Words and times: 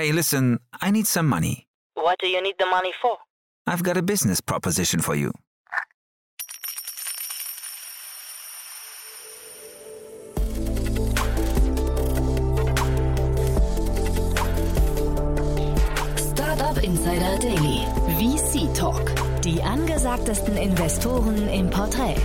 Hey, 0.00 0.12
listen, 0.12 0.60
I 0.80 0.90
need 0.90 1.06
some 1.06 1.28
money. 1.28 1.66
What 1.92 2.18
do 2.20 2.26
you 2.26 2.40
need 2.40 2.54
the 2.58 2.64
money 2.64 2.90
for? 3.02 3.18
I've 3.66 3.82
got 3.82 3.98
a 3.98 4.02
business 4.02 4.40
proposition 4.40 5.00
for 5.00 5.14
you. 5.14 5.30
Startup 16.16 16.82
Insider 16.82 17.36
Daily. 17.38 17.84
VC 18.16 18.72
Talk. 18.74 19.04
Die 19.42 19.62
angesagtesten 19.62 20.56
Investoren 20.56 21.46
im 21.50 21.68
Porträt. 21.68 22.16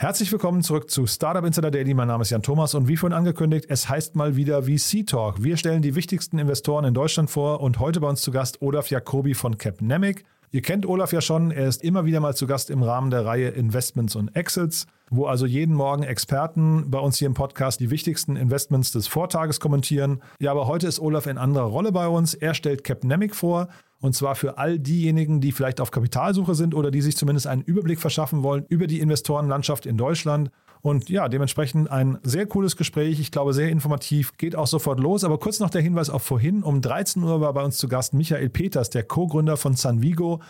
Herzlich 0.00 0.32
willkommen 0.32 0.62
zurück 0.62 0.90
zu 0.90 1.06
Startup 1.06 1.44
Insider 1.44 1.70
Daily. 1.70 1.92
Mein 1.92 2.08
Name 2.08 2.22
ist 2.22 2.30
Jan 2.30 2.40
Thomas 2.40 2.74
und 2.74 2.88
wie 2.88 2.96
vorhin 2.96 3.14
angekündigt, 3.14 3.66
es 3.68 3.86
heißt 3.86 4.16
mal 4.16 4.34
wieder 4.34 4.62
VC 4.62 5.06
Talk. 5.06 5.42
Wir 5.42 5.58
stellen 5.58 5.82
die 5.82 5.94
wichtigsten 5.94 6.38
Investoren 6.38 6.86
in 6.86 6.94
Deutschland 6.94 7.28
vor 7.28 7.60
und 7.60 7.78
heute 7.80 8.00
bei 8.00 8.08
uns 8.08 8.22
zu 8.22 8.30
Gast 8.30 8.62
Olaf 8.62 8.88
Jacobi 8.88 9.34
von 9.34 9.58
Capnemic. 9.58 10.24
Ihr 10.52 10.62
kennt 10.62 10.86
Olaf 10.86 11.12
ja 11.12 11.20
schon, 11.20 11.50
er 11.50 11.68
ist 11.68 11.84
immer 11.84 12.06
wieder 12.06 12.20
mal 12.20 12.34
zu 12.34 12.46
Gast 12.46 12.70
im 12.70 12.82
Rahmen 12.82 13.10
der 13.10 13.26
Reihe 13.26 13.48
Investments 13.48 14.16
und 14.16 14.34
Exits, 14.34 14.86
wo 15.10 15.26
also 15.26 15.44
jeden 15.44 15.74
Morgen 15.74 16.04
Experten 16.04 16.90
bei 16.90 16.98
uns 16.98 17.18
hier 17.18 17.26
im 17.26 17.34
Podcast 17.34 17.80
die 17.80 17.90
wichtigsten 17.90 18.36
Investments 18.36 18.92
des 18.92 19.08
Vortages 19.08 19.60
kommentieren. 19.60 20.22
Ja, 20.38 20.52
aber 20.52 20.66
heute 20.68 20.86
ist 20.86 21.00
Olaf 21.00 21.26
in 21.26 21.36
anderer 21.36 21.66
Rolle 21.66 21.92
bei 21.92 22.08
uns. 22.08 22.34
Er 22.34 22.54
stellt 22.54 22.84
Capnemic 22.84 23.34
vor 23.34 23.68
und 24.00 24.14
zwar 24.14 24.34
für 24.34 24.56
all 24.56 24.78
diejenigen, 24.78 25.40
die 25.40 25.52
vielleicht 25.52 25.80
auf 25.80 25.90
Kapitalsuche 25.90 26.54
sind 26.54 26.74
oder 26.74 26.90
die 26.90 27.02
sich 27.02 27.16
zumindest 27.16 27.46
einen 27.46 27.62
Überblick 27.62 28.00
verschaffen 28.00 28.42
wollen 28.42 28.64
über 28.68 28.86
die 28.86 29.00
Investorenlandschaft 29.00 29.84
in 29.84 29.98
Deutschland. 29.98 30.50
Und 30.80 31.10
ja, 31.10 31.28
dementsprechend 31.28 31.90
ein 31.90 32.18
sehr 32.22 32.46
cooles 32.46 32.76
Gespräch. 32.76 33.20
Ich 33.20 33.30
glaube, 33.30 33.52
sehr 33.52 33.68
informativ. 33.68 34.38
Geht 34.38 34.56
auch 34.56 34.66
sofort 34.66 34.98
los. 34.98 35.24
Aber 35.24 35.38
kurz 35.38 35.60
noch 35.60 35.68
der 35.68 35.82
Hinweis 35.82 36.08
auf 36.08 36.22
vorhin. 36.22 36.62
Um 36.62 36.80
13 36.80 37.22
Uhr 37.22 37.42
war 37.42 37.52
bei 37.52 37.62
uns 37.62 37.76
zu 37.76 37.88
Gast 37.88 38.14
Michael 38.14 38.48
Peters, 38.48 38.88
der 38.88 39.02
Co-Gründer 39.02 39.58
von 39.58 39.74
Sanvigo. 39.74 40.40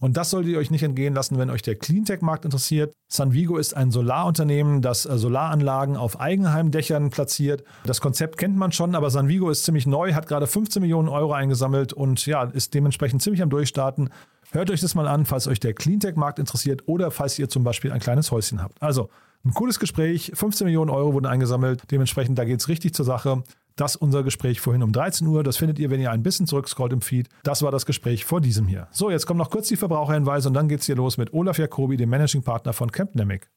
Und 0.00 0.16
das 0.16 0.30
solltet 0.30 0.52
ihr 0.52 0.58
euch 0.58 0.70
nicht 0.70 0.82
entgehen 0.82 1.14
lassen, 1.14 1.38
wenn 1.38 1.50
euch 1.50 1.62
der 1.62 1.76
Cleantech-Markt 1.76 2.44
interessiert. 2.44 2.94
Sanvigo 3.08 3.56
ist 3.56 3.74
ein 3.74 3.90
Solarunternehmen, 3.90 4.82
das 4.82 5.06
äh, 5.06 5.16
Solaranlagen 5.18 5.96
auf 5.96 6.20
Eigenheimdächern 6.20 7.10
platziert. 7.10 7.64
Das 7.84 8.00
Konzept 8.00 8.38
kennt 8.38 8.56
man 8.56 8.72
schon, 8.72 8.94
aber 8.94 9.10
Sanvigo 9.10 9.50
ist 9.50 9.64
ziemlich 9.64 9.86
neu, 9.86 10.14
hat 10.14 10.26
gerade 10.26 10.46
15 10.46 10.80
Millionen 10.82 11.08
Euro 11.08 11.32
eingesammelt 11.32 11.92
und 11.92 12.24
ja, 12.26 12.44
ist 12.44 12.74
dementsprechend 12.74 13.22
ziemlich 13.22 13.42
am 13.42 13.50
Durchstarten. 13.50 14.10
Hört 14.50 14.70
euch 14.70 14.80
das 14.80 14.94
mal 14.94 15.08
an, 15.08 15.26
falls 15.26 15.48
euch 15.48 15.60
der 15.60 15.74
Cleantech-Markt 15.74 16.38
interessiert 16.38 16.82
oder 16.86 17.10
falls 17.10 17.38
ihr 17.38 17.48
zum 17.48 17.64
Beispiel 17.64 17.90
ein 17.90 18.00
kleines 18.00 18.30
Häuschen 18.30 18.62
habt. 18.62 18.80
Also 18.82 19.08
ein 19.44 19.52
cooles 19.52 19.78
Gespräch, 19.78 20.32
15 20.34 20.64
Millionen 20.64 20.90
Euro 20.90 21.12
wurden 21.12 21.26
eingesammelt. 21.26 21.82
Dementsprechend, 21.90 22.38
da 22.38 22.44
geht 22.44 22.60
es 22.60 22.68
richtig 22.68 22.94
zur 22.94 23.04
Sache. 23.04 23.42
Das 23.76 23.96
unser 23.96 24.22
Gespräch 24.22 24.60
vorhin 24.60 24.82
um 24.82 24.92
13 24.92 25.26
Uhr. 25.26 25.42
Das 25.42 25.56
findet 25.56 25.78
ihr, 25.78 25.90
wenn 25.90 26.00
ihr 26.00 26.12
ein 26.12 26.22
bisschen 26.22 26.46
zurückscrollt 26.46 26.92
im 26.92 27.00
Feed. 27.00 27.28
Das 27.42 27.62
war 27.62 27.72
das 27.72 27.86
Gespräch 27.86 28.24
vor 28.24 28.40
diesem 28.40 28.66
hier. 28.66 28.88
So, 28.92 29.10
jetzt 29.10 29.26
kommen 29.26 29.38
noch 29.38 29.50
kurz 29.50 29.68
die 29.68 29.76
Verbraucherhinweise 29.76 30.48
und 30.48 30.54
dann 30.54 30.68
geht's 30.68 30.86
hier 30.86 30.96
los 30.96 31.18
mit 31.18 31.32
Olaf 31.32 31.58
Jacobi, 31.58 31.96
dem 31.96 32.10
Managing 32.10 32.42
Partner 32.42 32.72
von 32.72 32.90
Campnemic. 32.92 33.50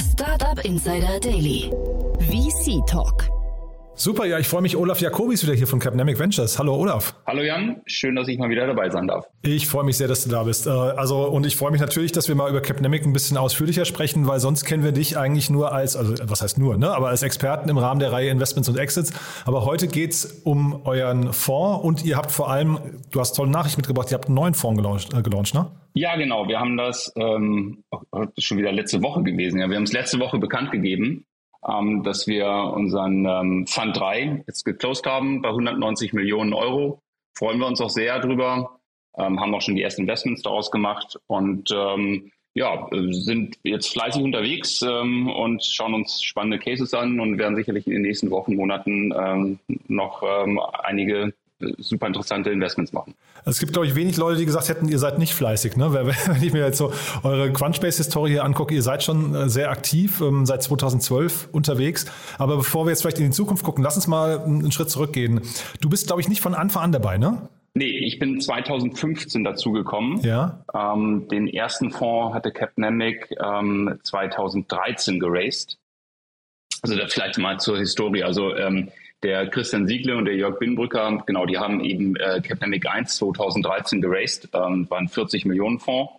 Startup 0.00 0.64
Insider 0.64 1.20
Daily. 1.20 1.70
VC 2.18 2.84
Talk. 2.86 3.39
Super, 4.00 4.24
ja, 4.24 4.38
ich 4.38 4.48
freue 4.48 4.62
mich. 4.62 4.78
Olaf 4.78 4.98
Jacobi 5.02 5.34
ist 5.34 5.42
wieder 5.42 5.52
hier 5.52 5.66
von 5.66 5.78
Capnemic 5.78 6.18
Ventures. 6.18 6.58
Hallo 6.58 6.74
Olaf. 6.74 7.14
Hallo 7.26 7.42
Jan, 7.42 7.82
schön, 7.84 8.16
dass 8.16 8.28
ich 8.28 8.38
mal 8.38 8.48
wieder 8.48 8.66
dabei 8.66 8.88
sein 8.88 9.06
darf. 9.06 9.26
Ich 9.42 9.68
freue 9.68 9.84
mich 9.84 9.98
sehr, 9.98 10.08
dass 10.08 10.24
du 10.24 10.30
da 10.30 10.42
bist. 10.44 10.66
Äh, 10.66 10.70
Also 10.70 11.28
und 11.28 11.44
ich 11.44 11.54
freue 11.54 11.70
mich 11.70 11.82
natürlich, 11.82 12.10
dass 12.10 12.26
wir 12.26 12.34
mal 12.34 12.48
über 12.48 12.62
Capnemic 12.62 13.04
ein 13.04 13.12
bisschen 13.12 13.36
ausführlicher 13.36 13.84
sprechen, 13.84 14.26
weil 14.26 14.40
sonst 14.40 14.64
kennen 14.64 14.84
wir 14.84 14.92
dich 14.92 15.18
eigentlich 15.18 15.50
nur 15.50 15.72
als, 15.72 15.96
also 15.96 16.14
was 16.22 16.40
heißt 16.40 16.56
nur, 16.58 16.78
ne? 16.78 16.90
aber 16.90 17.10
als 17.10 17.22
Experten 17.22 17.68
im 17.68 17.76
Rahmen 17.76 18.00
der 18.00 18.10
Reihe 18.10 18.30
Investments 18.30 18.70
und 18.70 18.78
Exits. 18.78 19.12
Aber 19.44 19.66
heute 19.66 19.86
geht's 19.86 20.24
um 20.44 20.80
euren 20.86 21.34
Fonds 21.34 21.84
und 21.84 22.02
ihr 22.02 22.16
habt 22.16 22.30
vor 22.32 22.50
allem, 22.50 22.78
du 23.10 23.20
hast 23.20 23.34
tolle 23.34 23.50
Nachricht 23.50 23.76
mitgebracht, 23.76 24.10
ihr 24.10 24.14
habt 24.14 24.28
einen 24.28 24.34
neuen 24.34 24.54
Fonds 24.54 24.78
gelauncht, 24.78 25.12
äh, 25.12 25.20
gelauncht 25.20 25.52
ne? 25.52 25.70
Ja, 25.92 26.16
genau. 26.16 26.48
Wir 26.48 26.58
haben 26.58 26.78
das, 26.78 27.12
ähm, 27.16 27.84
schon 28.38 28.56
wieder 28.56 28.72
letzte 28.72 29.02
Woche 29.02 29.22
gewesen. 29.24 29.60
Ja, 29.60 29.68
wir 29.68 29.76
haben 29.76 29.82
es 29.82 29.92
letzte 29.92 30.20
Woche 30.20 30.38
bekannt 30.38 30.70
gegeben, 30.70 31.26
ähm, 31.68 32.02
dass 32.02 32.26
wir 32.26 32.48
unseren 32.48 33.26
ähm, 33.26 33.66
Fund 33.66 33.96
3 33.96 34.44
jetzt 34.46 34.64
geclosed 34.64 35.06
haben 35.06 35.42
bei 35.42 35.48
190 35.48 36.12
Millionen 36.12 36.52
Euro. 36.52 37.02
Freuen 37.36 37.58
wir 37.58 37.66
uns 37.66 37.80
auch 37.80 37.90
sehr 37.90 38.18
drüber. 38.20 38.80
Ähm, 39.16 39.40
haben 39.40 39.54
auch 39.54 39.60
schon 39.60 39.76
die 39.76 39.82
ersten 39.82 40.02
Investments 40.02 40.42
daraus 40.42 40.70
gemacht 40.70 41.18
und 41.26 41.70
ähm, 41.72 42.30
ja, 42.54 42.88
sind 43.10 43.58
jetzt 43.62 43.92
fleißig 43.92 44.22
unterwegs 44.22 44.82
ähm, 44.82 45.28
und 45.28 45.64
schauen 45.64 45.94
uns 45.94 46.22
spannende 46.22 46.58
Cases 46.58 46.92
an 46.94 47.20
und 47.20 47.38
werden 47.38 47.56
sicherlich 47.56 47.86
in 47.86 47.92
den 47.92 48.02
nächsten 48.02 48.30
Wochen, 48.30 48.56
Monaten 48.56 49.12
ähm, 49.16 49.58
noch 49.86 50.22
ähm, 50.22 50.60
einige 50.82 51.32
super 51.78 52.06
interessante 52.06 52.50
Investments 52.50 52.92
machen. 52.92 53.14
Es 53.44 53.58
gibt, 53.58 53.72
glaube 53.72 53.86
ich, 53.86 53.94
wenig 53.94 54.16
Leute, 54.16 54.38
die 54.38 54.46
gesagt 54.46 54.68
hätten, 54.68 54.88
ihr 54.88 54.98
seid 54.98 55.18
nicht 55.18 55.34
fleißig. 55.34 55.76
Ne? 55.76 55.92
Wenn 56.26 56.42
ich 56.42 56.52
mir 56.52 56.64
jetzt 56.64 56.78
so 56.78 56.92
eure 57.22 57.52
Crunchbase-Historie 57.52 58.32
hier 58.32 58.44
angucke, 58.44 58.74
ihr 58.74 58.82
seid 58.82 59.02
schon 59.02 59.34
äh, 59.34 59.48
sehr 59.48 59.70
aktiv, 59.70 60.20
ähm, 60.20 60.46
seit 60.46 60.62
2012 60.62 61.48
unterwegs. 61.52 62.06
Aber 62.38 62.56
bevor 62.56 62.86
wir 62.86 62.90
jetzt 62.90 63.02
vielleicht 63.02 63.18
in 63.18 63.26
die 63.26 63.30
Zukunft 63.30 63.64
gucken, 63.64 63.84
lass 63.84 63.96
uns 63.96 64.06
mal 64.06 64.40
einen 64.40 64.72
Schritt 64.72 64.90
zurückgehen. 64.90 65.40
Du 65.80 65.88
bist, 65.88 66.06
glaube 66.06 66.20
ich, 66.20 66.28
nicht 66.28 66.40
von 66.40 66.54
Anfang 66.54 66.82
an 66.82 66.92
dabei, 66.92 67.18
ne? 67.18 67.48
Nee, 67.74 67.98
ich 67.98 68.18
bin 68.18 68.40
2015 68.40 69.44
dazugekommen. 69.44 70.20
Ja. 70.22 70.64
Ähm, 70.74 71.28
den 71.30 71.46
ersten 71.46 71.90
Fonds 71.90 72.34
hatte 72.34 72.50
Capnemic 72.50 73.30
ähm, 73.40 73.98
2013 74.02 75.20
geraced. 75.20 75.78
Also 76.82 76.96
vielleicht 77.06 77.38
mal 77.38 77.60
zur 77.60 77.78
Historie. 77.78 78.24
Also 78.24 78.56
ähm, 78.56 78.90
der 79.22 79.48
Christian 79.48 79.86
Siegle 79.86 80.16
und 80.16 80.24
der 80.24 80.34
Jörg 80.34 80.58
Binbrücker, 80.58 81.22
genau, 81.26 81.46
die 81.46 81.58
haben 81.58 81.84
eben 81.84 82.16
äh, 82.16 82.40
Capnemic 82.40 82.88
1 82.88 83.16
2013 83.16 84.00
geraced, 84.00 84.48
ähm, 84.54 84.88
war 84.88 84.98
ein 84.98 85.08
40 85.08 85.44
Millionen 85.44 85.78
Fonds. 85.78 86.12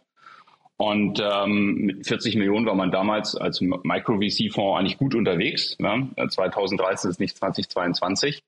Und 0.77 1.21
ähm, 1.23 1.75
mit 1.75 2.07
40 2.07 2.37
Millionen 2.37 2.65
war 2.65 2.73
man 2.73 2.89
damals 2.89 3.35
als 3.35 3.61
Micro-VC-Fonds 3.61 4.79
eigentlich 4.79 4.97
gut 4.97 5.13
unterwegs. 5.13 5.77
Ja? 5.79 6.27
2013 6.27 7.11
ist 7.11 7.19
nicht 7.19 7.37
2022. 7.37 8.41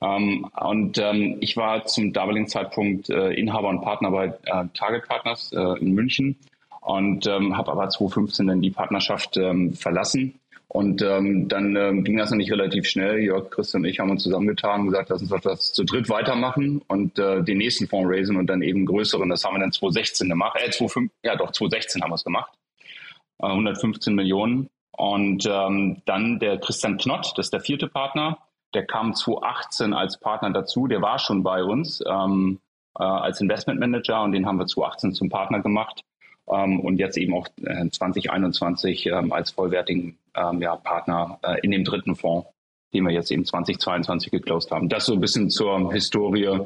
Ähm, 0.00 0.46
und 0.58 0.98
ähm, 0.98 1.36
ich 1.40 1.58
war 1.58 1.84
zum 1.84 2.12
damaligen 2.14 2.48
Zeitpunkt 2.48 3.10
äh, 3.10 3.32
Inhaber 3.32 3.68
und 3.68 3.82
Partner 3.82 4.10
bei 4.10 4.26
äh, 4.44 4.64
Target 4.72 5.06
Partners 5.08 5.52
äh, 5.52 5.78
in 5.78 5.92
München 5.92 6.36
und 6.80 7.26
ähm, 7.26 7.56
habe 7.56 7.72
aber 7.72 7.88
2015 7.88 8.46
dann 8.46 8.60
die 8.60 8.70
Partnerschaft 8.70 9.36
ähm, 9.36 9.74
verlassen. 9.74 10.38
Und 10.68 11.02
ähm, 11.02 11.48
dann 11.48 11.76
ähm, 11.76 12.04
ging 12.04 12.16
das 12.16 12.30
nämlich 12.30 12.50
relativ 12.50 12.86
schnell. 12.86 13.20
Jörg, 13.20 13.50
Christian 13.50 13.82
und 13.82 13.88
ich 13.88 14.00
haben 14.00 14.10
uns 14.10 14.22
zusammengetan 14.22 14.80
und 14.80 14.86
gesagt, 14.86 15.10
lass 15.10 15.22
uns 15.22 15.42
das 15.42 15.72
zu 15.72 15.84
dritt 15.84 16.08
weitermachen 16.08 16.82
und 16.88 17.18
äh, 17.18 17.42
den 17.42 17.58
nächsten 17.58 17.86
Fonds 17.86 18.10
raisen 18.10 18.36
und 18.36 18.48
dann 18.48 18.62
eben 18.62 18.86
größeren. 18.86 19.28
Das 19.28 19.44
haben 19.44 19.54
wir 19.54 19.60
dann 19.60 19.72
2016 19.72 20.28
gemacht. 20.28 20.58
Äh, 20.60 20.70
2005, 20.70 21.12
ja 21.22 21.36
doch, 21.36 21.52
2016 21.52 22.02
haben 22.02 22.10
wir 22.10 22.16
es 22.16 22.24
gemacht. 22.24 22.52
Äh, 23.40 23.46
115 23.46 24.14
Millionen. 24.14 24.68
Und 24.96 25.46
ähm, 25.46 26.02
dann 26.06 26.38
der 26.38 26.58
Christian 26.58 26.98
Knott, 26.98 27.32
das 27.36 27.46
ist 27.46 27.52
der 27.52 27.60
vierte 27.60 27.88
Partner, 27.88 28.38
der 28.74 28.86
kam 28.86 29.14
2018 29.14 29.92
als 29.92 30.18
Partner 30.18 30.50
dazu. 30.50 30.86
Der 30.86 31.02
war 31.02 31.18
schon 31.18 31.42
bei 31.42 31.62
uns 31.62 32.02
ähm, 32.06 32.60
äh, 32.98 33.02
als 33.02 33.40
Investmentmanager 33.40 34.22
und 34.22 34.32
den 34.32 34.46
haben 34.46 34.58
wir 34.58 34.66
2018 34.66 35.12
zum 35.14 35.28
Partner 35.28 35.60
gemacht. 35.60 36.02
Ähm, 36.50 36.80
und 36.80 36.98
jetzt 36.98 37.16
eben 37.16 37.34
auch 37.34 37.46
äh, 37.64 37.88
2021 37.88 39.06
ähm, 39.06 39.32
als 39.32 39.50
vollwertigen 39.50 40.18
ähm, 40.34 40.60
ja, 40.60 40.76
Partner 40.76 41.38
äh, 41.42 41.60
in 41.62 41.70
dem 41.70 41.84
dritten 41.84 42.16
Fonds, 42.16 42.48
den 42.92 43.04
wir 43.04 43.12
jetzt 43.12 43.30
eben 43.30 43.44
2022 43.44 44.30
geclosed 44.30 44.70
haben. 44.70 44.88
Das 44.88 45.06
so 45.06 45.14
ein 45.14 45.20
bisschen 45.20 45.50
zur 45.50 45.92
Historie 45.92 46.60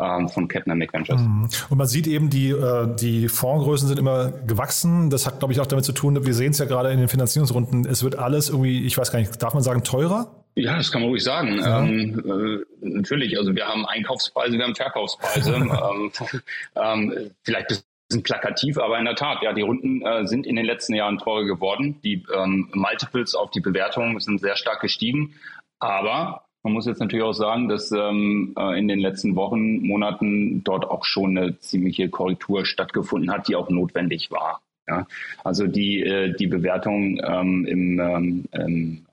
von 0.00 0.46
Capnamic 0.46 0.92
Ventures. 0.92 1.20
Mhm. 1.20 1.48
Und 1.70 1.76
man 1.76 1.88
sieht 1.88 2.06
eben, 2.06 2.30
die, 2.30 2.50
äh, 2.50 2.86
die 2.94 3.26
Fondsgrößen 3.26 3.88
sind 3.88 3.98
immer 3.98 4.30
gewachsen. 4.30 5.10
Das 5.10 5.26
hat, 5.26 5.40
glaube 5.40 5.52
ich, 5.52 5.58
auch 5.58 5.66
damit 5.66 5.84
zu 5.84 5.90
tun, 5.90 6.24
wir 6.24 6.34
sehen 6.34 6.52
es 6.52 6.58
ja 6.58 6.66
gerade 6.66 6.92
in 6.92 7.00
den 7.00 7.08
Finanzierungsrunden, 7.08 7.84
es 7.84 8.04
wird 8.04 8.16
alles 8.16 8.48
irgendwie, 8.48 8.86
ich 8.86 8.96
weiß 8.96 9.10
gar 9.10 9.18
nicht, 9.18 9.42
darf 9.42 9.54
man 9.54 9.64
sagen, 9.64 9.82
teurer? 9.82 10.30
Ja, 10.54 10.76
das 10.76 10.90
kann 10.90 11.02
man 11.02 11.10
ruhig 11.10 11.24
sagen. 11.24 11.58
Ja. 11.58 11.82
Ähm, 11.82 12.64
äh, 12.82 12.88
natürlich, 12.88 13.36
also 13.38 13.54
wir 13.56 13.66
haben 13.66 13.86
Einkaufspreise, 13.86 14.56
wir 14.56 14.64
haben 14.64 14.76
Verkaufspreise. 14.76 15.54
ähm, 16.76 17.30
vielleicht 17.42 17.84
bisschen 18.08 18.22
plakativ, 18.22 18.78
aber 18.78 18.98
in 18.98 19.04
der 19.04 19.14
Tat, 19.14 19.42
ja, 19.42 19.52
die 19.52 19.62
Runden 19.62 20.02
äh, 20.02 20.26
sind 20.26 20.46
in 20.46 20.56
den 20.56 20.64
letzten 20.64 20.94
Jahren 20.94 21.18
teurer 21.18 21.44
geworden. 21.44 22.00
Die 22.02 22.24
ähm, 22.34 22.70
Multiples 22.72 23.34
auf 23.34 23.50
die 23.50 23.60
Bewertung 23.60 24.18
sind 24.20 24.40
sehr 24.40 24.56
stark 24.56 24.80
gestiegen. 24.80 25.34
Aber 25.78 26.44
man 26.62 26.72
muss 26.72 26.86
jetzt 26.86 27.00
natürlich 27.00 27.24
auch 27.24 27.32
sagen, 27.32 27.68
dass 27.68 27.92
ähm, 27.92 28.54
äh, 28.58 28.78
in 28.78 28.88
den 28.88 28.98
letzten 28.98 29.36
Wochen, 29.36 29.86
Monaten 29.86 30.64
dort 30.64 30.86
auch 30.86 31.04
schon 31.04 31.36
eine 31.36 31.58
ziemliche 31.58 32.08
Korrektur 32.08 32.64
stattgefunden 32.64 33.30
hat, 33.30 33.46
die 33.46 33.56
auch 33.56 33.68
notwendig 33.68 34.30
war. 34.30 34.62
Ja? 34.86 35.06
Also 35.44 35.66
die, 35.66 36.02
äh, 36.02 36.34
die 36.34 36.46
Bewertung 36.46 37.20
ähm, 37.22 37.66
im, 37.66 38.00
ähm, 38.00 38.44
im 38.52 39.04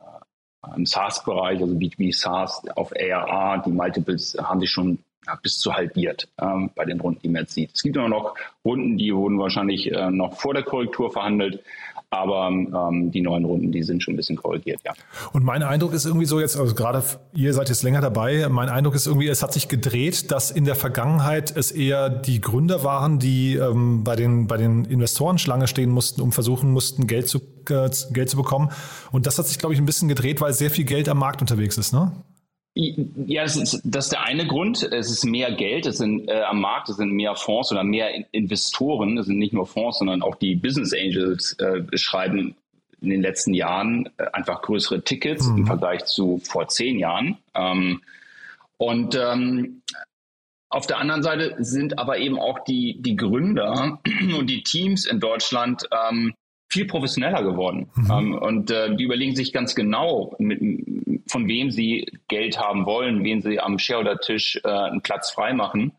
im 0.75 0.85
SaaS-Bereich, 0.85 1.61
also 1.61 1.75
B2B 1.75 2.11
SaaS 2.11 2.63
auf 2.75 2.91
ARR, 2.91 3.61
die 3.63 3.71
Multiples 3.71 4.35
haben 4.41 4.59
sich 4.59 4.71
schon 4.71 4.97
bis 5.41 5.59
zu 5.59 5.73
halbiert 5.73 6.27
ähm, 6.41 6.69
bei 6.75 6.85
den 6.85 6.99
Runden, 6.99 7.21
die 7.21 7.29
man 7.29 7.41
jetzt 7.41 7.53
sieht. 7.53 7.71
Es 7.73 7.83
gibt 7.83 7.95
immer 7.95 8.09
noch 8.09 8.35
Runden, 8.63 8.97
die 8.97 9.13
wurden 9.13 9.39
wahrscheinlich 9.39 9.91
äh, 9.91 10.11
noch 10.11 10.39
vor 10.39 10.53
der 10.53 10.63
Korrektur 10.63 11.11
verhandelt. 11.11 11.63
Aber 12.11 12.47
ähm, 12.47 13.11
die 13.11 13.21
neuen 13.21 13.43
Runden, 13.43 13.71
die 13.71 13.83
sind 13.83 14.01
schon 14.01 14.13
ein 14.13 14.17
bisschen 14.17 14.37
korrigiert, 14.37 14.79
ja. 14.85 14.93
Und 15.33 15.43
mein 15.43 15.63
Eindruck 15.63 15.93
ist 15.93 16.05
irgendwie 16.05 16.25
so 16.25 16.39
jetzt, 16.39 16.57
also 16.57 16.73
gerade 16.73 17.03
ihr 17.33 17.53
seid 17.53 17.67
jetzt 17.67 17.83
länger 17.83 17.99
dabei, 17.99 18.47
mein 18.47 18.69
Eindruck 18.69 18.95
ist 18.95 19.07
irgendwie, 19.07 19.27
es 19.27 19.43
hat 19.43 19.51
sich 19.51 19.67
gedreht, 19.67 20.31
dass 20.31 20.51
in 20.51 20.63
der 20.65 20.75
Vergangenheit 20.75 21.55
es 21.55 21.71
eher 21.71 22.09
die 22.09 22.39
Gründer 22.39 22.83
waren, 22.83 23.19
die 23.19 23.55
ähm, 23.55 24.03
bei 24.03 24.15
den, 24.15 24.47
bei 24.47 24.55
den 24.55 24.85
Investoren 24.85 25.37
Schlange 25.39 25.67
stehen 25.67 25.89
mussten, 25.89 26.21
um 26.21 26.31
versuchen 26.31 26.71
mussten, 26.71 27.07
Geld 27.07 27.27
zu, 27.27 27.39
äh, 27.69 27.89
Geld 28.11 28.29
zu 28.29 28.37
bekommen. 28.37 28.69
Und 29.11 29.25
das 29.25 29.37
hat 29.37 29.47
sich, 29.47 29.57
glaube 29.57 29.73
ich, 29.73 29.81
ein 29.81 29.85
bisschen 29.85 30.07
gedreht, 30.07 30.39
weil 30.39 30.53
sehr 30.53 30.69
viel 30.69 30.85
Geld 30.85 31.09
am 31.09 31.17
Markt 31.17 31.41
unterwegs 31.41 31.77
ist, 31.77 31.91
ne? 31.91 32.11
Ja, 32.77 33.43
das 33.43 33.55
ist, 33.55 33.81
das 33.85 34.05
ist 34.05 34.11
der 34.11 34.23
eine 34.23 34.45
Grund. 34.45 34.83
Es 34.83 35.09
ist 35.09 35.23
mehr 35.23 35.53
Geld, 35.53 35.85
es 35.85 35.97
sind 35.99 36.27
äh, 36.27 36.41
am 36.41 36.59
Markt, 36.59 36.89
es 36.89 36.97
sind 36.97 37.11
mehr 37.11 37.33
Fonds 37.35 37.71
oder 37.71 37.85
mehr 37.85 38.09
Investoren. 38.33 39.17
Es 39.17 39.27
sind 39.27 39.37
nicht 39.37 39.53
nur 39.53 39.65
Fonds, 39.65 39.99
sondern 39.99 40.21
auch 40.21 40.35
die 40.35 40.55
Business 40.55 40.93
Angels 40.93 41.53
äh, 41.59 41.83
schreiben 41.97 42.55
in 43.01 43.09
den 43.09 43.21
letzten 43.21 43.53
Jahren 43.53 44.09
äh, 44.17 44.25
einfach 44.33 44.61
größere 44.61 45.03
Tickets 45.03 45.47
mhm. 45.47 45.59
im 45.59 45.65
Vergleich 45.67 46.03
zu 46.03 46.41
vor 46.43 46.67
zehn 46.67 46.99
Jahren. 46.99 47.37
Ähm, 47.53 48.01
und 48.77 49.15
ähm, 49.15 49.81
auf 50.67 50.85
der 50.85 50.97
anderen 50.97 51.23
Seite 51.23 51.55
sind 51.59 51.97
aber 51.97 52.17
eben 52.17 52.37
auch 52.37 52.59
die, 52.65 53.01
die 53.01 53.15
Gründer 53.15 53.99
und 54.37 54.49
die 54.49 54.63
Teams 54.63 55.05
in 55.05 55.21
Deutschland 55.21 55.87
ähm, 56.09 56.33
viel 56.67 56.85
professioneller 56.85 57.43
geworden. 57.43 57.89
Mhm. 57.95 58.11
Ähm, 58.11 58.33
und 58.35 58.71
äh, 58.71 58.95
die 58.95 59.03
überlegen 59.03 59.35
sich 59.35 59.53
ganz 59.53 59.75
genau, 59.75 60.35
mit, 60.39 60.59
von 61.27 61.47
wem 61.47 61.71
sie 61.71 62.05
Geld 62.27 62.59
haben 62.59 62.85
wollen, 62.85 63.23
wen 63.23 63.41
sie 63.41 63.59
am 63.59 63.79
Shareholder-Tisch 63.79 64.61
äh, 64.63 64.67
einen 64.67 65.01
Platz 65.01 65.31
freimachen. 65.31 65.93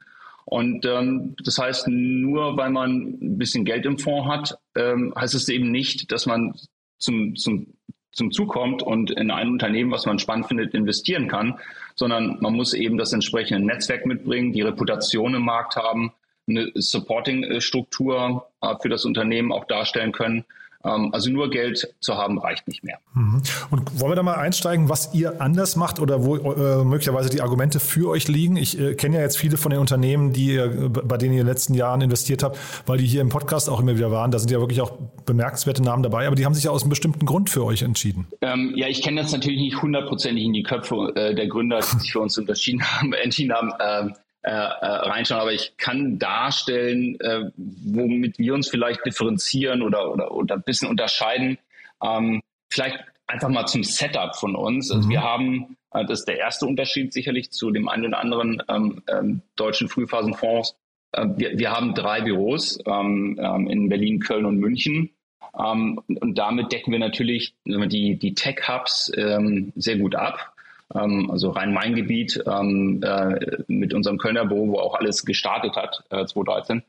Und 0.45 0.87
ähm, 0.87 1.35
das 1.43 1.59
heißt, 1.59 1.89
nur 1.89 2.57
weil 2.57 2.71
man 2.71 3.19
ein 3.21 3.39
bisschen 3.39 3.65
Geld 3.65 3.85
im 3.85 3.99
Fonds 3.99 4.29
hat, 4.29 4.59
ähm, 4.77 5.13
heißt 5.19 5.35
es 5.35 5.49
eben 5.49 5.73
nicht, 5.73 6.13
dass 6.13 6.27
man 6.27 6.55
zum, 6.99 7.35
zum, 7.35 7.67
zum 8.13 8.31
Zug 8.31 8.51
kommt 8.51 8.83
und 8.83 9.11
in 9.11 9.33
ein 9.33 9.49
Unternehmen, 9.49 9.91
was 9.91 10.07
man 10.07 10.21
spannend 10.21 10.47
findet, 10.47 10.73
investieren 10.73 11.27
kann, 11.27 11.59
sondern 11.97 12.39
man 12.41 12.55
muss 12.55 12.75
eben 12.75 12.97
das 12.97 13.13
entsprechende 13.13 13.67
Netzwerk 13.67 14.07
mitbringen, 14.07 14.53
die 14.53 14.63
Reputation 14.63 15.35
im 15.35 15.43
Markt 15.43 15.75
haben, 15.75 16.13
eine 16.49 16.71
Supporting-Struktur 16.75 18.47
äh, 18.61 18.75
für 18.81 18.89
das 18.89 19.05
Unternehmen 19.05 19.53
auch 19.53 19.65
darstellen 19.65 20.13
können. 20.13 20.45
Ähm, 20.87 21.11
also 21.13 21.31
nur 21.31 21.51
Geld 21.51 21.95
zu 22.01 22.15
haben 22.17 22.39
reicht 22.39 22.69
nicht 22.69 22.85
mehr. 22.85 22.99
Mhm. 23.15 23.43
Und 23.71 24.01
wollen 24.01 24.13
wir 24.13 24.17
da 24.17 24.23
mal 24.23 24.35
einsteigen, 24.35 24.89
was 24.89 25.15
ihr 25.15 25.41
anders 25.41 25.77
macht 25.77 26.01
oder 26.01 26.25
wo 26.25 26.37
äh, 26.37 26.85
möglicherweise 26.85 27.31
die 27.31 27.41
Argumente 27.41 27.81
für 27.81 28.09
euch 28.09 28.29
liegen? 28.29 28.57
Ich 28.57 28.79
äh, 28.79 28.95
kenne 28.95 29.17
ja 29.17 29.23
jetzt 29.23 29.39
viele 29.39 29.57
von 29.57 29.71
den 29.71 29.81
Unternehmen, 29.81 30.33
die 30.33 30.55
ihr, 30.55 30.91
bei 30.91 31.17
denen 31.17 31.35
ihr 31.35 31.41
in 31.41 31.47
den 31.47 31.53
letzten 31.53 31.75
Jahren 31.75 32.01
investiert 32.01 32.43
habt, 32.43 32.59
weil 32.87 32.99
die 32.99 33.07
hier 33.07 33.21
im 33.21 33.29
Podcast 33.29 33.69
auch 33.69 33.81
immer 33.81 33.97
wieder 33.97 34.11
waren. 34.11 34.31
Da 34.31 34.39
sind 34.39 34.51
ja 34.51 34.61
wirklich 34.61 34.81
auch 34.81 34.93
bemerkenswerte 35.25 35.83
Namen 35.83 36.03
dabei, 36.03 36.27
aber 36.27 36.37
die 36.37 36.45
haben 36.45 36.55
sich 36.55 36.65
ja 36.65 36.71
aus 36.71 36.83
einem 36.83 36.91
bestimmten 36.91 37.27
Grund 37.27 37.51
für 37.51 37.65
euch 37.65 37.83
entschieden. 37.83 38.27
Ähm, 38.43 38.73
ja, 38.77 38.87
ich 38.87 39.03
kenne 39.03 39.21
jetzt 39.21 39.33
natürlich 39.33 39.61
nicht 39.61 39.83
hundertprozentig 39.83 40.45
in 40.45 40.53
die 40.53 40.63
Köpfe 40.63 41.13
äh, 41.17 41.35
der 41.35 41.49
Gründer, 41.49 41.81
die 41.81 41.99
sich 41.99 42.13
für 42.13 42.21
uns 42.21 42.39
unterschieden 42.39 42.83
haben, 42.83 43.13
entschieden 43.13 43.53
haben. 43.53 43.73
Ähm, 43.81 44.15
äh, 44.47 44.51
äh, 44.51 44.87
reinschauen, 44.87 45.41
aber 45.41 45.53
ich 45.53 45.77
kann 45.77 46.21
darstellen, 46.21 47.19
äh, 47.19 47.51
womit 47.57 48.39
wir 48.39 48.55
uns 48.55 48.69
vielleicht 48.69 49.05
differenzieren 49.05 49.83
oder, 49.83 50.13
oder, 50.13 50.31
oder 50.31 50.55
ein 50.55 50.63
bisschen 50.63 50.89
unterscheiden. 50.89 51.59
Ähm, 52.01 52.41
vielleicht 52.71 52.97
einfach 53.27 53.49
mal 53.49 53.67
zum 53.67 53.83
Setup 53.83 54.37
von 54.37 54.55
uns. 54.55 54.93
Also 54.93 55.09
mhm. 55.09 55.11
wir 55.11 55.23
haben, 55.23 55.77
äh, 55.93 56.05
das 56.05 56.21
ist 56.21 56.29
der 56.29 56.39
erste 56.39 56.65
Unterschied 56.65 57.13
sicherlich 57.13 57.51
zu 57.51 57.73
dem 57.73 57.89
einen 57.89 58.07
oder 58.07 58.21
anderen 58.21 58.63
ähm, 58.69 59.03
ähm, 59.09 59.43
deutschen 59.57 59.89
Frühphasenfonds. 59.89 60.77
Äh, 61.11 61.27
wir, 61.35 61.59
wir 61.59 61.73
haben 61.73 61.97
drei 61.97 62.21
Büros 62.21 62.79
ähm, 62.87 63.41
ähm, 63.43 63.69
in 63.69 63.89
Berlin, 63.89 64.21
Köln 64.21 64.47
und 64.47 64.59
München. 64.59 65.11
Ähm, 65.59 66.01
und 66.07 66.39
damit 66.39 66.71
decken 66.71 66.93
wir 66.93 67.01
natürlich 67.01 67.57
die, 67.65 68.15
die 68.15 68.35
Tech-Hubs 68.35 69.11
ähm, 69.17 69.73
sehr 69.75 69.97
gut 69.97 70.15
ab 70.15 70.56
also 70.89 71.51
Rhein-Main-Gebiet 71.51 72.45
ähm, 72.47 73.03
äh, 73.03 73.63
mit 73.67 73.93
unserem 73.93 74.19
Kölner 74.19 74.47
Büro, 74.47 74.69
wo 74.69 74.79
auch 74.79 74.95
alles 74.95 75.25
gestartet 75.25 75.77
hat, 75.77 76.05
äh, 76.11 76.25
2013. 76.25 76.83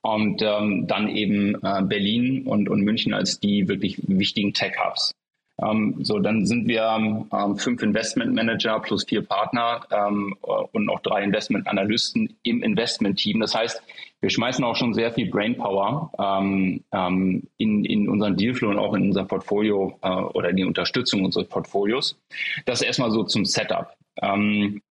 Und 0.00 0.42
ähm, 0.42 0.86
dann 0.86 1.08
eben 1.08 1.54
äh, 1.62 1.82
Berlin 1.82 2.46
und, 2.46 2.68
und 2.68 2.82
München 2.82 3.14
als 3.14 3.40
die 3.40 3.68
wirklich 3.68 3.98
wichtigen 4.06 4.52
Tech-Hubs. 4.52 5.12
Ähm, 5.60 5.96
so, 6.04 6.20
dann 6.20 6.46
sind 6.46 6.68
wir 6.68 6.84
ähm, 6.84 7.56
fünf 7.56 7.82
Investment 7.82 8.32
Manager 8.32 8.78
plus 8.80 9.04
vier 9.04 9.22
Partner 9.22 9.80
ähm, 9.90 10.36
und 10.40 10.84
noch 10.84 11.00
drei 11.00 11.24
Investment 11.24 11.66
Analysten 11.66 12.36
im 12.44 12.62
Investment-Team. 12.62 13.40
Das 13.40 13.54
heißt, 13.54 13.82
wir 14.20 14.30
schmeißen 14.30 14.64
auch 14.64 14.74
schon 14.74 14.94
sehr 14.94 15.12
viel 15.12 15.30
Brainpower 15.30 16.10
ähm, 16.18 16.82
ähm, 16.92 17.48
in, 17.56 17.84
in 17.84 18.08
unseren 18.08 18.36
Dealflow 18.36 18.70
und 18.70 18.78
auch 18.78 18.94
in 18.94 19.02
unser 19.04 19.24
Portfolio 19.24 19.98
äh, 20.02 20.08
oder 20.08 20.50
in 20.50 20.56
die 20.56 20.64
Unterstützung 20.64 21.24
unseres 21.24 21.48
Portfolios. 21.48 22.18
Das 22.66 22.82
erstmal 22.82 23.10
so 23.10 23.22
zum 23.24 23.44
Setup. 23.44 23.94
Ähm, 24.20 24.82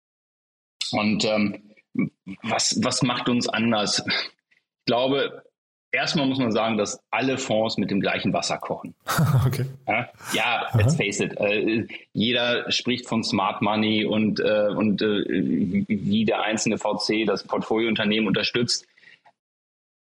und 0.93 1.25
ähm, 1.25 1.63
was, 2.43 2.79
was 2.83 3.03
macht 3.03 3.29
uns 3.29 3.49
anders? 3.49 4.05
Ich 4.07 4.87
glaube, 4.87 5.43
erstmal 5.91 6.27
muss 6.27 6.39
man 6.39 6.53
sagen, 6.53 6.77
dass 6.77 7.01
alle 7.11 7.37
Fonds 7.39 7.79
mit 7.79 7.91
dem 7.91 8.01
gleichen 8.01 8.33
Wasser 8.33 8.59
kochen. 8.59 8.95
okay. 9.47 9.65
Ja, 9.89 10.09
ja 10.33 10.67
let's 10.75 10.95
face 10.95 11.19
it. 11.19 11.37
Äh, 11.41 11.89
jeder 12.13 12.71
spricht 12.71 13.09
von 13.09 13.25
Smart 13.25 13.61
Money 13.61 14.05
und, 14.05 14.39
äh, 14.39 14.69
und 14.69 15.03
äh, 15.03 15.25
wie 15.89 16.25
der 16.25 16.43
einzelne 16.43 16.79
VC 16.79 17.27
das 17.27 17.43
Portfoliounternehmen 17.43 18.29
unterstützt. 18.29 18.87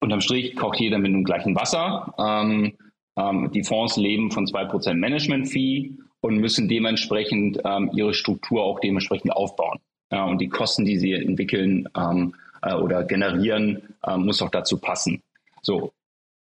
Unterm 0.04 0.22
Strich 0.22 0.56
kocht 0.56 0.80
jeder 0.80 0.98
mit 1.00 1.14
dem 1.14 1.24
gleichen 1.24 1.56
Wasser. 1.56 2.14
Ähm, 2.20 2.74
ähm, 3.16 3.52
die 3.54 3.64
Fonds 3.64 3.96
leben 3.96 4.32
von 4.32 4.46
2% 4.46 4.96
Management-Fee 4.96 5.92
und 6.20 6.38
müssen 6.38 6.68
dementsprechend 6.68 7.60
ähm, 7.64 7.90
ihre 7.96 8.14
Struktur 8.14 8.64
auch 8.64 8.80
dementsprechend 8.80 9.32
aufbauen. 9.32 9.80
Ja, 10.12 10.26
und 10.26 10.40
die 10.40 10.50
Kosten, 10.50 10.84
die 10.84 10.98
sie 10.98 11.14
entwickeln 11.14 11.88
ähm, 11.98 12.36
äh, 12.62 12.76
oder 12.76 13.06
generieren, 13.06 13.96
äh, 14.04 14.18
muss 14.18 14.42
auch 14.42 14.52
dazu 14.52 14.78
passen. 14.78 15.22
So, 15.62 15.94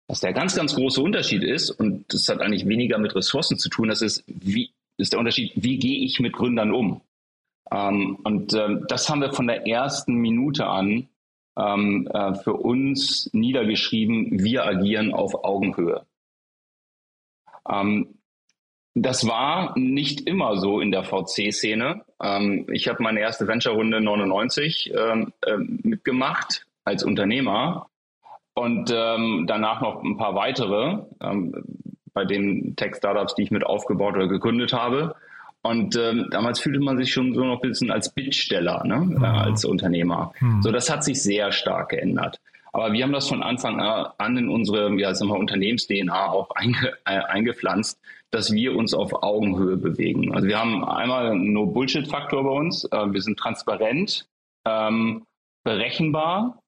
was 0.07 0.21
der 0.21 0.33
ganz, 0.33 0.55
ganz 0.55 0.73
große 0.75 1.01
Unterschied 1.01 1.43
ist, 1.43 1.69
und 1.69 2.05
das 2.13 2.29
hat 2.29 2.41
eigentlich 2.41 2.65
weniger 2.65 2.97
mit 2.97 3.13
Ressourcen 3.13 3.57
zu 3.57 3.69
tun, 3.69 3.89
das 3.89 4.01
ist, 4.01 4.23
wie, 4.27 4.71
ist 4.97 5.11
der 5.13 5.19
Unterschied, 5.19 5.51
wie 5.55 5.77
gehe 5.77 5.99
ich 5.99 6.19
mit 6.19 6.33
Gründern 6.33 6.73
um? 6.73 7.01
Ähm, 7.71 8.17
und 8.23 8.53
ähm, 8.53 8.85
das 8.87 9.09
haben 9.09 9.21
wir 9.21 9.33
von 9.33 9.47
der 9.47 9.67
ersten 9.67 10.15
Minute 10.15 10.65
an 10.65 11.09
ähm, 11.57 12.07
äh, 12.13 12.35
für 12.35 12.53
uns 12.53 13.29
niedergeschrieben, 13.33 14.43
wir 14.43 14.65
agieren 14.65 15.13
auf 15.13 15.43
Augenhöhe. 15.43 16.05
Ähm, 17.69 18.19
das 18.95 19.27
war 19.27 19.77
nicht 19.77 20.27
immer 20.27 20.57
so 20.57 20.81
in 20.81 20.91
der 20.91 21.03
VC-Szene. 21.03 22.03
Ähm, 22.21 22.67
ich 22.71 22.87
habe 22.87 23.03
meine 23.03 23.19
erste 23.19 23.47
Venture-Runde 23.47 24.01
99 24.01 24.93
ähm, 24.95 25.33
äh, 25.45 25.57
mitgemacht 25.57 26.65
als 26.83 27.03
Unternehmer 27.03 27.87
und 28.55 28.91
ähm, 28.93 29.45
danach 29.47 29.81
noch 29.81 30.03
ein 30.03 30.17
paar 30.17 30.35
weitere 30.35 31.03
ähm, 31.21 31.53
bei 32.13 32.25
den 32.25 32.75
Tech-Startups, 32.75 33.35
die 33.35 33.43
ich 33.43 33.51
mit 33.51 33.65
aufgebaut 33.65 34.15
oder 34.15 34.27
gegründet 34.27 34.73
habe. 34.73 35.15
Und 35.61 35.95
ähm, 35.97 36.27
damals 36.31 36.59
fühlte 36.59 36.79
man 36.79 36.97
sich 36.97 37.11
schon 37.11 37.33
so 37.33 37.43
noch 37.43 37.61
ein 37.61 37.69
bisschen 37.69 37.91
als 37.91 38.13
Bittsteller, 38.13 38.83
ne? 38.85 38.97
Mhm. 38.97 39.23
Äh, 39.23 39.27
als 39.27 39.65
Unternehmer. 39.65 40.33
Mhm. 40.39 40.61
So, 40.61 40.71
das 40.71 40.89
hat 40.89 41.03
sich 41.03 41.21
sehr 41.21 41.51
stark 41.51 41.89
geändert. 41.89 42.39
Aber 42.71 42.93
wir 42.93 43.03
haben 43.03 43.11
das 43.11 43.27
von 43.27 43.41
Anfang 43.41 43.79
an 43.79 44.37
in 44.37 44.47
unsere 44.47 44.93
ja, 44.99 45.13
sagen 45.13 45.31
wir, 45.31 45.39
Unternehmens-DNA 45.39 46.29
auch 46.29 46.51
einge, 46.51 46.93
äh, 47.05 47.19
eingepflanzt, 47.19 47.99
dass 48.31 48.51
wir 48.51 48.75
uns 48.75 48.93
auf 48.93 49.23
Augenhöhe 49.23 49.75
bewegen. 49.75 50.33
Also 50.33 50.47
wir 50.47 50.59
haben 50.59 50.83
einmal 50.85 51.31
einen 51.31 51.51
No-Bullshit-Faktor 51.51 52.43
bei 52.43 52.51
uns. 52.51 52.85
Äh, 52.85 53.11
wir 53.11 53.21
sind 53.21 53.37
transparent, 53.39 54.27
ähm, 54.65 55.25
berechenbar 55.63 56.61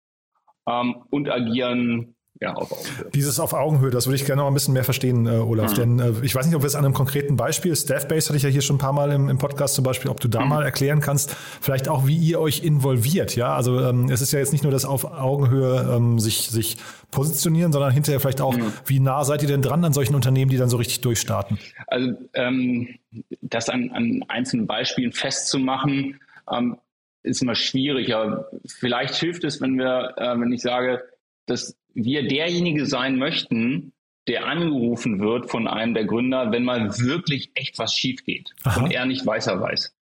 ähm, 0.67 0.95
und 1.09 1.29
agieren 1.29 2.15
ja, 2.41 2.53
auf 2.53 2.71
Augenhöhe. 2.71 3.11
Dieses 3.13 3.39
auf 3.39 3.53
Augenhöhe, 3.53 3.91
das 3.91 4.07
würde 4.07 4.15
ich 4.15 4.25
gerne 4.25 4.41
noch 4.41 4.47
ein 4.47 4.53
bisschen 4.55 4.73
mehr 4.73 4.83
verstehen, 4.83 5.27
äh, 5.27 5.29
Olaf. 5.29 5.73
Mhm. 5.73 5.75
Denn 5.75 5.99
äh, 5.99 6.13
ich 6.23 6.33
weiß 6.33 6.47
nicht, 6.47 6.55
ob 6.55 6.63
wir 6.63 6.67
es 6.67 6.75
an 6.75 6.83
einem 6.83 6.95
konkreten 6.95 7.37
Beispiel, 7.37 7.75
Staffbase 7.75 8.29
hatte 8.29 8.37
ich 8.37 8.43
ja 8.43 8.49
hier 8.49 8.61
schon 8.61 8.77
ein 8.77 8.79
paar 8.79 8.93
Mal 8.93 9.11
im, 9.11 9.29
im 9.29 9.37
Podcast 9.37 9.75
zum 9.75 9.83
Beispiel, 9.83 10.09
ob 10.09 10.19
du 10.19 10.27
da 10.27 10.41
mhm. 10.41 10.49
mal 10.49 10.63
erklären 10.63 11.01
kannst, 11.01 11.35
vielleicht 11.61 11.87
auch, 11.87 12.07
wie 12.07 12.17
ihr 12.17 12.39
euch 12.39 12.63
involviert. 12.63 13.35
Ja, 13.35 13.55
also 13.55 13.79
ähm, 13.79 14.09
es 14.09 14.21
ist 14.21 14.31
ja 14.31 14.39
jetzt 14.39 14.53
nicht 14.53 14.63
nur 14.63 14.71
das 14.71 14.85
auf 14.85 15.05
Augenhöhe 15.05 15.95
ähm, 15.95 16.19
sich, 16.19 16.49
sich 16.49 16.77
positionieren, 17.11 17.71
sondern 17.71 17.91
hinterher 17.91 18.19
vielleicht 18.19 18.41
auch, 18.41 18.57
mhm. 18.57 18.73
wie 18.85 18.99
nah 18.99 19.23
seid 19.23 19.43
ihr 19.43 19.47
denn 19.47 19.61
dran 19.61 19.85
an 19.85 19.93
solchen 19.93 20.15
Unternehmen, 20.15 20.49
die 20.49 20.57
dann 20.57 20.69
so 20.69 20.77
richtig 20.77 21.01
durchstarten? 21.01 21.59
Also 21.87 22.13
ähm, 22.33 22.87
das 23.41 23.69
an, 23.69 23.91
an 23.91 24.25
einzelnen 24.29 24.65
Beispielen 24.65 25.11
festzumachen, 25.11 26.19
ähm, 26.51 26.77
ist 27.21 27.43
immer 27.43 27.53
schwierig. 27.53 28.15
Aber 28.15 28.49
vielleicht 28.65 29.13
hilft 29.15 29.43
es, 29.43 29.61
wenn 29.61 29.77
wir, 29.77 30.15
äh, 30.17 30.39
wenn 30.39 30.51
ich 30.51 30.63
sage, 30.63 31.03
dass 31.51 31.77
wir 31.93 32.27
derjenige 32.27 32.85
sein 32.85 33.17
möchten, 33.17 33.93
der 34.27 34.45
angerufen 34.45 35.19
wird 35.19 35.49
von 35.49 35.67
einem 35.67 35.93
der 35.93 36.05
Gründer, 36.05 36.51
wenn 36.51 36.63
mal 36.63 36.89
wirklich 36.99 37.51
echt 37.55 37.77
was 37.79 37.93
schief 37.93 38.23
geht 38.23 38.53
Aha. 38.63 38.81
und 38.81 38.91
er 38.91 39.05
nicht 39.05 39.25
weiter 39.25 39.59
weiß. 39.59 39.93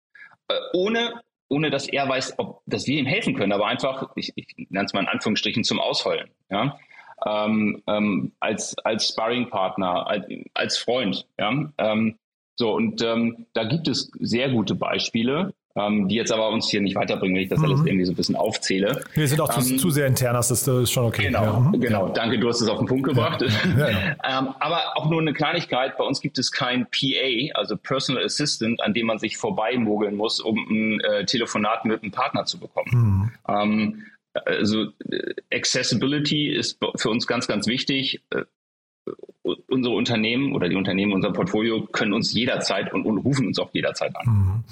Äh, 0.50 0.53
ohne 0.74 1.22
ohne 1.50 1.72
dass 1.72 1.88
er 1.88 2.08
weiß, 2.08 2.38
ob, 2.38 2.62
dass 2.68 2.88
wir 2.88 3.00
ihm 3.00 3.06
helfen 3.06 3.36
können, 3.36 3.51
aber 3.51 3.65
einfach, 3.68 4.12
ich, 4.15 4.32
ich 4.36 4.48
nenne 4.70 4.86
es 4.86 4.94
mal 4.94 5.01
in 5.01 5.08
Anführungsstrichen, 5.08 5.63
zum 5.63 5.79
Ausheulen. 5.79 6.29
Ja? 6.50 6.77
Ähm, 7.25 7.82
ähm, 7.88 8.32
als, 8.39 8.77
als 8.79 9.10
Sparringpartner, 9.10 10.08
als, 10.08 10.25
als 10.53 10.77
Freund. 10.77 11.25
Ja? 11.38 11.72
Ähm, 11.77 12.18
so, 12.56 12.74
und 12.74 13.01
ähm, 13.01 13.48
da 13.53 13.63
gibt 13.63 13.88
es 13.88 14.12
sehr 14.20 14.50
gute 14.50 14.75
Beispiele 14.75 15.53
ähm, 15.76 16.08
die 16.08 16.16
jetzt 16.16 16.32
aber 16.32 16.50
uns 16.50 16.70
hier 16.70 16.82
nicht 16.82 16.96
weiterbringen, 16.96 17.36
wenn 17.36 17.44
ich 17.44 17.50
das 17.50 17.60
mhm. 17.60 17.66
alles 17.66 17.86
irgendwie 17.86 18.06
so 18.06 18.12
ein 18.12 18.16
bisschen 18.16 18.36
aufzähle. 18.36 19.04
Wir 19.14 19.28
sind 19.28 19.40
auch 19.40 19.50
zu, 19.50 19.70
ähm, 19.70 19.78
zu 19.78 19.90
sehr 19.90 20.08
intern, 20.08 20.34
das 20.34 20.52
ist, 20.52 20.68
das 20.68 20.84
ist 20.84 20.92
schon 20.92 21.06
okay. 21.06 21.24
Genau, 21.24 21.44
ja. 21.44 21.60
Mhm. 21.60 21.80
genau. 21.80 22.10
Danke, 22.10 22.40
du 22.40 22.50
hast 22.50 22.62
es 22.62 22.68
auf 22.68 22.80
den 22.80 22.88
Punkt 22.88 23.08
gebracht. 23.08 23.42
Ja. 23.42 23.90
Ja, 23.90 24.16
ähm, 24.40 24.50
aber 24.60 24.98
auch 24.98 25.10
nur 25.10 25.22
eine 25.22 25.34
Kleinigkeit. 25.34 25.98
Bei 25.98 26.04
uns 26.04 26.22
gibt 26.22 26.38
es 26.38 26.52
kein 26.52 26.88
PA, 26.90 27.60
also 27.60 27.78
Personal 27.78 28.24
Assistant, 28.24 28.82
an 28.82 28.94
dem 28.94 29.08
man 29.08 29.20
sich 29.20 29.38
vorbeimogeln 29.38 30.16
muss, 30.16 30.40
um 30.40 30.58
ein 30.70 31.00
äh, 31.02 31.26
Telefonat 31.26 31.86
mit 31.86 32.02
einem 32.02 32.12
Partner 32.12 32.46
zu 32.46 32.60
bekommen. 32.60 32.90
Mhm. 32.92 33.32
Ähm, 33.48 34.06
also 34.46 34.88
äh, 35.10 35.34
Accessibility 35.54 36.50
ist 36.50 36.80
für 36.96 37.10
uns 37.10 37.28
ganz, 37.28 37.48
ganz 37.48 37.68
wichtig. 37.68 38.24
Äh, 38.32 38.44
unsere 39.68 39.96
Unternehmen 39.96 40.53
oder 40.53 40.70
die 40.70 40.75
Unternehmen 40.75 41.13
unser 41.13 41.32
Portfolio 41.32 41.86
können 41.91 42.13
uns 42.13 42.34
jederzeit 42.34 42.94
und, 42.94 43.06
und, 43.06 43.18
rufen 43.20 43.48
uns 43.48 43.60
auch 43.60 43.70
jederzeit 43.74 44.15
an. 44.15 44.25
Mhm. 44.27 44.63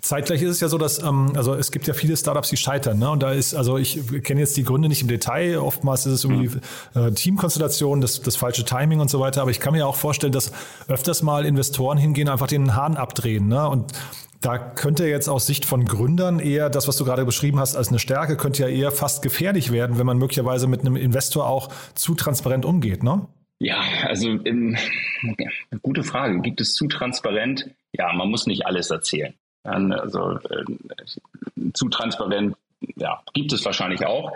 Zeitgleich 0.00 0.42
ist 0.42 0.50
es 0.50 0.60
ja 0.60 0.68
so, 0.68 0.78
dass 0.78 1.02
ähm, 1.02 1.32
also 1.34 1.54
es 1.54 1.70
gibt 1.70 1.86
ja 1.86 1.94
viele 1.94 2.16
Startups, 2.16 2.48
die 2.50 2.56
scheitern. 2.56 2.98
Ne? 2.98 3.10
Und 3.10 3.22
da 3.22 3.32
ist 3.32 3.54
also 3.54 3.78
ich 3.78 4.00
kenne 4.22 4.40
jetzt 4.40 4.56
die 4.56 4.64
Gründe 4.64 4.88
nicht 4.88 5.02
im 5.02 5.08
Detail. 5.08 5.58
Oftmals 5.58 6.06
ist 6.06 6.12
es 6.12 6.24
irgendwie 6.24 6.56
mhm. 6.94 7.06
äh, 7.08 7.10
Teamkonstellation, 7.12 8.00
das, 8.00 8.22
das 8.22 8.36
falsche 8.36 8.64
Timing 8.64 9.00
und 9.00 9.10
so 9.10 9.20
weiter. 9.20 9.42
Aber 9.42 9.50
ich 9.50 9.60
kann 9.60 9.72
mir 9.72 9.86
auch 9.86 9.96
vorstellen, 9.96 10.32
dass 10.32 10.52
öfters 10.88 11.22
mal 11.22 11.44
Investoren 11.44 11.98
hingehen, 11.98 12.28
einfach 12.28 12.46
den 12.46 12.74
Hahn 12.74 12.96
abdrehen. 12.96 13.48
Ne? 13.48 13.68
Und 13.68 13.92
da 14.40 14.58
könnte 14.58 15.06
jetzt 15.06 15.28
aus 15.28 15.46
Sicht 15.46 15.64
von 15.64 15.84
Gründern 15.84 16.38
eher 16.38 16.70
das, 16.70 16.86
was 16.86 16.96
du 16.96 17.04
gerade 17.04 17.24
beschrieben 17.24 17.58
hast, 17.58 17.76
als 17.76 17.88
eine 17.88 17.98
Stärke, 17.98 18.36
könnte 18.36 18.62
ja 18.62 18.68
eher 18.68 18.92
fast 18.92 19.22
gefährlich 19.22 19.72
werden, 19.72 19.98
wenn 19.98 20.06
man 20.06 20.18
möglicherweise 20.18 20.68
mit 20.68 20.80
einem 20.80 20.96
Investor 20.96 21.46
auch 21.48 21.70
zu 21.94 22.14
transparent 22.14 22.64
umgeht, 22.64 23.02
ne? 23.02 23.26
Ja, 23.60 23.82
also 24.04 24.30
ja, 24.30 25.50
gute 25.82 26.04
Frage. 26.04 26.40
Gibt 26.40 26.60
es 26.60 26.74
zu 26.74 26.86
transparent? 26.86 27.70
Ja, 27.92 28.12
man 28.12 28.30
muss 28.30 28.46
nicht 28.46 28.66
alles 28.66 28.90
erzählen. 28.90 29.34
Also 29.64 30.38
äh, 30.38 31.72
zu 31.74 31.88
transparent, 31.88 32.56
ja, 32.96 33.22
gibt 33.34 33.52
es 33.52 33.64
wahrscheinlich 33.64 34.06
auch. 34.06 34.32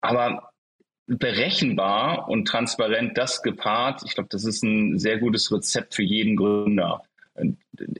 Aber 0.00 0.50
berechenbar 1.06 2.28
und 2.28 2.46
transparent 2.46 3.16
das 3.16 3.42
gepaart, 3.42 4.02
ich 4.04 4.14
glaube, 4.14 4.28
das 4.30 4.44
ist 4.44 4.62
ein 4.62 4.98
sehr 4.98 5.18
gutes 5.18 5.50
Rezept 5.50 5.94
für 5.94 6.02
jeden 6.02 6.36
Gründer. 6.36 7.02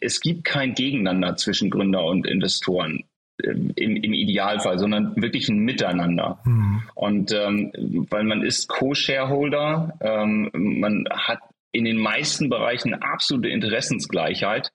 Es 0.00 0.20
gibt 0.20 0.44
kein 0.44 0.74
Gegeneinander 0.74 1.36
zwischen 1.36 1.70
Gründer 1.70 2.04
und 2.04 2.26
Investoren. 2.26 3.04
Im, 3.40 3.72
im 3.76 4.14
Idealfall, 4.14 4.78
sondern 4.78 5.14
wirklich 5.14 5.48
ein 5.48 5.58
Miteinander. 5.58 6.40
Mhm. 6.44 6.82
Und 6.94 7.32
ähm, 7.32 8.06
weil 8.10 8.24
man 8.24 8.42
ist 8.42 8.68
Co-Shareholder, 8.68 9.96
ähm, 10.00 10.50
man 10.52 11.04
hat 11.10 11.38
in 11.70 11.84
den 11.84 11.98
meisten 11.98 12.48
Bereichen 12.48 12.94
absolute 12.94 13.48
Interessensgleichheit 13.48 14.72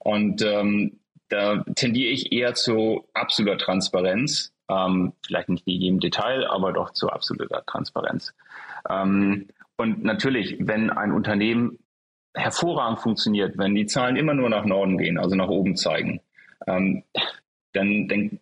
und 0.00 0.42
ähm, 0.42 1.00
da 1.28 1.62
tendiere 1.76 2.10
ich 2.10 2.32
eher 2.32 2.54
zu 2.54 3.06
absoluter 3.14 3.58
Transparenz, 3.58 4.52
ähm, 4.68 5.12
vielleicht 5.24 5.48
nicht 5.48 5.66
in 5.66 5.80
jedem 5.80 6.00
Detail, 6.00 6.46
aber 6.48 6.72
doch 6.72 6.92
zu 6.92 7.08
absoluter 7.08 7.62
Transparenz. 7.66 8.34
Ähm, 8.88 9.48
und 9.76 10.02
natürlich, 10.02 10.56
wenn 10.58 10.90
ein 10.90 11.12
Unternehmen 11.12 11.78
hervorragend 12.34 13.00
funktioniert, 13.00 13.58
wenn 13.58 13.74
die 13.74 13.86
Zahlen 13.86 14.16
immer 14.16 14.34
nur 14.34 14.48
nach 14.48 14.64
Norden 14.64 14.98
gehen, 14.98 15.18
also 15.18 15.36
nach 15.36 15.48
oben 15.48 15.76
zeigen, 15.76 16.20
ähm, 16.66 17.04
dann, 17.72 18.08
dann, 18.08 18.40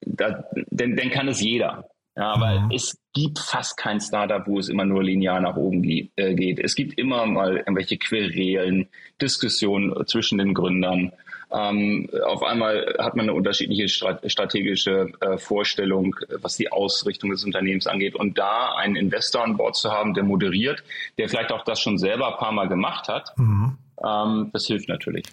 da, 0.00 0.44
dann, 0.70 0.96
dann 0.96 1.10
kann 1.10 1.28
es 1.28 1.40
jeder. 1.40 1.88
Ja, 2.16 2.34
aber 2.34 2.60
mhm. 2.60 2.70
es 2.72 2.98
gibt 3.14 3.38
fast 3.38 3.78
kein 3.78 4.00
Startup, 4.00 4.46
wo 4.46 4.58
es 4.58 4.68
immer 4.68 4.84
nur 4.84 5.02
linear 5.02 5.40
nach 5.40 5.56
oben 5.56 5.82
äh, 5.84 6.34
geht. 6.34 6.58
Es 6.58 6.74
gibt 6.74 6.98
immer 6.98 7.24
mal 7.24 7.56
irgendwelche 7.56 7.96
Querelen, 7.96 8.88
Diskussionen 9.20 9.94
zwischen 10.06 10.36
den 10.36 10.52
Gründern. 10.52 11.12
Ähm, 11.50 12.08
auf 12.26 12.42
einmal 12.42 12.96
hat 12.98 13.16
man 13.16 13.24
eine 13.24 13.34
unterschiedliche 13.34 13.88
strategische 13.88 15.12
äh, 15.20 15.38
Vorstellung, 15.38 16.16
was 16.40 16.56
die 16.56 16.70
Ausrichtung 16.70 17.30
des 17.30 17.44
Unternehmens 17.44 17.86
angeht. 17.86 18.14
Und 18.14 18.38
da 18.38 18.74
einen 18.74 18.96
Investor 18.96 19.44
an 19.44 19.56
Bord 19.56 19.76
zu 19.76 19.90
haben, 19.90 20.12
der 20.12 20.24
moderiert, 20.24 20.82
der 21.16 21.30
vielleicht 21.30 21.52
auch 21.52 21.64
das 21.64 21.80
schon 21.80 21.98
selber 21.98 22.32
ein 22.32 22.38
paar 22.38 22.52
Mal 22.52 22.68
gemacht 22.68 23.08
hat, 23.08 23.32
mhm 23.38 23.78
ähm, 24.04 24.50
das 24.52 24.66
hilft 24.66 24.88
natürlich. 24.88 25.24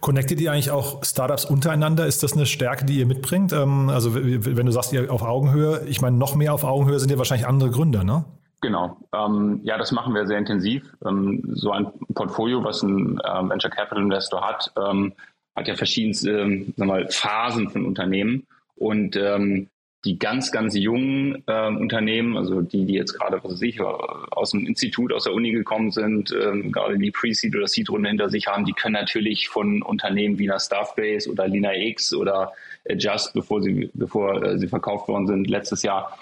Connectet 0.00 0.40
ihr 0.40 0.52
eigentlich 0.52 0.70
auch 0.70 1.04
Startups 1.04 1.44
untereinander? 1.44 2.06
Ist 2.06 2.22
das 2.22 2.32
eine 2.32 2.46
Stärke, 2.46 2.84
die 2.84 2.98
ihr 2.98 3.06
mitbringt? 3.06 3.52
Ähm, 3.52 3.88
also 3.88 4.14
wenn 4.14 4.66
du 4.66 4.72
sagst, 4.72 4.92
ihr 4.92 5.12
auf 5.12 5.22
Augenhöhe, 5.22 5.82
ich 5.86 6.00
meine, 6.00 6.16
noch 6.16 6.34
mehr 6.34 6.54
auf 6.54 6.64
Augenhöhe 6.64 6.98
sind 6.98 7.10
ja 7.10 7.18
wahrscheinlich 7.18 7.46
andere 7.46 7.70
Gründer, 7.70 8.04
ne? 8.04 8.24
Genau. 8.62 8.96
Ähm, 9.14 9.60
ja, 9.62 9.76
das 9.78 9.92
machen 9.92 10.14
wir 10.14 10.26
sehr 10.26 10.38
intensiv. 10.38 10.82
Ähm, 11.04 11.42
so 11.54 11.70
ein 11.72 11.86
Portfolio, 12.14 12.64
was 12.64 12.82
ein 12.82 13.20
ähm, 13.24 13.50
Venture 13.50 13.70
Capital 13.70 14.02
Investor 14.02 14.40
hat, 14.40 14.72
ähm, 14.76 15.12
hat 15.54 15.68
ja 15.68 15.74
verschiedenste 15.74 16.64
mal, 16.76 17.06
Phasen 17.10 17.70
von 17.70 17.86
Unternehmen. 17.86 18.46
Und 18.76 19.16
ähm, 19.16 19.68
die 20.06 20.18
ganz, 20.18 20.52
ganz 20.52 20.76
jungen 20.76 21.42
äh, 21.46 21.66
Unternehmen, 21.66 22.36
also 22.36 22.62
die, 22.62 22.86
die 22.86 22.94
jetzt 22.94 23.18
gerade, 23.18 23.42
was 23.42 23.52
weiß 23.52 23.62
ich, 23.62 23.80
aus 23.80 24.52
dem 24.52 24.64
Institut, 24.64 25.12
aus 25.12 25.24
der 25.24 25.34
Uni 25.34 25.50
gekommen 25.50 25.90
sind, 25.90 26.32
ähm, 26.32 26.70
gerade 26.70 26.96
die 26.96 27.10
Pre-Seed 27.10 27.54
oder 27.56 27.66
Seed-Runde 27.66 28.08
hinter 28.08 28.30
sich 28.30 28.46
haben, 28.46 28.64
die 28.64 28.72
können 28.72 28.94
natürlich 28.94 29.48
von 29.48 29.82
Unternehmen 29.82 30.38
wie 30.38 30.48
einer 30.48 30.60
Staffbase 30.60 31.30
oder 31.30 31.48
Lina 31.48 31.74
X 31.74 32.14
oder 32.14 32.52
Adjust, 32.88 33.34
bevor 33.34 33.60
sie, 33.60 33.90
bevor 33.94 34.42
äh, 34.42 34.58
sie 34.58 34.68
verkauft 34.68 35.08
worden 35.08 35.26
sind, 35.26 35.50
letztes 35.50 35.82
Jahr 35.82 36.16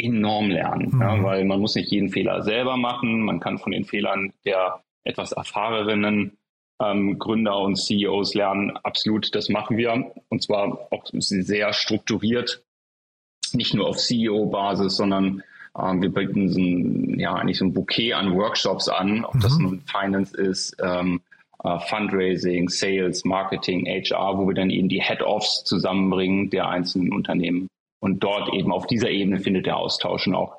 enorm 0.00 0.50
lernen, 0.50 0.92
mhm. 0.92 1.00
ja, 1.00 1.22
weil 1.22 1.44
man 1.44 1.60
muss 1.60 1.74
nicht 1.74 1.90
jeden 1.90 2.10
Fehler 2.10 2.42
selber 2.42 2.76
machen, 2.76 3.22
man 3.22 3.40
kann 3.40 3.58
von 3.58 3.72
den 3.72 3.84
Fehlern 3.84 4.32
der 4.44 4.80
etwas 5.04 5.32
erfahreneren 5.32 6.36
ähm, 6.80 7.18
Gründer 7.18 7.58
und 7.58 7.76
CEOs 7.76 8.34
lernen. 8.34 8.76
Absolut, 8.82 9.34
das 9.34 9.48
machen 9.48 9.76
wir 9.76 10.12
und 10.28 10.42
zwar 10.42 10.88
auch 10.90 11.04
sehr 11.12 11.72
strukturiert 11.72 12.65
nicht 13.54 13.74
nur 13.74 13.86
auf 13.86 13.96
CEO-Basis, 13.96 14.96
sondern 14.96 15.42
ähm, 15.78 16.02
wir 16.02 16.10
bieten 16.12 16.48
so 16.48 16.60
ein, 16.60 17.18
ja, 17.18 17.34
eigentlich 17.34 17.58
so 17.58 17.64
ein 17.64 17.72
Bouquet 17.72 18.14
an 18.14 18.34
Workshops 18.34 18.88
an, 18.88 19.24
ob 19.24 19.34
mhm. 19.34 19.40
das 19.40 19.58
nun 19.58 19.80
Finance 19.80 20.36
ist, 20.36 20.76
ähm, 20.82 21.20
äh, 21.64 21.78
Fundraising, 21.80 22.68
Sales, 22.68 23.24
Marketing, 23.24 23.86
HR, 23.86 24.38
wo 24.38 24.46
wir 24.46 24.54
dann 24.54 24.70
eben 24.70 24.88
die 24.88 25.02
Head-Offs 25.02 25.64
zusammenbringen 25.64 26.50
der 26.50 26.68
einzelnen 26.68 27.12
Unternehmen. 27.12 27.68
Und 28.00 28.22
dort 28.22 28.52
eben 28.52 28.72
auf 28.72 28.86
dieser 28.86 29.10
Ebene 29.10 29.40
findet 29.40 29.66
der 29.66 29.76
Austausch 29.76 30.26
und 30.26 30.34
auch 30.34 30.56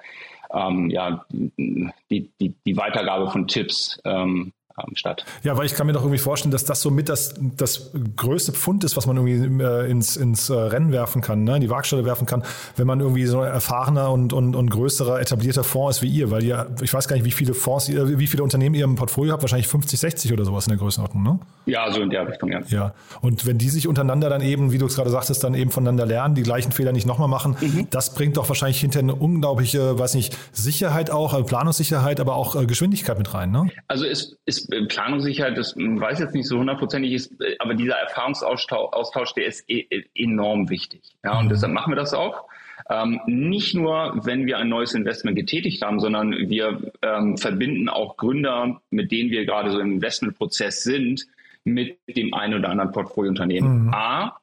ähm, 0.53 0.89
ja, 0.89 1.25
die, 1.29 2.31
die, 2.39 2.53
die 2.65 2.77
Weitergabe 2.77 3.29
von 3.29 3.47
Tipps 3.47 3.99
ähm, 4.05 4.51
ähm, 4.77 4.95
statt. 4.95 5.25
Ja, 5.43 5.57
weil 5.57 5.65
ich 5.65 5.73
kann 5.73 5.87
mir 5.87 5.93
doch 5.93 6.01
irgendwie 6.01 6.19
vorstellen, 6.19 6.51
dass 6.51 6.65
das 6.65 6.81
so 6.81 6.91
mit 6.91 7.09
das, 7.09 7.33
das 7.39 7.91
größte 8.15 8.53
Pfund 8.53 8.83
ist, 8.83 8.95
was 8.97 9.07
man 9.07 9.17
irgendwie 9.17 9.63
äh, 9.63 9.89
ins, 9.89 10.17
ins 10.17 10.49
äh, 10.49 10.53
Rennen 10.53 10.91
werfen 10.91 11.21
kann, 11.21 11.43
ne? 11.43 11.55
in 11.55 11.61
die 11.61 11.69
Waagstelle 11.69 12.05
werfen 12.05 12.25
kann, 12.25 12.43
wenn 12.75 12.87
man 12.87 12.99
irgendwie 12.99 13.25
so 13.25 13.41
ein 13.41 13.51
erfahrener 13.51 14.11
und, 14.11 14.33
und, 14.33 14.55
und 14.55 14.69
größerer 14.69 15.19
etablierter 15.19 15.63
Fonds 15.63 15.97
ist 15.97 16.01
wie 16.03 16.09
ihr, 16.09 16.31
weil 16.31 16.43
ihr, 16.43 16.67
ich 16.81 16.93
weiß 16.93 17.07
gar 17.07 17.15
nicht, 17.15 17.25
wie 17.25 17.31
viele 17.31 17.53
Fonds, 17.53 17.89
wie 17.89 18.27
viele 18.27 18.43
Unternehmen 18.43 18.75
ihr 18.75 18.83
im 18.83 18.95
Portfolio 18.95 19.33
habt, 19.33 19.43
wahrscheinlich 19.43 19.67
50, 19.67 19.99
60 19.99 20.33
oder 20.33 20.45
sowas 20.45 20.67
in 20.67 20.71
der 20.71 20.79
Größenordnung, 20.79 21.23
ne? 21.23 21.39
Ja, 21.65 21.91
so 21.91 22.01
in 22.01 22.09
der 22.09 22.27
Richtung, 22.27 22.51
ja. 22.51 22.61
Ja. 22.67 22.93
Und 23.21 23.45
wenn 23.45 23.57
die 23.57 23.69
sich 23.69 23.87
untereinander 23.87 24.29
dann 24.29 24.41
eben, 24.41 24.71
wie 24.71 24.77
du 24.77 24.85
es 24.85 24.95
gerade 24.95 25.09
sagtest, 25.09 25.43
dann 25.43 25.53
eben 25.55 25.71
voneinander 25.71 26.05
lernen, 26.05 26.35
die 26.35 26.43
gleichen 26.43 26.71
Fehler 26.71 26.91
nicht 26.91 27.07
nochmal 27.07 27.27
machen, 27.27 27.57
mhm. 27.59 27.87
das 27.89 28.13
bringt 28.13 28.37
doch 28.37 28.47
wahrscheinlich 28.47 28.79
hinterher 28.79 29.03
eine 29.03 29.15
unglaubliche, 29.15 29.97
weiß 29.97 30.15
nicht, 30.15 30.37
Sicherheit 30.51 31.09
auch, 31.09 31.33
also 31.33 31.45
Planungssicherheit, 31.45 32.19
aber 32.19 32.35
auch 32.35 32.55
äh, 32.55 32.65
Geschwindigkeit 32.65 33.17
mit 33.17 33.33
rein, 33.33 33.51
ne? 33.51 33.69
Also 33.87 34.05
es 34.05 34.37
ist 34.69 34.87
Planungssicherheit, 34.89 35.57
das 35.57 35.75
weiß 35.75 36.19
jetzt 36.19 36.33
nicht 36.33 36.47
so 36.47 36.59
hundertprozentig 36.59 37.13
ist, 37.13 37.33
aber 37.59 37.73
dieser 37.73 37.95
Erfahrungsaustausch, 37.95 39.33
der 39.33 39.45
ist 39.45 39.69
e, 39.69 39.85
e, 39.89 40.03
enorm 40.15 40.69
wichtig. 40.69 41.01
Ja, 41.23 41.39
und 41.39 41.45
mhm. 41.45 41.49
deshalb 41.49 41.73
machen 41.73 41.91
wir 41.91 41.97
das 41.97 42.13
auch. 42.13 42.45
Ähm, 42.89 43.19
nicht 43.25 43.75
nur, 43.75 44.13
wenn 44.23 44.45
wir 44.45 44.57
ein 44.59 44.69
neues 44.69 44.93
Investment 44.93 45.35
getätigt 45.35 45.81
haben, 45.83 45.99
sondern 45.99 46.31
wir 46.31 46.91
ähm, 47.01 47.37
verbinden 47.37 47.89
auch 47.89 48.17
Gründer, 48.17 48.81
mit 48.91 49.11
denen 49.11 49.29
wir 49.29 49.45
gerade 49.45 49.71
so 49.71 49.79
im 49.79 49.93
Investmentprozess 49.93 50.83
sind, 50.83 51.25
mit 51.65 51.97
dem 52.07 52.33
einen 52.33 52.53
oder 52.53 52.69
anderen 52.69 52.91
Portfoliounternehmen. 52.91 53.87
Mhm. 53.87 53.93
A, 53.93 54.39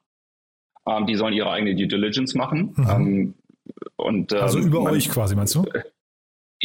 ähm, 0.87 1.07
die 1.07 1.15
sollen 1.15 1.33
ihre 1.33 1.49
eigene 1.49 1.75
Due 1.75 1.87
Diligence 1.87 2.35
machen. 2.35 2.73
Mhm. 2.75 2.89
Ähm, 2.89 3.33
und, 3.95 4.33
also 4.33 4.59
über 4.59 4.83
man, 4.83 4.93
euch 4.93 5.09
quasi, 5.09 5.35
meinst 5.35 5.55
du? 5.55 5.65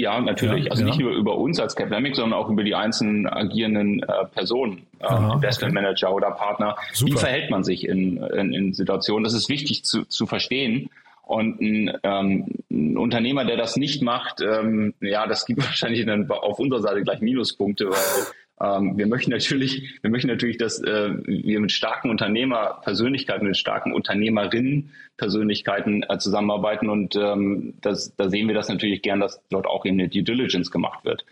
Ja, 0.01 0.19
natürlich. 0.19 0.65
Ja, 0.65 0.71
also 0.71 0.83
ja. 0.83 0.89
nicht 0.89 0.99
nur 0.99 1.13
über 1.13 1.37
uns 1.37 1.61
als 1.61 1.77
Capnamic, 1.77 2.17
sondern 2.17 2.39
auch 2.39 2.49
über 2.49 2.65
die 2.65 2.75
einzelnen 2.75 3.27
agierenden 3.27 4.03
äh, 4.03 4.07
Personen, 4.33 4.87
äh, 4.99 5.05
Aha, 5.05 5.35
Investment 5.35 5.73
okay. 5.73 5.83
Manager 5.83 6.15
oder 6.15 6.31
Partner. 6.31 6.77
Super. 6.95 7.13
Wie 7.13 7.19
verhält 7.19 7.51
man 7.51 7.65
sich 7.65 7.87
in, 7.87 8.17
in, 8.17 8.55
in 8.55 8.73
Situationen? 8.73 9.25
Das 9.25 9.35
ist 9.35 9.51
wichtig 9.51 9.85
zu, 9.85 10.07
zu 10.07 10.27
verstehen. 10.27 10.89
Und 11.23 11.61
ein, 11.61 11.93
ähm, 12.03 12.47
ein 12.71 12.97
Unternehmer, 12.97 13.45
der 13.45 13.59
das 13.59 13.77
nicht 13.77 14.03
macht, 14.03 14.41
ähm, 14.41 14.95
ja, 15.01 15.27
das 15.27 15.45
gibt 15.45 15.63
wahrscheinlich 15.65 16.07
dann 16.07 16.31
auf 16.31 16.59
unserer 16.59 16.81
Seite 16.81 17.03
gleich 17.03 17.21
Minuspunkte, 17.21 17.91
weil 17.91 18.27
Ähm, 18.63 18.99
wir 18.99 19.07
möchten 19.07 19.31
natürlich, 19.31 19.99
wir 20.03 20.11
möchten 20.11 20.29
natürlich, 20.29 20.59
dass 20.59 20.83
äh, 20.83 21.15
wir 21.27 21.61
mit 21.61 21.73
starken 21.73 22.11
Unternehmerpersönlichkeiten, 22.11 23.47
mit 23.47 23.57
starken 23.57 23.93
Unternehmerinnenpersönlichkeiten 23.93 26.05
äh, 26.09 26.19
zusammenarbeiten 26.19 26.91
und 26.91 27.17
ähm, 27.17 27.75
das, 27.81 28.15
da 28.17 28.29
sehen 28.29 28.49
wir 28.49 28.55
das 28.55 28.69
natürlich 28.69 29.01
gern, 29.03 29.21
dass 29.21 29.41
dort 29.49 29.67
auch 29.67 29.87
eben 29.87 29.99
eine 29.99 30.09
Due 30.09 30.23
Diligence 30.23 30.71
gemacht 30.71 31.05
wird. 31.05 31.25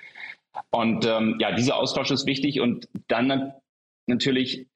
Und 0.71 1.07
ähm, 1.07 1.37
ja, 1.39 1.53
dieser 1.53 1.77
Austausch 1.77 2.11
ist 2.11 2.27
wichtig 2.27 2.61
und 2.61 2.89
dann 3.09 3.53
natürlich 4.07 4.67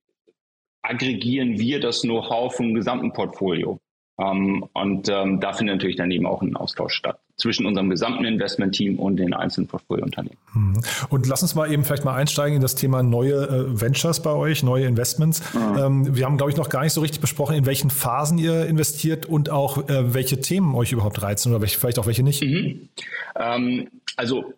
aggregieren 0.82 1.58
wir 1.58 1.80
das 1.80 2.02
Know-how 2.02 2.54
vom 2.54 2.74
gesamten 2.74 3.12
Portfolio. 3.12 3.80
Ähm, 4.18 4.64
und 4.72 5.08
ähm, 5.08 5.40
da 5.40 5.52
findet 5.52 5.76
natürlich 5.76 5.96
dann 5.96 6.10
eben 6.10 6.26
auch 6.26 6.42
ein 6.42 6.56
Austausch 6.56 6.94
statt 6.94 7.18
zwischen 7.36 7.66
unserem 7.66 7.90
gesamten 7.90 8.24
Investmentteam 8.24 8.98
und 8.98 9.16
den 9.16 9.34
einzelnen 9.34 9.66
Portfoliounternehmen. 9.66 10.38
Mhm. 10.54 10.80
Und 11.08 11.26
lass 11.26 11.42
uns 11.42 11.54
mal 11.54 11.70
eben 11.72 11.84
vielleicht 11.84 12.04
mal 12.04 12.14
einsteigen 12.14 12.56
in 12.56 12.62
das 12.62 12.74
Thema 12.74 13.02
neue 13.02 13.34
äh, 13.34 13.80
Ventures 13.80 14.22
bei 14.22 14.30
euch, 14.30 14.62
neue 14.62 14.86
Investments. 14.86 15.42
Mhm. 15.54 15.78
Ähm, 15.78 16.16
wir 16.16 16.26
haben, 16.26 16.36
glaube 16.36 16.52
ich, 16.52 16.56
noch 16.56 16.68
gar 16.68 16.82
nicht 16.82 16.92
so 16.92 17.00
richtig 17.00 17.20
besprochen, 17.20 17.56
in 17.56 17.66
welchen 17.66 17.90
Phasen 17.90 18.38
ihr 18.38 18.66
investiert 18.66 19.26
und 19.26 19.50
auch 19.50 19.88
äh, 19.88 20.14
welche 20.14 20.40
Themen 20.40 20.74
euch 20.74 20.92
überhaupt 20.92 21.22
reizen 21.22 21.50
oder 21.50 21.62
welche, 21.62 21.78
vielleicht 21.80 21.98
auch 21.98 22.06
welche 22.06 22.22
nicht. 22.22 22.42
Mhm. 22.42 22.88
Ähm, 23.36 23.88
also, 24.16 24.52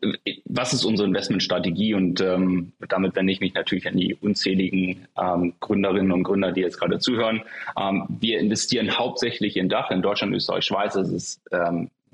was 0.56 0.72
ist 0.72 0.84
unsere 0.84 1.08
Investmentstrategie? 1.08 1.94
Und 1.94 2.20
ähm, 2.20 2.72
damit 2.88 3.16
wende 3.16 3.32
ich 3.32 3.40
mich 3.40 3.54
natürlich 3.54 3.86
an 3.86 3.96
die 3.96 4.14
unzähligen 4.14 5.06
ähm, 5.20 5.54
Gründerinnen 5.60 6.12
und 6.12 6.22
Gründer, 6.22 6.52
die 6.52 6.60
jetzt 6.60 6.78
gerade 6.78 6.98
zuhören. 6.98 7.42
Ähm, 7.80 8.06
wir 8.08 8.38
investieren 8.38 8.98
hauptsächlich 8.98 9.56
in 9.56 9.68
Dach, 9.68 9.90
in 9.90 10.02
Deutschland, 10.02 10.34
Österreich, 10.34 10.64
Schweiz. 10.64 10.94
Das 10.94 11.10
ist 11.10 11.40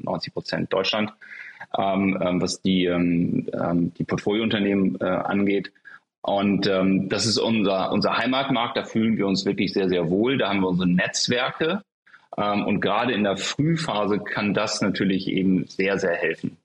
90 0.02 0.32
Prozent 0.32 0.72
Deutschland, 0.72 1.12
ähm, 1.78 2.18
ähm, 2.20 2.42
was 2.42 2.62
die, 2.62 2.86
ähm, 2.86 3.48
ähm, 3.52 3.92
die 3.94 4.04
Portfoliounternehmen 4.04 4.98
äh, 5.00 5.04
angeht. 5.04 5.72
Und 6.22 6.66
ähm, 6.66 7.08
das 7.08 7.26
ist 7.26 7.38
unser, 7.38 7.92
unser 7.92 8.18
Heimatmarkt, 8.18 8.76
da 8.76 8.84
fühlen 8.84 9.16
wir 9.16 9.26
uns 9.26 9.46
wirklich 9.46 9.72
sehr, 9.72 9.88
sehr 9.88 10.10
wohl. 10.10 10.36
Da 10.36 10.48
haben 10.48 10.60
wir 10.60 10.68
unsere 10.68 10.88
Netzwerke. 10.88 11.82
Ähm, 12.36 12.66
und 12.66 12.80
gerade 12.80 13.12
in 13.12 13.24
der 13.24 13.36
Frühphase 13.36 14.18
kann 14.18 14.52
das 14.52 14.80
natürlich 14.80 15.28
eben 15.28 15.66
sehr, 15.66 15.98
sehr 15.98 16.14
helfen. 16.14 16.56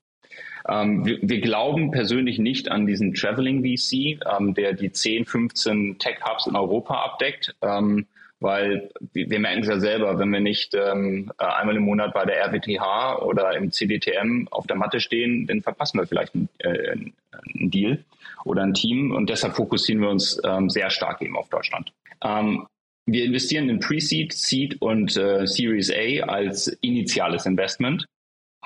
Ähm, 0.68 1.04
wir, 1.04 1.18
wir, 1.22 1.40
glauben 1.40 1.90
persönlich 1.90 2.38
nicht 2.38 2.70
an 2.70 2.86
diesen 2.86 3.14
Traveling 3.14 3.62
VC, 3.62 4.20
ähm, 4.38 4.54
der 4.54 4.72
die 4.72 4.90
10, 4.90 5.24
15 5.24 5.98
Tech-Hubs 5.98 6.46
in 6.46 6.56
Europa 6.56 6.94
abdeckt. 6.94 7.54
Ähm, 7.62 8.06
weil 8.40 8.90
wir 9.12 9.38
merken 9.38 9.62
es 9.62 9.68
ja 9.68 9.80
selber, 9.80 10.18
wenn 10.18 10.30
wir 10.30 10.40
nicht 10.40 10.74
ähm, 10.74 11.32
äh, 11.38 11.44
einmal 11.44 11.76
im 11.76 11.84
Monat 11.84 12.12
bei 12.12 12.24
der 12.26 12.44
RWTH 12.44 13.22
oder 13.22 13.56
im 13.56 13.72
CDTM 13.72 14.46
auf 14.50 14.66
der 14.66 14.76
Matte 14.76 15.00
stehen, 15.00 15.46
dann 15.46 15.62
verpassen 15.62 15.98
wir 15.98 16.06
vielleicht 16.06 16.34
einen, 16.34 16.48
äh, 16.58 16.90
einen 16.90 17.70
Deal 17.70 18.04
oder 18.44 18.62
ein 18.62 18.74
Team 18.74 19.12
und 19.12 19.30
deshalb 19.30 19.56
fokussieren 19.56 20.02
wir 20.02 20.10
uns 20.10 20.38
ähm, 20.44 20.68
sehr 20.68 20.90
stark 20.90 21.22
eben 21.22 21.36
auf 21.36 21.48
Deutschland. 21.48 21.92
Ähm, 22.22 22.66
wir 23.06 23.24
investieren 23.24 23.70
in 23.70 23.80
Pre-Seed, 23.80 24.32
Seed 24.32 24.82
und 24.82 25.16
äh, 25.16 25.46
Series 25.46 25.90
A 25.90 26.24
als 26.26 26.66
initiales 26.82 27.46
Investment 27.46 28.04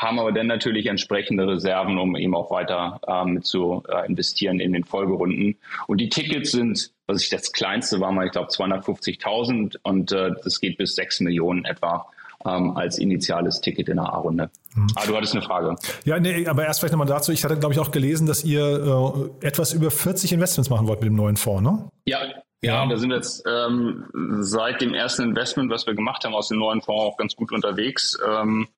haben 0.01 0.19
aber 0.19 0.33
dann 0.33 0.47
natürlich 0.47 0.87
entsprechende 0.87 1.47
Reserven, 1.47 1.99
um 1.99 2.17
eben 2.17 2.35
auch 2.35 2.51
weiter 2.51 3.01
ähm, 3.07 3.43
zu 3.43 3.83
äh, 3.87 4.07
investieren 4.07 4.59
in 4.59 4.73
den 4.73 4.85
Folgerunden. 4.85 5.59
Und 5.89 6.01
die 6.01 6.09
Tickets 6.09 6.53
sind, 6.53 6.91
was 7.07 7.23
ich 7.23 7.29
das 7.29 7.53
kleinste 7.53 8.01
war 8.01 8.11
mal, 8.11 8.25
ich 8.25 8.33
glaube 8.33 8.49
250.000 8.49 9.77
und 9.83 10.11
äh, 10.13 10.31
das 10.43 10.59
geht 10.61 10.79
bis 10.79 10.95
6 10.95 11.21
Millionen 11.21 11.67
etwa 11.67 12.07
ähm, 12.47 12.75
als 12.79 12.99
initiales 12.99 13.61
Ticket 13.61 13.91
in 13.91 13.97
der 13.97 14.07
A-Runde. 14.07 14.51
Mhm. 14.75 14.87
Ah, 14.95 15.05
du 15.07 15.15
hattest 15.15 15.35
eine 15.35 15.43
Frage. 15.43 15.77
Ja, 16.07 16.19
nee, 16.19 16.47
aber 16.47 16.65
erst 16.65 16.81
vielleicht 16.81 16.93
nochmal 16.93 17.07
dazu. 17.07 17.31
Ich 17.31 17.45
hatte, 17.45 17.59
glaube 17.59 17.75
ich, 17.75 17.79
auch 17.79 17.91
gelesen, 17.91 18.27
dass 18.27 18.43
ihr 18.43 19.31
äh, 19.43 19.47
etwas 19.47 19.75
über 19.75 19.91
40 19.91 20.33
Investments 20.33 20.71
machen 20.71 20.87
wollt 20.87 21.01
mit 21.01 21.09
dem 21.09 21.17
neuen 21.17 21.37
Fonds, 21.37 21.63
ne? 21.63 21.91
Ja, 22.07 22.21
ja, 22.63 22.87
da 22.87 22.97
sind 22.97 23.09
wir 23.09 23.17
jetzt 23.17 23.43
ähm, 23.47 24.05
seit 24.41 24.83
dem 24.83 24.93
ersten 24.93 25.23
Investment, 25.23 25.71
was 25.71 25.87
wir 25.87 25.95
gemacht 25.95 26.25
haben 26.25 26.35
aus 26.35 26.49
dem 26.49 26.59
neuen 26.59 26.83
Fonds, 26.83 27.03
auch 27.03 27.17
ganz 27.17 27.35
gut 27.35 27.53
unterwegs. 27.53 28.19
Ähm, 28.27 28.69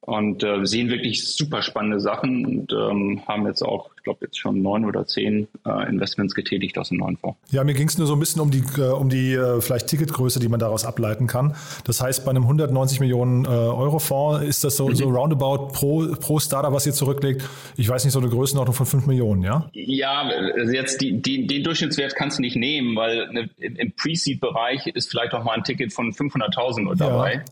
und 0.00 0.42
äh, 0.42 0.64
sehen 0.64 0.88
wirklich 0.88 1.26
super 1.26 1.60
spannende 1.62 2.00
Sachen 2.00 2.46
und 2.46 2.72
ähm, 2.72 3.20
haben 3.26 3.46
jetzt 3.46 3.62
auch, 3.62 3.90
ich 3.96 4.02
glaube, 4.04 4.26
jetzt 4.26 4.38
schon 4.38 4.62
neun 4.62 4.84
oder 4.84 5.06
zehn 5.06 5.48
äh, 5.66 5.88
Investments 5.88 6.34
getätigt 6.34 6.78
aus 6.78 6.88
dem 6.88 6.98
neuen 6.98 7.16
Fonds. 7.16 7.38
Ja, 7.50 7.64
mir 7.64 7.74
ging 7.74 7.88
es 7.88 7.98
nur 7.98 8.06
so 8.06 8.14
ein 8.14 8.20
bisschen 8.20 8.40
um 8.40 8.50
die, 8.50 8.62
äh, 8.78 8.90
um 8.90 9.10
die 9.10 9.34
äh, 9.34 9.60
vielleicht 9.60 9.88
Ticketgröße, 9.88 10.40
die 10.40 10.48
man 10.48 10.60
daraus 10.60 10.84
ableiten 10.84 11.26
kann. 11.26 11.54
Das 11.84 12.00
heißt, 12.00 12.24
bei 12.24 12.30
einem 12.30 12.44
190 12.44 13.00
Millionen 13.00 13.44
äh, 13.44 13.48
Euro 13.48 13.98
Fonds 13.98 14.44
ist 14.44 14.64
das 14.64 14.76
so, 14.76 14.88
mhm. 14.88 14.94
so 14.94 15.08
roundabout 15.10 15.72
pro, 15.72 16.06
pro 16.18 16.38
Startup, 16.38 16.72
was 16.72 16.86
ihr 16.86 16.92
zurücklegt, 16.92 17.42
ich 17.76 17.88
weiß 17.88 18.04
nicht, 18.04 18.14
so 18.14 18.20
eine 18.20 18.28
Größenordnung 18.28 18.74
von 18.74 18.86
5 18.86 19.06
Millionen, 19.06 19.42
ja? 19.42 19.68
Ja, 19.72 20.30
also 20.54 20.72
jetzt 20.72 21.00
die, 21.00 21.20
die, 21.20 21.46
den 21.46 21.64
Durchschnittswert 21.64 22.14
kannst 22.14 22.38
du 22.38 22.42
nicht 22.42 22.56
nehmen, 22.56 22.96
weil 22.96 23.30
ne, 23.32 23.50
im 23.58 23.92
Pre-Seed-Bereich 23.92 24.86
ist 24.86 25.10
vielleicht 25.10 25.34
auch 25.34 25.44
mal 25.44 25.54
ein 25.54 25.64
Ticket 25.64 25.92
von 25.92 26.12
500.000 26.12 26.96
dabei. 26.96 27.44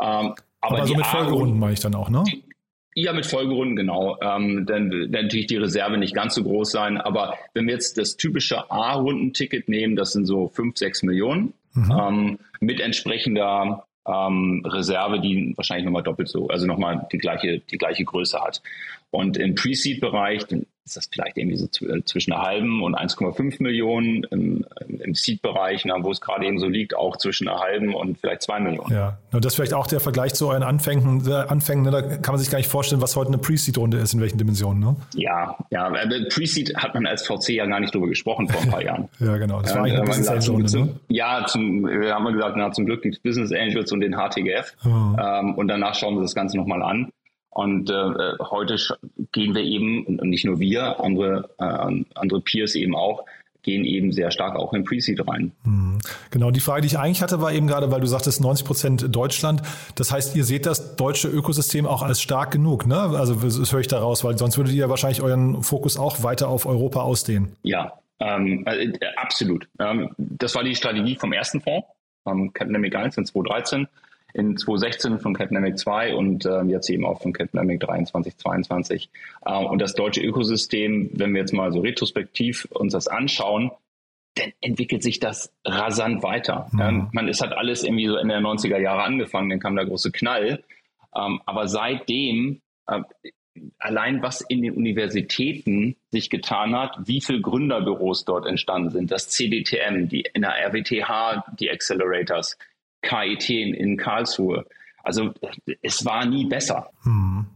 Ja. 0.00 0.20
Ähm, 0.20 0.34
aber, 0.64 0.78
Aber 0.78 0.86
so 0.86 0.94
mit 0.94 1.06
Folgerunden 1.06 1.58
meine 1.58 1.72
ich 1.74 1.80
dann 1.80 1.94
auch, 1.94 2.10
ne? 2.10 2.24
Ja, 2.96 3.12
mit 3.12 3.26
Folgerunden, 3.26 3.74
genau. 3.74 4.16
Ähm, 4.20 4.66
dann 4.66 4.90
wird 4.90 5.10
natürlich 5.10 5.48
die 5.48 5.56
Reserve 5.56 5.98
nicht 5.98 6.14
ganz 6.14 6.34
so 6.36 6.44
groß 6.44 6.70
sein. 6.70 6.96
Aber 6.96 7.36
wenn 7.52 7.66
wir 7.66 7.74
jetzt 7.74 7.98
das 7.98 8.16
typische 8.16 8.70
A-Rundenticket 8.70 9.68
nehmen, 9.68 9.96
das 9.96 10.12
sind 10.12 10.26
so 10.26 10.48
5, 10.48 10.78
6 10.78 11.02
Millionen 11.02 11.54
mhm. 11.74 11.92
ähm, 12.00 12.38
mit 12.60 12.80
entsprechender 12.80 13.84
ähm, 14.06 14.62
Reserve, 14.64 15.20
die 15.20 15.54
wahrscheinlich 15.56 15.86
nochmal 15.86 16.04
doppelt 16.04 16.28
so, 16.28 16.48
also 16.48 16.66
nochmal 16.66 17.06
die 17.10 17.18
gleiche, 17.18 17.58
die 17.58 17.78
gleiche 17.78 18.04
Größe 18.04 18.40
hat. 18.40 18.62
Und 19.10 19.36
im 19.38 19.56
Pre-Seed-Bereich, 19.56 20.46
ist 20.84 20.96
das 20.96 21.08
vielleicht 21.10 21.38
irgendwie 21.38 21.56
so 21.56 21.66
äh, 21.86 22.04
zwischen 22.04 22.32
einer 22.32 22.42
halben 22.42 22.82
und 22.82 22.94
1,5 22.94 23.62
Millionen 23.62 24.24
im, 24.24 24.66
im 24.86 25.14
Seed-Bereich, 25.14 25.84
wo 26.00 26.10
es 26.10 26.20
gerade 26.20 26.46
eben 26.46 26.58
so 26.58 26.68
liegt, 26.68 26.94
auch 26.94 27.16
zwischen 27.16 27.48
einer 27.48 27.60
halben 27.60 27.94
und 27.94 28.18
vielleicht 28.18 28.42
zwei 28.42 28.60
Millionen. 28.60 28.92
Ja, 28.92 29.18
und 29.32 29.44
das 29.44 29.52
ist 29.52 29.56
vielleicht 29.56 29.72
auch 29.72 29.86
der 29.86 30.00
Vergleich 30.00 30.34
zu 30.34 30.48
euren 30.48 30.62
Anfängen. 30.62 31.26
Anfängen 31.32 31.84
ne? 31.84 31.90
da 31.90 32.02
kann 32.02 32.34
man 32.34 32.38
sich 32.38 32.50
gar 32.50 32.58
nicht 32.58 32.68
vorstellen, 32.68 33.00
was 33.00 33.16
heute 33.16 33.28
eine 33.28 33.38
Pre-Seed-Runde 33.38 33.96
ist, 33.98 34.12
in 34.12 34.20
welchen 34.20 34.36
Dimensionen. 34.36 34.80
Ne? 34.80 34.96
Ja, 35.14 35.56
ja, 35.70 35.88
Pre-Seed 35.88 36.76
hat 36.76 36.94
man 36.94 37.06
als 37.06 37.26
VC 37.26 37.50
ja 37.50 37.66
gar 37.66 37.80
nicht 37.80 37.94
drüber 37.94 38.08
gesprochen 38.08 38.48
vor 38.48 38.60
ein 38.60 38.70
paar 38.70 38.82
Jahren. 38.84 39.08
ja, 39.20 39.36
genau. 39.38 39.62
Das 39.62 39.74
war 39.74 39.84
eigentlich 39.84 39.94
eine 39.94 40.04
Business 40.04 40.28
Angel 40.28 40.50
Runde. 40.50 40.78
Ne? 40.78 41.00
Ja, 41.08 41.46
zum, 41.46 41.86
wir 41.86 42.14
haben 42.14 42.30
gesagt, 42.30 42.56
na, 42.58 42.70
zum 42.72 42.84
Glück 42.84 43.02
die 43.02 43.16
Business 43.22 43.52
Angels 43.52 43.90
und 43.90 44.00
den 44.00 44.14
HTGF. 44.14 44.74
Oh. 44.84 45.16
Ähm, 45.18 45.54
und 45.54 45.68
danach 45.68 45.94
schauen 45.94 46.16
wir 46.16 46.22
das 46.22 46.34
Ganze 46.34 46.58
nochmal 46.58 46.82
an. 46.82 47.10
Und 47.54 47.88
äh, 47.88 48.34
heute 48.40 48.76
gehen 49.30 49.54
wir 49.54 49.62
eben, 49.62 50.04
und 50.06 50.28
nicht 50.28 50.44
nur 50.44 50.58
wir, 50.58 51.00
andere, 51.00 51.50
äh, 51.58 52.04
andere 52.14 52.40
Peers 52.40 52.74
eben 52.74 52.96
auch, 52.96 53.24
gehen 53.62 53.84
eben 53.84 54.12
sehr 54.12 54.32
stark 54.32 54.56
auch 54.56 54.72
in 54.74 54.84
Pre-Seed 54.84 55.26
rein. 55.26 55.52
Mhm. 55.62 55.98
Genau, 56.30 56.50
die 56.50 56.60
Frage, 56.60 56.82
die 56.82 56.88
ich 56.88 56.98
eigentlich 56.98 57.22
hatte, 57.22 57.40
war 57.40 57.52
eben 57.52 57.68
gerade, 57.68 57.92
weil 57.92 58.00
du 58.00 58.08
sagtest 58.08 58.40
90 58.40 58.66
Prozent 58.66 59.16
Deutschland. 59.16 59.62
Das 59.94 60.10
heißt, 60.10 60.34
ihr 60.34 60.44
seht 60.44 60.66
das 60.66 60.96
deutsche 60.96 61.28
Ökosystem 61.28 61.86
auch 61.86 62.02
als 62.02 62.20
stark 62.20 62.50
genug, 62.50 62.86
ne? 62.86 62.98
Also 62.98 63.34
das 63.36 63.72
höre 63.72 63.80
ich 63.80 63.88
daraus, 63.88 64.24
weil 64.24 64.36
sonst 64.36 64.58
würdet 64.58 64.74
ihr 64.74 64.88
wahrscheinlich 64.90 65.22
euren 65.22 65.62
Fokus 65.62 65.96
auch 65.96 66.24
weiter 66.24 66.48
auf 66.48 66.66
Europa 66.66 67.02
ausdehnen. 67.02 67.56
Ja, 67.62 67.92
ähm, 68.18 68.64
äh, 68.66 68.92
absolut. 69.16 69.68
Ähm, 69.78 70.10
das 70.18 70.56
war 70.56 70.64
die 70.64 70.74
Strategie 70.74 71.14
vom 71.14 71.32
ersten 71.32 71.60
Fonds, 71.60 71.86
ähm, 72.26 72.52
Capnamic 72.52 72.96
1 72.96 73.16
in 73.16 73.24
2013 73.24 73.86
in 74.34 74.56
2016 74.56 75.20
von 75.20 75.32
Capnamic 75.32 75.78
2 75.78 76.14
und 76.14 76.44
äh, 76.44 76.62
jetzt 76.64 76.90
eben 76.90 77.06
auch 77.06 77.22
von 77.22 77.32
Capnamic 77.32 77.80
23, 77.80 78.36
22. 78.36 79.08
Äh, 79.46 79.54
und 79.54 79.80
das 79.80 79.94
deutsche 79.94 80.20
Ökosystem, 80.20 81.10
wenn 81.14 81.32
wir 81.32 81.40
jetzt 81.40 81.52
mal 81.52 81.72
so 81.72 81.80
retrospektiv 81.80 82.66
uns 82.70 82.92
das 82.92 83.06
anschauen, 83.06 83.70
dann 84.34 84.52
entwickelt 84.60 85.04
sich 85.04 85.20
das 85.20 85.52
rasant 85.64 86.24
weiter. 86.24 86.68
Mhm. 86.72 86.80
Ähm, 86.80 87.08
man, 87.12 87.28
es 87.28 87.40
hat 87.40 87.52
alles 87.52 87.84
irgendwie 87.84 88.08
so 88.08 88.16
Ende 88.16 88.34
der 88.34 88.42
90er 88.42 88.78
Jahre 88.78 89.04
angefangen, 89.04 89.50
dann 89.50 89.60
kam 89.60 89.76
der 89.76 89.86
große 89.86 90.10
Knall. 90.10 90.64
Ähm, 91.16 91.40
aber 91.46 91.68
seitdem, 91.68 92.60
äh, 92.88 93.02
allein 93.78 94.20
was 94.20 94.40
in 94.40 94.62
den 94.62 94.74
Universitäten 94.74 95.94
sich 96.10 96.28
getan 96.28 96.74
hat, 96.74 96.96
wie 97.04 97.20
viele 97.20 97.40
Gründerbüros 97.40 98.24
dort 98.24 98.46
entstanden 98.46 98.90
sind, 98.90 99.12
das 99.12 99.28
CDTM, 99.28 100.08
die 100.08 100.24
in 100.34 100.42
der 100.42 100.56
RWTH, 100.56 101.44
die 101.60 101.70
Accelerators, 101.70 102.58
KIT 103.04 103.50
in, 103.50 103.74
in 103.74 103.96
Karlsruhe. 103.96 104.64
Also 105.02 105.32
es 105.82 106.04
war 106.04 106.24
nie 106.24 106.46
besser. 106.46 106.90
Hm. 107.02 107.46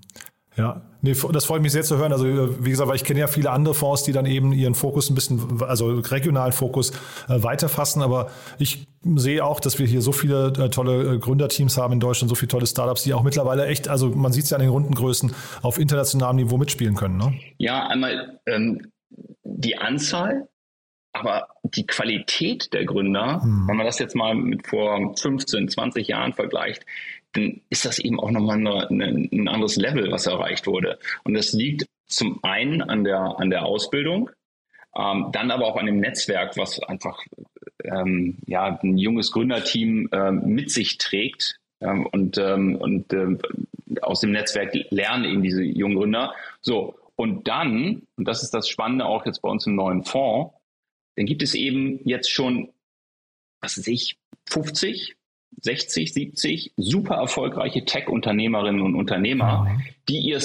Ja, 0.59 0.83
nee, 1.03 1.15
das 1.33 1.45
freut 1.45 1.63
mich 1.63 1.71
sehr 1.71 1.85
zu 1.85 1.99
hören. 1.99 2.13
Also 2.13 2.27
wie 2.65 2.71
gesagt, 2.71 2.89
weil 2.89 2.97
ich 2.97 3.05
kenne 3.05 3.21
ja 3.21 3.29
viele 3.29 3.51
andere 3.51 3.75
Fonds, 3.75 4.03
die 4.03 4.13
dann 4.13 4.27
eben 4.27 4.53
ihren 4.53 4.75
Fokus 4.75 5.09
ein 5.09 5.15
bisschen, 5.15 5.63
also 5.63 6.01
regionalen 6.01 6.53
Fokus 6.53 6.91
äh, 7.29 7.43
weiterfassen. 7.43 8.03
Aber 8.03 8.29
ich 8.59 8.89
sehe 9.15 9.45
auch, 9.45 9.61
dass 9.61 9.79
wir 9.79 9.87
hier 9.87 10.03
so 10.03 10.11
viele 10.11 10.49
äh, 10.59 10.69
tolle 10.69 11.15
äh, 11.15 11.19
Gründerteams 11.19 11.79
haben 11.79 11.93
in 11.93 12.01
Deutschland, 12.01 12.29
so 12.29 12.35
viele 12.35 12.49
tolle 12.49 12.67
Startups, 12.67 13.05
die 13.05 13.15
auch 13.15 13.23
mittlerweile 13.23 13.67
echt, 13.67 13.89
also 13.89 14.09
man 14.09 14.33
sieht 14.33 14.45
es 14.45 14.51
ja 14.51 14.57
an 14.57 14.63
den 14.63 14.71
Rundengrößen, 14.71 15.33
auf 15.63 15.79
internationalem 15.79 16.37
Niveau 16.37 16.59
mitspielen 16.59 16.97
können. 16.97 17.19
Ne? 17.19 17.35
Ja, 17.59 17.87
einmal 17.87 18.41
ähm, 18.47 18.91
die 19.45 19.79
Anzahl 19.79 20.49
aber 21.19 21.49
die 21.63 21.87
Qualität 21.87 22.73
der 22.73 22.85
Gründer, 22.85 23.41
mhm. 23.45 23.69
wenn 23.69 23.77
man 23.77 23.87
das 23.87 23.99
jetzt 23.99 24.17
mal 24.17 24.35
mit 24.35 24.67
vor 24.67 25.15
15, 25.17 25.69
20 25.69 26.09
Jahren 26.09 26.33
vergleicht, 26.33 26.85
dann 27.33 27.61
ist 27.69 27.85
das 27.85 27.99
eben 27.99 28.19
auch 28.19 28.31
nochmal 28.31 28.57
eine, 28.57 28.89
eine, 28.89 29.29
ein 29.33 29.49
anderes 29.49 29.77
Level, 29.77 30.11
was 30.11 30.27
erreicht 30.27 30.67
wurde. 30.67 30.99
Und 31.25 31.35
das 31.35 31.53
liegt 31.53 31.87
zum 32.07 32.43
einen 32.43 32.83
an 32.83 33.05
der, 33.05 33.39
an 33.39 33.51
der 33.51 33.65
Ausbildung, 33.65 34.31
Ähm, 34.97 35.29
dann 35.33 35.51
aber 35.51 35.67
auch 35.67 35.77
an 35.77 35.87
dem 35.87 36.01
Netzwerk, 36.01 36.57
was 36.57 36.83
einfach 36.83 37.23
ähm, 37.85 38.39
ja, 38.47 38.79
ein 38.83 38.97
junges 38.97 39.31
Gründerteam 39.31 40.09
äh, 40.11 40.33
mit 40.33 40.71
sich 40.71 40.99
trägt. 40.99 41.59
Ähm, 41.81 42.07
und 42.07 42.39
ähm, 42.39 42.75
und 42.77 43.13
äh, 43.13 43.37
aus 44.01 44.21
dem 44.21 44.33
Netzwerk 44.33 44.75
lernen 44.91 45.25
eben 45.25 45.43
diese 45.43 45.63
jungen 45.63 45.97
Gründer. 45.97 46.35
So, 46.61 46.97
und 47.17 47.49
dann, 47.49 48.03
und 48.17 48.27
das 48.27 48.43
ist 48.43 48.55
das 48.55 48.69
Spannende 48.69 49.05
auch 49.05 49.27
jetzt 49.27 49.43
bei 49.43 49.51
uns 49.51 49.67
im 49.67 49.75
neuen 49.75 50.05
Fonds, 50.05 50.55
dann 51.19 51.27
gibt 51.27 51.43
es 51.43 51.57
eben 51.57 51.99
jetzt 52.05 52.31
schon, 52.31 52.69
was 53.61 53.77
weiß 53.77 53.89
ich, 53.89 54.19
50, 54.51 55.17
60, 55.61 56.15
70 56.15 56.73
super 56.77 57.17
erfolgreiche 57.17 57.85
Tech-Unternehmerinnen 57.85 58.81
und 58.81 58.95
Unternehmer, 58.95 59.65
mhm. 59.65 59.83
die 60.09 60.21
ihr, 60.21 60.41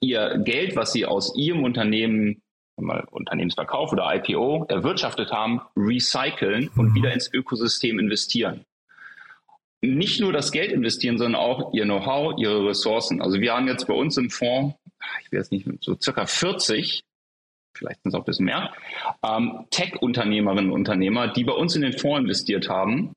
ihr 0.00 0.38
Geld, 0.44 0.74
was 0.74 0.92
sie 0.92 1.06
aus 1.06 1.36
ihrem 1.36 1.62
Unternehmen 1.62 2.42
mal 2.78 3.06
Unternehmensverkauf 3.12 3.92
oder 3.92 4.12
IPO 4.12 4.66
erwirtschaftet 4.68 5.30
haben, 5.30 5.60
recyceln 5.76 6.68
und 6.74 6.88
mhm. 6.88 6.94
wieder 6.96 7.12
ins 7.12 7.32
Ökosystem 7.32 8.00
investieren. 8.00 8.64
Nicht 9.82 10.20
nur 10.20 10.32
das 10.32 10.50
Geld 10.50 10.72
investieren, 10.72 11.16
sondern 11.16 11.40
auch 11.40 11.72
ihr 11.74 11.84
Know-how, 11.84 12.34
ihre 12.38 12.66
Ressourcen. 12.66 13.22
Also 13.22 13.40
wir 13.40 13.54
haben 13.54 13.68
jetzt 13.68 13.86
bei 13.86 13.94
uns 13.94 14.16
im 14.16 14.30
Fonds, 14.30 14.74
ich 15.24 15.38
weiß 15.38 15.52
nicht, 15.52 15.68
so 15.80 15.96
circa 16.00 16.26
40, 16.26 17.04
vielleicht 17.74 18.02
sind 18.02 18.10
es 18.10 18.14
auch 18.14 18.22
ein 18.22 18.24
bisschen 18.24 18.46
mehr, 18.46 18.72
ähm, 19.24 19.66
Tech-Unternehmerinnen 19.70 20.70
und 20.70 20.80
Unternehmer, 20.80 21.28
die 21.28 21.44
bei 21.44 21.52
uns 21.52 21.76
in 21.76 21.82
den 21.82 21.92
Fonds 21.92 22.20
investiert 22.20 22.68
haben 22.68 23.12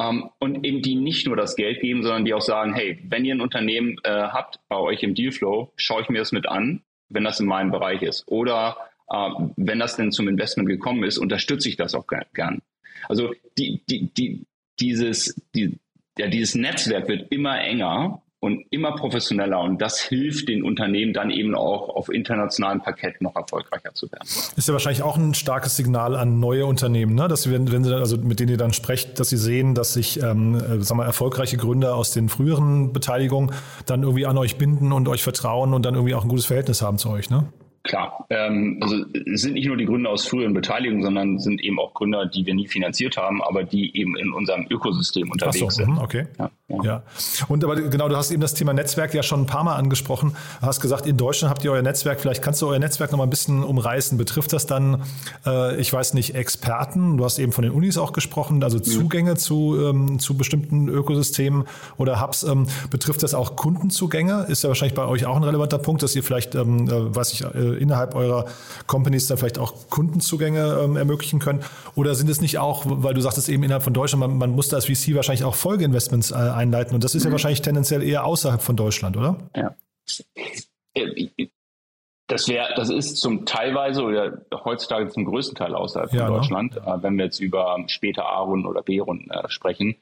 ähm, 0.00 0.30
und 0.38 0.64
eben 0.64 0.82
die 0.82 0.94
nicht 0.94 1.26
nur 1.26 1.36
das 1.36 1.56
Geld 1.56 1.80
geben, 1.80 2.02
sondern 2.02 2.24
die 2.24 2.34
auch 2.34 2.40
sagen, 2.40 2.74
hey, 2.74 2.98
wenn 3.08 3.24
ihr 3.24 3.34
ein 3.34 3.40
Unternehmen 3.40 3.96
äh, 4.04 4.10
habt 4.10 4.60
bei 4.68 4.76
euch 4.76 5.02
im 5.02 5.14
Dealflow, 5.14 5.72
schaue 5.76 6.02
ich 6.02 6.08
mir 6.08 6.18
das 6.18 6.32
mit 6.32 6.48
an 6.48 6.82
wenn 7.08 7.24
das 7.24 7.40
in 7.40 7.46
meinem 7.46 7.70
Bereich 7.70 8.02
ist. 8.02 8.26
Oder 8.28 8.76
äh, 9.10 9.30
wenn 9.56 9.78
das 9.78 9.96
denn 9.96 10.12
zum 10.12 10.28
Investment 10.28 10.68
gekommen 10.68 11.04
ist, 11.04 11.18
unterstütze 11.18 11.68
ich 11.68 11.76
das 11.76 11.94
auch 11.94 12.06
gern. 12.06 12.62
Also 13.08 13.32
die, 13.56 13.82
die, 13.88 14.12
die, 14.12 14.46
dieses, 14.80 15.40
die, 15.54 15.78
ja, 16.18 16.28
dieses 16.28 16.54
Netzwerk 16.54 17.08
wird 17.08 17.30
immer 17.32 17.60
enger 17.60 18.22
und 18.40 18.64
immer 18.70 18.92
professioneller 18.94 19.60
und 19.60 19.82
das 19.82 20.00
hilft 20.00 20.48
den 20.48 20.62
Unternehmen 20.62 21.12
dann 21.12 21.30
eben 21.30 21.54
auch 21.54 21.88
auf 21.88 22.08
internationalem 22.08 22.80
Parkett 22.80 23.20
noch 23.20 23.34
erfolgreicher 23.34 23.94
zu 23.94 24.10
werden. 24.12 24.26
Ist 24.56 24.68
ja 24.68 24.72
wahrscheinlich 24.72 25.02
auch 25.02 25.16
ein 25.16 25.34
starkes 25.34 25.76
Signal 25.76 26.14
an 26.14 26.38
neue 26.38 26.66
Unternehmen, 26.66 27.14
ne? 27.14 27.26
dass 27.26 27.42
sie, 27.42 27.52
wenn, 27.52 27.72
wenn 27.72 27.82
sie 27.82 27.94
also 27.94 28.16
mit 28.16 28.38
denen 28.38 28.50
ihr 28.50 28.56
dann 28.56 28.72
sprecht, 28.72 29.18
dass 29.18 29.30
sie 29.30 29.36
sehen, 29.36 29.74
dass 29.74 29.94
sich 29.94 30.22
ähm, 30.22 30.54
äh, 30.54 30.80
sagen 30.82 31.00
wir, 31.00 31.04
erfolgreiche 31.04 31.56
Gründer 31.56 31.96
aus 31.96 32.12
den 32.12 32.28
früheren 32.28 32.92
Beteiligungen 32.92 33.52
dann 33.86 34.02
irgendwie 34.02 34.26
an 34.26 34.38
euch 34.38 34.56
binden 34.56 34.92
und 34.92 35.08
euch 35.08 35.22
vertrauen 35.22 35.74
und 35.74 35.84
dann 35.84 35.94
irgendwie 35.94 36.14
auch 36.14 36.22
ein 36.22 36.28
gutes 36.28 36.46
Verhältnis 36.46 36.80
haben 36.80 36.98
zu 36.98 37.10
euch. 37.10 37.30
Ne? 37.30 37.52
Klar, 37.82 38.26
ähm, 38.30 38.78
also 38.82 39.04
es 39.32 39.42
sind 39.42 39.54
nicht 39.54 39.66
nur 39.66 39.76
die 39.76 39.86
Gründer 39.86 40.10
aus 40.10 40.28
früheren 40.28 40.52
Beteiligungen, 40.52 41.02
sondern 41.02 41.38
sind 41.38 41.62
eben 41.62 41.78
auch 41.80 41.94
Gründer, 41.94 42.26
die 42.26 42.44
wir 42.44 42.54
nie 42.54 42.68
finanziert 42.68 43.16
haben, 43.16 43.42
aber 43.42 43.64
die 43.64 43.96
eben 43.96 44.16
in 44.16 44.32
unserem 44.32 44.66
Ökosystem 44.68 45.30
unterwegs 45.30 45.58
so, 45.58 45.70
sind. 45.70 45.92
Mhm, 45.92 45.98
okay. 45.98 46.26
Ja, 46.38 46.50
ja. 46.68 46.82
ja, 46.82 47.02
Und 47.48 47.64
aber 47.64 47.76
genau, 47.76 48.10
du 48.10 48.16
hast 48.16 48.30
eben 48.30 48.42
das 48.42 48.52
Thema 48.52 48.74
Netzwerk 48.74 49.14
ja 49.14 49.22
schon 49.22 49.40
ein 49.40 49.46
paar 49.46 49.64
Mal 49.64 49.76
angesprochen. 49.76 50.36
Du 50.60 50.66
hast 50.66 50.80
gesagt, 50.80 51.06
in 51.06 51.16
Deutschland 51.16 51.50
habt 51.50 51.64
ihr 51.64 51.72
euer 51.72 51.80
Netzwerk. 51.80 52.20
Vielleicht 52.20 52.42
kannst 52.42 52.60
du 52.60 52.66
euer 52.66 52.78
Netzwerk 52.78 53.10
noch 53.10 53.16
mal 53.16 53.24
ein 53.24 53.30
bisschen 53.30 53.64
umreißen. 53.64 54.18
Betrifft 54.18 54.52
das 54.52 54.66
dann, 54.66 55.02
äh, 55.46 55.80
ich 55.80 55.90
weiß 55.90 56.12
nicht, 56.12 56.34
Experten? 56.34 57.16
Du 57.16 57.24
hast 57.24 57.38
eben 57.38 57.52
von 57.52 57.62
den 57.62 57.72
Unis 57.72 57.96
auch 57.96 58.12
gesprochen, 58.12 58.62
also. 58.62 58.78
Zugänge 58.78 59.32
mhm. 59.32 59.36
zu, 59.36 59.76
ähm, 59.80 60.18
zu 60.18 60.36
bestimmten 60.36 60.88
Ökosystemen 60.88 61.64
oder 61.96 62.20
Hubs. 62.20 62.42
Ähm, 62.42 62.66
betrifft 62.90 63.22
das 63.22 63.32
auch 63.32 63.56
Kundenzugänge? 63.56 64.44
Ist 64.48 64.62
ja 64.62 64.68
wahrscheinlich 64.68 64.94
bei 64.94 65.06
euch 65.06 65.24
auch 65.24 65.36
ein 65.36 65.44
relevanter 65.44 65.78
Punkt, 65.78 66.02
dass 66.02 66.14
ihr 66.14 66.22
vielleicht, 66.22 66.54
ähm, 66.54 66.86
äh, 66.88 67.14
weiß 67.14 67.32
ich, 67.32 67.44
äh, 67.44 67.78
innerhalb 67.78 68.14
eurer 68.14 68.44
Companies 68.86 69.26
dann 69.26 69.38
vielleicht 69.38 69.58
auch 69.58 69.72
Kundenzugänge 69.88 70.80
ähm, 70.84 70.96
ermöglichen 70.96 71.38
können? 71.38 71.60
Oder 71.94 72.14
sind 72.14 72.28
es 72.28 72.42
nicht 72.42 72.58
auch, 72.58 72.84
weil 72.86 73.14
du 73.14 73.22
sagtest 73.22 73.48
eben 73.48 73.62
innerhalb 73.62 73.82
von 73.82 73.94
Deutschland, 73.94 74.20
man, 74.20 74.36
man 74.36 74.50
muss 74.50 74.68
da 74.68 74.76
als 74.76 74.84
VC 74.84 75.14
wahrscheinlich 75.14 75.44
auch 75.44 75.54
Folgeinvestments 75.54 76.30
äh, 76.30 76.57
einleiten 76.58 76.94
und 76.94 77.04
das 77.04 77.14
ist 77.14 77.24
mhm. 77.24 77.28
ja 77.28 77.32
wahrscheinlich 77.32 77.62
tendenziell 77.62 78.02
eher 78.02 78.24
außerhalb 78.24 78.60
von 78.60 78.76
Deutschland, 78.76 79.16
oder? 79.16 79.36
Ja. 79.56 79.74
Das 82.26 82.46
wäre, 82.46 82.68
das 82.76 82.90
ist 82.90 83.16
zum 83.16 83.46
teilweise 83.46 84.02
oder 84.02 84.42
heutzutage 84.64 85.08
zum 85.08 85.24
größten 85.24 85.56
Teil 85.56 85.74
außerhalb 85.74 86.12
ja, 86.12 86.26
von 86.26 86.28
ne? 86.28 86.38
Deutschland, 86.38 86.74
ne? 86.74 86.98
wenn 87.00 87.16
wir 87.16 87.24
jetzt 87.24 87.40
über 87.40 87.78
später 87.86 88.26
A-Runden 88.26 88.66
oder 88.66 88.82
B-Runden 88.82 89.30
äh, 89.30 89.48
sprechen. 89.48 89.96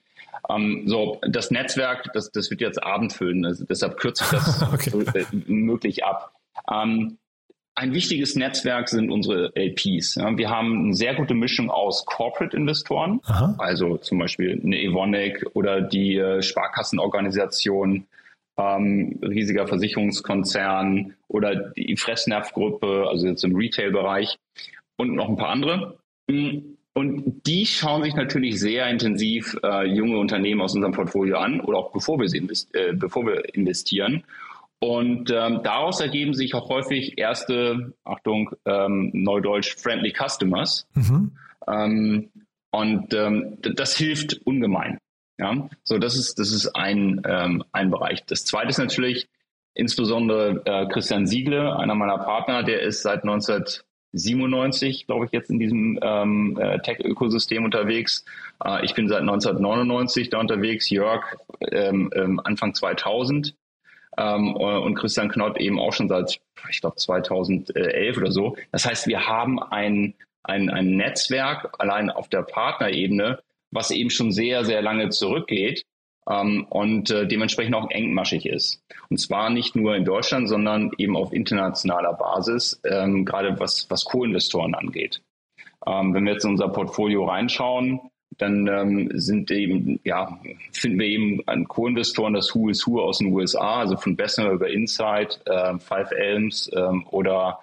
Ähm, 0.49 0.85
so, 0.87 1.21
das 1.29 1.53
Netzwerk, 1.53 2.11
das, 2.15 2.33
das 2.33 2.51
wird 2.51 2.61
jetzt 2.61 2.83
Abend 2.83 3.13
füllen, 3.13 3.45
also 3.45 3.65
deshalb 3.65 3.97
kürze 3.97 4.25
ich 4.25 4.31
das 4.31 4.63
okay. 4.73 4.91
so, 4.91 5.01
äh, 5.03 5.25
möglich 5.47 6.05
ab. 6.05 6.33
Ähm, 6.71 7.19
ein 7.77 7.93
wichtiges 7.93 8.35
Netzwerk 8.37 8.89
sind 8.89 9.11
unsere 9.11 9.53
LPs. 9.55 10.17
wir 10.17 10.51
haben 10.51 10.85
eine 10.87 10.95
sehr 10.95 11.15
gute 11.15 11.35
Mischung 11.35 11.71
aus 11.71 12.07
Corporate-Investoren, 12.07 13.21
also 13.59 13.99
zum 13.99 14.19
Beispiel 14.19 14.61
eine 14.65 14.81
Evonik 14.81 15.45
oder 15.53 15.83
die 15.83 16.17
äh, 16.17 16.41
Sparkassenorganisation, 16.43 18.07
ähm, 18.57 19.19
riesiger 19.23 19.67
Versicherungskonzern 19.67 21.15
oder 21.29 21.73
die 21.77 21.97
Fressnapf-Gruppe, 21.99 23.07
also 23.09 23.27
jetzt 23.27 23.45
im 23.45 23.55
Retail-Bereich 23.55 24.37
und 24.97 25.15
noch 25.15 25.29
ein 25.29 25.37
paar 25.37 25.51
andere. 25.51 25.99
Mm, 26.29 26.77
und 26.95 27.47
die 27.47 27.67
schauen 27.67 28.05
sich 28.05 28.15
natürlich 28.15 28.59
sehr 28.59 28.89
intensiv 28.89 29.55
äh, 29.63 29.85
junge 29.87 30.17
Unternehmen 30.19 30.63
aus 30.63 30.75
unserem 30.75 30.95
Portfolio 30.95 31.37
an 31.37 31.61
oder 31.61 31.77
auch 31.77 31.93
bevor 31.93 32.19
wir, 32.19 32.27
sie 32.27 32.39
invest 32.39 32.75
äh, 32.75 32.95
bevor 32.95 33.27
wir 33.27 33.55
investieren 33.55 34.25
und 34.79 35.31
ähm, 35.31 35.61
daraus 35.63 36.01
ergeben 36.01 36.35
sich 36.35 36.55
auch 36.55 36.69
häufig 36.69 37.19
erste, 37.19 37.95
Achtung, 38.05 38.51
ähm, 38.67 39.11
Neudeutsch, 39.15 39.75
friendly 39.77 40.13
customers. 40.13 40.87
Mhm. 40.95 41.33
Ähm, 41.67 42.31
und 42.71 43.15
ähm, 43.15 43.59
das 43.63 43.97
hilft 43.97 44.43
ungemein. 44.45 44.99
Ja, 45.39 45.69
so 45.83 45.99
das 45.99 46.17
ist 46.17 46.39
das 46.39 46.51
ist 46.51 46.75
ein 46.75 47.23
ähm, 47.27 47.63
ein 47.73 47.91
Bereich. 47.91 48.25
Das 48.25 48.45
zweite 48.45 48.69
ist 48.69 48.79
natürlich 48.79 49.29
insbesondere 49.75 50.63
äh, 50.65 50.87
Christian 50.89 51.27
Siegle, 51.27 51.77
einer 51.77 51.95
meiner 51.95 52.19
Partner, 52.19 52.63
der 52.63 52.81
ist 52.81 53.03
seit 53.03 53.23
1997, 53.23 55.07
glaube 55.07 55.27
ich, 55.27 55.33
jetzt 55.33 55.51
in 55.51 55.59
diesem 55.59 55.99
ähm, 56.03 56.59
äh, 56.59 56.79
Tech-Ökosystem 56.81 57.65
unterwegs. 57.65 58.25
Äh, 58.65 58.85
ich 58.85 58.95
bin 58.95 59.09
seit 59.09 59.21
1999 59.21 60.31
da 60.31 60.41
unterwegs. 60.41 60.89
Jörg 60.89 61.37
ähm, 61.71 62.11
ähm, 62.15 62.41
Anfang 62.43 62.75
2000 62.75 63.55
ähm, 64.17 64.55
und 64.55 64.95
Christian 64.95 65.29
Knott 65.29 65.59
eben 65.59 65.79
auch 65.79 65.93
schon 65.93 66.09
seit, 66.09 66.41
ich 66.71 66.81
glaube, 66.81 66.97
2011 66.97 68.17
oder 68.17 68.31
so. 68.31 68.57
Das 68.73 68.87
heißt, 68.87 69.07
wir 69.07 69.27
haben 69.27 69.63
ein, 69.63 70.15
ein, 70.43 70.71
ein 70.71 70.97
Netzwerk 70.97 71.75
allein 71.79 72.11
auf 72.11 72.29
der 72.29 72.43
Partnerebene, 72.43 73.41
was 73.71 73.91
eben 73.91 74.11
schon 74.11 74.33
sehr, 74.33 74.65
sehr 74.65 74.83
lange 74.83 75.11
zurückgeht 75.11 75.85
ähm, 76.29 76.67
und 76.71 77.11
äh, 77.11 77.27
dementsprechend 77.27 77.75
auch 77.75 77.91
engmaschig 77.91 78.47
ist. 78.47 78.83
Und 79.11 79.19
zwar 79.19 79.51
nicht 79.51 79.77
nur 79.77 79.95
in 79.97 80.05
Deutschland, 80.05 80.49
sondern 80.49 80.91
eben 80.99 81.17
auf 81.17 81.33
internationaler 81.33 82.15
Basis, 82.15 82.81
ähm, 82.85 83.25
gerade 83.25 83.59
was, 83.61 83.89
was 83.91 84.05
Co-Investoren 84.05 84.75
angeht. 84.75 85.23
Ähm, 85.87 86.15
wenn 86.15 86.25
wir 86.25 86.33
jetzt 86.33 86.45
in 86.45 86.53
unser 86.53 86.69
Portfolio 86.69 87.27
reinschauen, 87.27 88.01
dann 88.39 88.67
ähm, 88.67 89.11
sind 89.15 89.51
eben, 89.51 90.01
ja, 90.05 90.39
finden 90.73 90.99
wir 90.99 91.07
eben 91.07 91.41
an 91.47 91.67
Co-Investoren 91.67 92.35
das 92.35 92.55
Who 92.55 92.69
is 92.69 92.87
Who 92.87 93.01
aus 93.01 93.19
den 93.19 93.33
USA, 93.33 93.81
also 93.81 93.97
von 93.97 94.17
Bessemer 94.17 94.51
über 94.51 94.69
Insight, 94.69 95.41
äh, 95.47 95.79
Five 95.79 96.11
Elms 96.13 96.71
ähm, 96.75 97.07
oder 97.11 97.61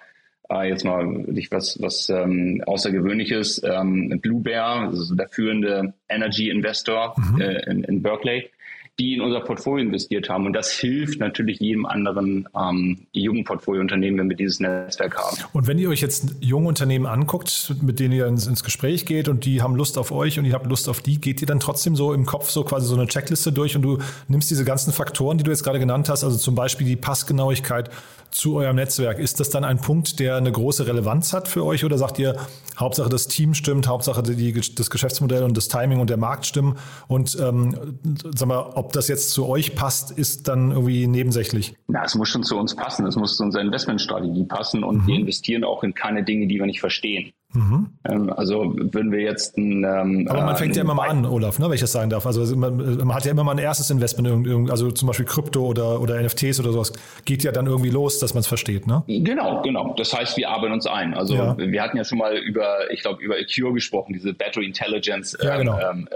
äh, 0.50 0.68
jetzt 0.68 0.84
mal 0.84 1.06
wirklich 1.26 1.50
was, 1.52 1.80
was 1.80 2.08
ähm, 2.10 2.62
Außergewöhnliches, 2.66 3.62
ähm, 3.64 4.18
Blue 4.20 4.40
Bear, 4.40 4.88
also 4.88 5.14
der 5.14 5.28
führende 5.28 5.94
Energy 6.08 6.50
Investor 6.50 7.14
mhm. 7.16 7.40
äh, 7.40 7.70
in, 7.70 7.84
in 7.84 8.02
Berkeley 8.02 8.50
die 8.98 9.14
in 9.14 9.20
unser 9.20 9.40
Portfolio 9.40 9.84
investiert 9.84 10.28
haben. 10.28 10.46
Und 10.46 10.52
das 10.52 10.70
hilft 10.70 11.18
natürlich 11.18 11.58
jedem 11.58 11.84
anderen 11.84 12.48
ähm, 12.56 12.98
jungen 13.12 13.42
Portfoliounternehmen, 13.42 14.20
wenn 14.20 14.28
wir 14.28 14.36
dieses 14.36 14.60
Netzwerk 14.60 15.16
haben. 15.16 15.36
Und 15.52 15.66
wenn 15.66 15.78
ihr 15.78 15.88
euch 15.88 16.00
jetzt 16.00 16.36
junge 16.40 16.68
Unternehmen 16.68 17.06
anguckt, 17.06 17.74
mit 17.82 17.98
denen 17.98 18.12
ihr 18.12 18.26
ins, 18.26 18.46
ins, 18.46 18.62
Gespräch 18.62 19.04
geht 19.04 19.28
und 19.28 19.44
die 19.44 19.62
haben 19.62 19.74
Lust 19.74 19.98
auf 19.98 20.12
euch 20.12 20.38
und 20.38 20.44
ihr 20.44 20.54
habt 20.54 20.66
Lust 20.66 20.88
auf 20.88 21.00
die, 21.00 21.20
geht 21.20 21.40
ihr 21.40 21.46
dann 21.46 21.60
trotzdem 21.60 21.96
so 21.96 22.12
im 22.12 22.24
Kopf 22.24 22.50
so 22.50 22.62
quasi 22.62 22.86
so 22.86 22.94
eine 22.94 23.06
Checkliste 23.06 23.52
durch 23.52 23.74
und 23.74 23.82
du 23.82 23.98
nimmst 24.28 24.48
diese 24.50 24.64
ganzen 24.64 24.92
Faktoren, 24.92 25.38
die 25.38 25.44
du 25.44 25.50
jetzt 25.50 25.64
gerade 25.64 25.80
genannt 25.80 26.08
hast, 26.08 26.22
also 26.22 26.38
zum 26.38 26.54
Beispiel 26.54 26.86
die 26.86 26.96
Passgenauigkeit 26.96 27.90
zu 28.30 28.56
eurem 28.56 28.76
Netzwerk. 28.76 29.18
Ist 29.18 29.40
das 29.40 29.50
dann 29.50 29.64
ein 29.64 29.78
Punkt, 29.80 30.18
der 30.20 30.36
eine 30.36 30.50
große 30.50 30.86
Relevanz 30.86 31.32
hat 31.32 31.48
für 31.48 31.64
euch 31.64 31.84
oder 31.84 31.98
sagt 31.98 32.18
ihr, 32.18 32.36
Hauptsache 32.78 33.08
das 33.08 33.28
Team 33.28 33.54
stimmt, 33.54 33.86
Hauptsache 33.86 34.22
die, 34.22 34.52
das 34.52 34.90
Geschäftsmodell 34.90 35.44
und 35.44 35.56
das 35.56 35.68
Timing 35.68 36.00
und 36.00 36.10
der 36.10 36.16
Markt 36.16 36.46
stimmen 36.46 36.76
und 37.06 37.36
ähm, 37.40 37.98
sag 38.34 38.48
mal, 38.48 38.72
ob 38.74 38.92
das 38.92 39.08
jetzt 39.08 39.30
zu 39.30 39.46
euch 39.46 39.74
passt, 39.74 40.10
ist 40.10 40.48
dann 40.48 40.72
irgendwie 40.72 41.06
nebensächlich? 41.06 41.74
Na, 41.86 42.04
es 42.04 42.14
muss 42.14 42.28
schon 42.28 42.42
zu 42.42 42.58
uns 42.58 42.74
passen, 42.74 43.06
es 43.06 43.16
muss 43.16 43.36
zu 43.36 43.44
unserer 43.44 43.62
Investmentstrategie 43.62 44.44
passen 44.44 44.82
und 44.82 45.02
mhm. 45.02 45.06
wir 45.06 45.16
investieren 45.16 45.64
auch 45.64 45.82
in 45.84 45.94
keine 45.94 46.24
Dinge, 46.24 46.46
die 46.46 46.58
wir 46.58 46.66
nicht 46.66 46.80
verstehen. 46.80 47.32
Mhm. 47.54 47.90
Ähm, 48.08 48.32
also 48.32 48.74
würden 48.76 49.12
wir 49.12 49.20
jetzt 49.20 49.56
ein, 49.56 49.84
ähm, 49.84 50.26
Aber 50.28 50.42
man 50.42 50.56
fängt 50.56 50.74
ja 50.76 50.82
immer 50.82 50.94
mal 50.94 51.08
an, 51.08 51.24
Olaf, 51.24 51.58
ne, 51.58 51.66
wenn 51.66 51.74
ich 51.74 51.80
das 51.80 51.92
sagen 51.92 52.10
darf. 52.10 52.26
Also 52.26 52.56
man, 52.56 52.76
man 52.76 53.14
hat 53.14 53.24
ja 53.24 53.30
immer 53.30 53.44
mal 53.44 53.52
ein 53.52 53.58
erstes 53.58 53.90
Investment, 53.90 54.70
also 54.70 54.90
zum 54.90 55.06
Beispiel 55.06 55.26
Krypto 55.26 55.64
oder, 55.64 56.00
oder 56.00 56.20
NFTs 56.20 56.58
oder 56.60 56.72
sowas, 56.72 56.92
geht 57.24 57.44
ja 57.44 57.52
dann 57.52 57.66
irgendwie 57.66 57.90
los, 57.90 58.18
dass 58.18 58.34
man 58.34 58.40
es 58.40 58.48
versteht, 58.48 58.86
ne? 58.86 59.04
Genau, 59.06 59.62
genau. 59.62 59.94
Das 59.96 60.12
heißt, 60.12 60.36
wir 60.36 60.50
arbeiten 60.50 60.74
uns 60.74 60.86
ein. 60.86 61.14
Also 61.14 61.34
ja. 61.34 61.56
wir 61.56 61.82
hatten 61.82 61.96
ja 61.96 62.04
schon 62.04 62.18
mal 62.18 62.36
über, 62.36 62.90
ich 62.90 63.02
glaube, 63.02 63.22
über 63.22 63.36
Acure 63.36 63.72
gesprochen, 63.72 64.12
diese 64.12 64.34
Battery 64.34 64.66
Intelligence 64.66 65.36
ja, 65.40 65.56
genau. 65.56 65.78
ähm, 65.78 66.08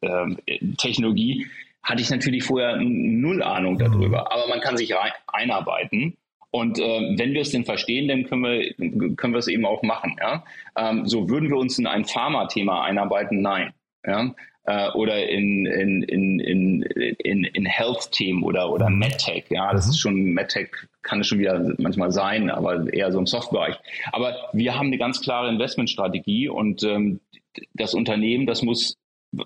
ähm, 0.00 0.38
äh, 0.46 0.54
äh, 0.54 0.74
Technologie. 0.78 1.46
Hatte 1.82 2.00
ich 2.00 2.10
natürlich 2.10 2.44
vorher 2.44 2.76
null 2.76 3.42
Ahnung 3.42 3.76
darüber. 3.76 4.20
Mhm. 4.20 4.26
Aber 4.30 4.48
man 4.48 4.60
kann 4.60 4.76
sich 4.76 4.94
rein, 4.94 5.10
einarbeiten. 5.26 6.16
Und 6.52 6.78
äh, 6.78 7.16
wenn 7.16 7.32
wir 7.32 7.40
es 7.40 7.50
denn 7.50 7.64
verstehen, 7.64 8.08
dann 8.08 8.24
können 8.24 8.42
wir, 8.42 9.16
können 9.16 9.32
wir 9.32 9.38
es 9.38 9.48
eben 9.48 9.64
auch 9.64 9.82
machen. 9.82 10.16
Ja? 10.20 10.44
Ähm, 10.76 11.06
so 11.06 11.28
würden 11.30 11.48
wir 11.48 11.56
uns 11.56 11.78
in 11.78 11.86
ein 11.86 12.04
Pharma-Thema 12.04 12.84
einarbeiten? 12.84 13.40
Nein. 13.40 13.72
Ja? 14.06 14.34
Äh, 14.64 14.90
oder 14.90 15.28
in, 15.28 15.64
in, 15.64 16.02
in, 16.02 16.40
in, 16.40 16.82
in, 16.82 17.44
in 17.44 17.64
Health-Themen 17.64 18.42
oder, 18.42 18.70
oder 18.70 18.90
mhm. 18.90 18.98
MedTech. 18.98 19.46
Ja, 19.48 19.72
das 19.72 19.86
ist 19.86 19.94
mhm. 19.94 19.98
schon, 19.98 20.24
MedTech 20.34 20.68
kann 21.00 21.20
es 21.20 21.26
schon 21.26 21.38
wieder 21.38 21.74
manchmal 21.78 22.12
sein, 22.12 22.50
aber 22.50 22.92
eher 22.92 23.10
so 23.10 23.18
im 23.18 23.26
Softbereich. 23.26 23.76
Aber 24.12 24.36
wir 24.52 24.78
haben 24.78 24.88
eine 24.88 24.98
ganz 24.98 25.22
klare 25.22 25.48
Investmentstrategie 25.48 26.48
und 26.50 26.84
ähm, 26.84 27.20
das 27.72 27.94
Unternehmen, 27.94 28.46
das 28.46 28.62
muss, 28.62 28.98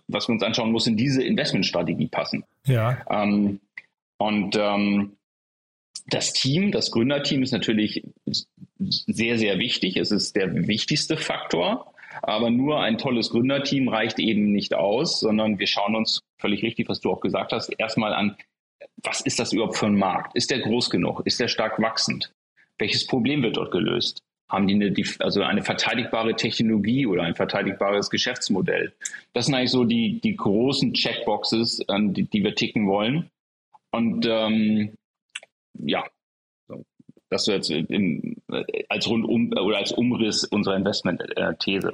was 0.08 0.28
wir 0.28 0.32
uns 0.32 0.42
anschauen, 0.42 0.72
muss 0.72 0.88
in 0.88 0.96
diese 0.96 1.22
Investmentstrategie 1.22 2.08
passen. 2.08 2.44
Ja. 2.66 2.98
Ähm, 3.08 3.60
und 4.18 4.56
ähm, 4.56 5.15
das 6.06 6.32
Team, 6.32 6.72
das 6.72 6.90
Gründerteam 6.90 7.42
ist 7.42 7.52
natürlich 7.52 8.04
sehr, 8.78 9.38
sehr 9.38 9.58
wichtig. 9.58 9.96
Es 9.96 10.10
ist 10.10 10.36
der 10.36 10.54
wichtigste 10.68 11.16
Faktor. 11.16 11.92
Aber 12.22 12.50
nur 12.50 12.80
ein 12.80 12.98
tolles 12.98 13.30
Gründerteam 13.30 13.88
reicht 13.88 14.18
eben 14.18 14.52
nicht 14.52 14.74
aus, 14.74 15.20
sondern 15.20 15.58
wir 15.58 15.66
schauen 15.66 15.94
uns 15.94 16.22
völlig 16.38 16.62
richtig, 16.62 16.88
was 16.88 17.00
du 17.00 17.10
auch 17.10 17.20
gesagt 17.20 17.52
hast, 17.52 17.68
erstmal 17.78 18.14
an, 18.14 18.36
was 19.02 19.20
ist 19.20 19.38
das 19.38 19.52
überhaupt 19.52 19.76
für 19.76 19.86
ein 19.86 19.98
Markt? 19.98 20.34
Ist 20.34 20.50
der 20.50 20.60
groß 20.60 20.90
genug? 20.90 21.22
Ist 21.24 21.40
der 21.40 21.48
stark 21.48 21.80
wachsend? 21.80 22.32
Welches 22.78 23.06
Problem 23.06 23.42
wird 23.42 23.56
dort 23.56 23.70
gelöst? 23.70 24.22
Haben 24.48 24.68
die 24.68 24.74
eine, 24.74 24.94
also 25.18 25.42
eine 25.42 25.62
verteidigbare 25.62 26.36
Technologie 26.36 27.06
oder 27.06 27.24
ein 27.24 27.34
verteidigbares 27.34 28.10
Geschäftsmodell? 28.10 28.94
Das 29.32 29.46
sind 29.46 29.54
eigentlich 29.54 29.72
so 29.72 29.84
die, 29.84 30.20
die 30.20 30.36
großen 30.36 30.94
Checkboxes, 30.94 31.84
die, 31.88 32.22
die 32.24 32.44
wir 32.44 32.54
ticken 32.54 32.86
wollen. 32.86 33.28
Und 33.90 34.26
ähm, 34.28 34.92
ja, 35.78 36.04
das 37.28 37.44
so 37.44 37.52
jetzt 37.52 37.70
im, 37.70 38.36
als 38.88 39.08
Rundum 39.08 39.50
oder 39.52 39.78
als 39.78 39.92
Umriss 39.92 40.44
unserer 40.44 40.76
Investment-These. 40.76 41.92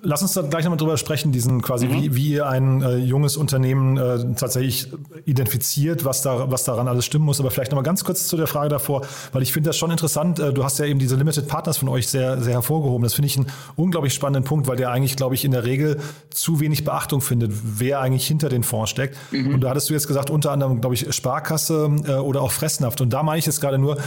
Lass 0.00 0.22
uns 0.22 0.32
da 0.32 0.42
gleich 0.42 0.64
nochmal 0.64 0.78
drüber 0.78 0.96
sprechen, 0.96 1.30
diesen 1.30 1.60
quasi, 1.60 1.86
mhm. 1.86 1.92
wie, 1.92 2.14
wie 2.14 2.28
ihr 2.30 2.46
ein 2.46 2.82
äh, 2.82 2.96
junges 2.96 3.36
Unternehmen 3.36 3.98
äh, 3.98 4.34
tatsächlich 4.34 4.90
identifiziert, 5.26 6.04
was 6.04 6.22
da, 6.22 6.50
was 6.50 6.64
daran 6.64 6.88
alles 6.88 7.04
stimmen 7.04 7.26
muss. 7.26 7.38
Aber 7.38 7.50
vielleicht 7.50 7.70
nochmal 7.70 7.84
ganz 7.84 8.02
kurz 8.02 8.28
zu 8.28 8.36
der 8.36 8.46
Frage 8.46 8.70
davor, 8.70 9.02
weil 9.32 9.42
ich 9.42 9.52
finde 9.52 9.68
das 9.68 9.76
schon 9.76 9.90
interessant. 9.90 10.38
Äh, 10.38 10.52
du 10.52 10.64
hast 10.64 10.78
ja 10.78 10.86
eben 10.86 10.98
diese 10.98 11.16
Limited 11.16 11.48
Partners 11.48 11.76
von 11.76 11.88
euch 11.90 12.08
sehr, 12.08 12.40
sehr 12.40 12.54
hervorgehoben. 12.54 13.02
Das 13.02 13.14
finde 13.14 13.26
ich 13.26 13.36
einen 13.36 13.46
unglaublich 13.76 14.14
spannenden 14.14 14.44
Punkt, 14.44 14.66
weil 14.68 14.76
der 14.76 14.90
eigentlich, 14.90 15.16
glaube 15.16 15.34
ich, 15.34 15.44
in 15.44 15.52
der 15.52 15.64
Regel 15.64 15.98
zu 16.30 16.60
wenig 16.60 16.84
Beachtung 16.84 17.20
findet, 17.20 17.52
wer 17.78 18.00
eigentlich 18.00 18.26
hinter 18.26 18.48
den 18.48 18.62
Fonds 18.62 18.90
steckt. 18.90 19.16
Mhm. 19.32 19.54
Und 19.54 19.60
da 19.60 19.70
hattest 19.70 19.90
du 19.90 19.94
jetzt 19.94 20.08
gesagt, 20.08 20.30
unter 20.30 20.52
anderem, 20.52 20.80
glaube 20.80 20.94
ich, 20.94 21.12
Sparkasse 21.14 21.90
äh, 22.06 22.12
oder 22.14 22.40
auch 22.40 22.52
Fressnaft. 22.52 23.02
Und 23.02 23.12
da 23.12 23.22
meine 23.22 23.38
ich 23.38 23.46
jetzt 23.46 23.60
gerade 23.60 23.78
nur, 23.78 23.98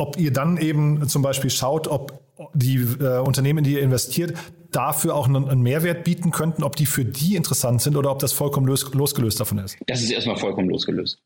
ob 0.00 0.18
ihr 0.18 0.32
dann 0.32 0.56
eben 0.56 1.06
zum 1.08 1.22
Beispiel 1.22 1.50
schaut, 1.50 1.86
ob 1.86 2.20
die 2.54 2.76
äh, 2.76 3.18
Unternehmen, 3.18 3.62
die 3.62 3.74
ihr 3.74 3.82
investiert, 3.82 4.32
dafür 4.72 5.14
auch 5.14 5.28
einen, 5.28 5.48
einen, 5.48 5.62
Mehrwert 5.62 6.04
bieten 6.04 6.30
könnten, 6.30 6.62
ob 6.62 6.74
die 6.74 6.86
für 6.86 7.04
die 7.04 7.36
interessant 7.36 7.82
sind 7.82 7.96
oder 7.96 8.10
ob 8.10 8.18
das 8.18 8.32
vollkommen 8.32 8.66
los, 8.66 8.92
losgelöst 8.94 9.38
davon 9.40 9.58
ist? 9.58 9.76
Das 9.86 10.02
ist 10.02 10.10
erstmal 10.10 10.36
vollkommen 10.36 10.70
losgelöst. 10.70 11.20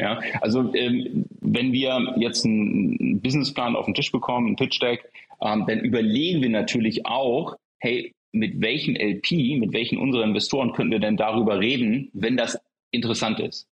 Ja, 0.00 0.20
also 0.40 0.74
ähm, 0.74 1.26
wenn 1.40 1.72
wir 1.72 2.14
jetzt 2.16 2.44
einen 2.44 3.20
Businessplan 3.20 3.76
auf 3.76 3.84
den 3.84 3.94
Tisch 3.94 4.10
bekommen, 4.10 4.48
einen 4.48 4.56
Pitch 4.56 4.82
Deck, 4.82 5.08
ähm, 5.40 5.64
dann 5.68 5.78
überlegen 5.80 6.42
wir 6.42 6.50
natürlich 6.50 7.06
auch, 7.06 7.56
hey, 7.78 8.12
mit 8.32 8.60
welchem 8.60 8.96
LP, 8.96 9.60
mit 9.60 9.72
welchen 9.72 9.98
unserer 9.98 10.24
Investoren 10.24 10.72
könnten 10.72 10.90
wir 10.90 10.98
denn 10.98 11.16
darüber 11.16 11.60
reden, 11.60 12.10
wenn 12.12 12.36
das 12.36 12.58
interessant 12.90 13.38
ist? 13.38 13.68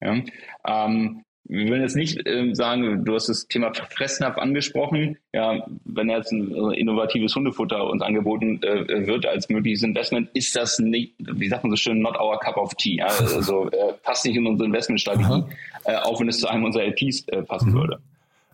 Ja, 0.00 0.20
ähm, 0.66 1.22
wir 1.48 1.68
würden 1.68 1.82
jetzt 1.82 1.96
nicht 1.96 2.20
ähm, 2.26 2.54
sagen, 2.54 3.04
du 3.04 3.14
hast 3.14 3.28
das 3.28 3.46
Thema 3.46 3.72
Fressnapf 3.72 4.36
angesprochen. 4.38 5.16
Ja, 5.32 5.64
wenn 5.84 6.10
jetzt 6.10 6.32
ein 6.32 6.52
äh, 6.52 6.80
innovatives 6.80 7.34
Hundefutter 7.36 7.88
uns 7.88 8.02
angeboten 8.02 8.60
äh, 8.62 9.06
wird 9.06 9.26
als 9.26 9.48
mögliches 9.48 9.82
Investment, 9.82 10.28
ist 10.34 10.56
das 10.56 10.78
nicht, 10.78 11.14
wie 11.18 11.48
sagt 11.48 11.62
man 11.62 11.70
so 11.70 11.76
schön, 11.76 12.00
not 12.00 12.18
our 12.18 12.38
cup 12.40 12.56
of 12.56 12.74
tea. 12.74 12.96
Ja? 12.96 13.06
Also 13.36 13.70
äh, 13.70 13.92
passt 14.02 14.24
nicht 14.24 14.36
in 14.36 14.46
unsere 14.46 14.66
Investmentstrategie, 14.66 15.44
äh, 15.84 15.96
auch 15.96 16.20
wenn 16.20 16.28
es 16.28 16.40
zu 16.40 16.48
einem 16.48 16.64
unserer 16.64 16.84
LPs 16.84 17.28
äh, 17.28 17.42
passen 17.42 17.70
mhm. 17.70 17.74
würde. 17.74 17.98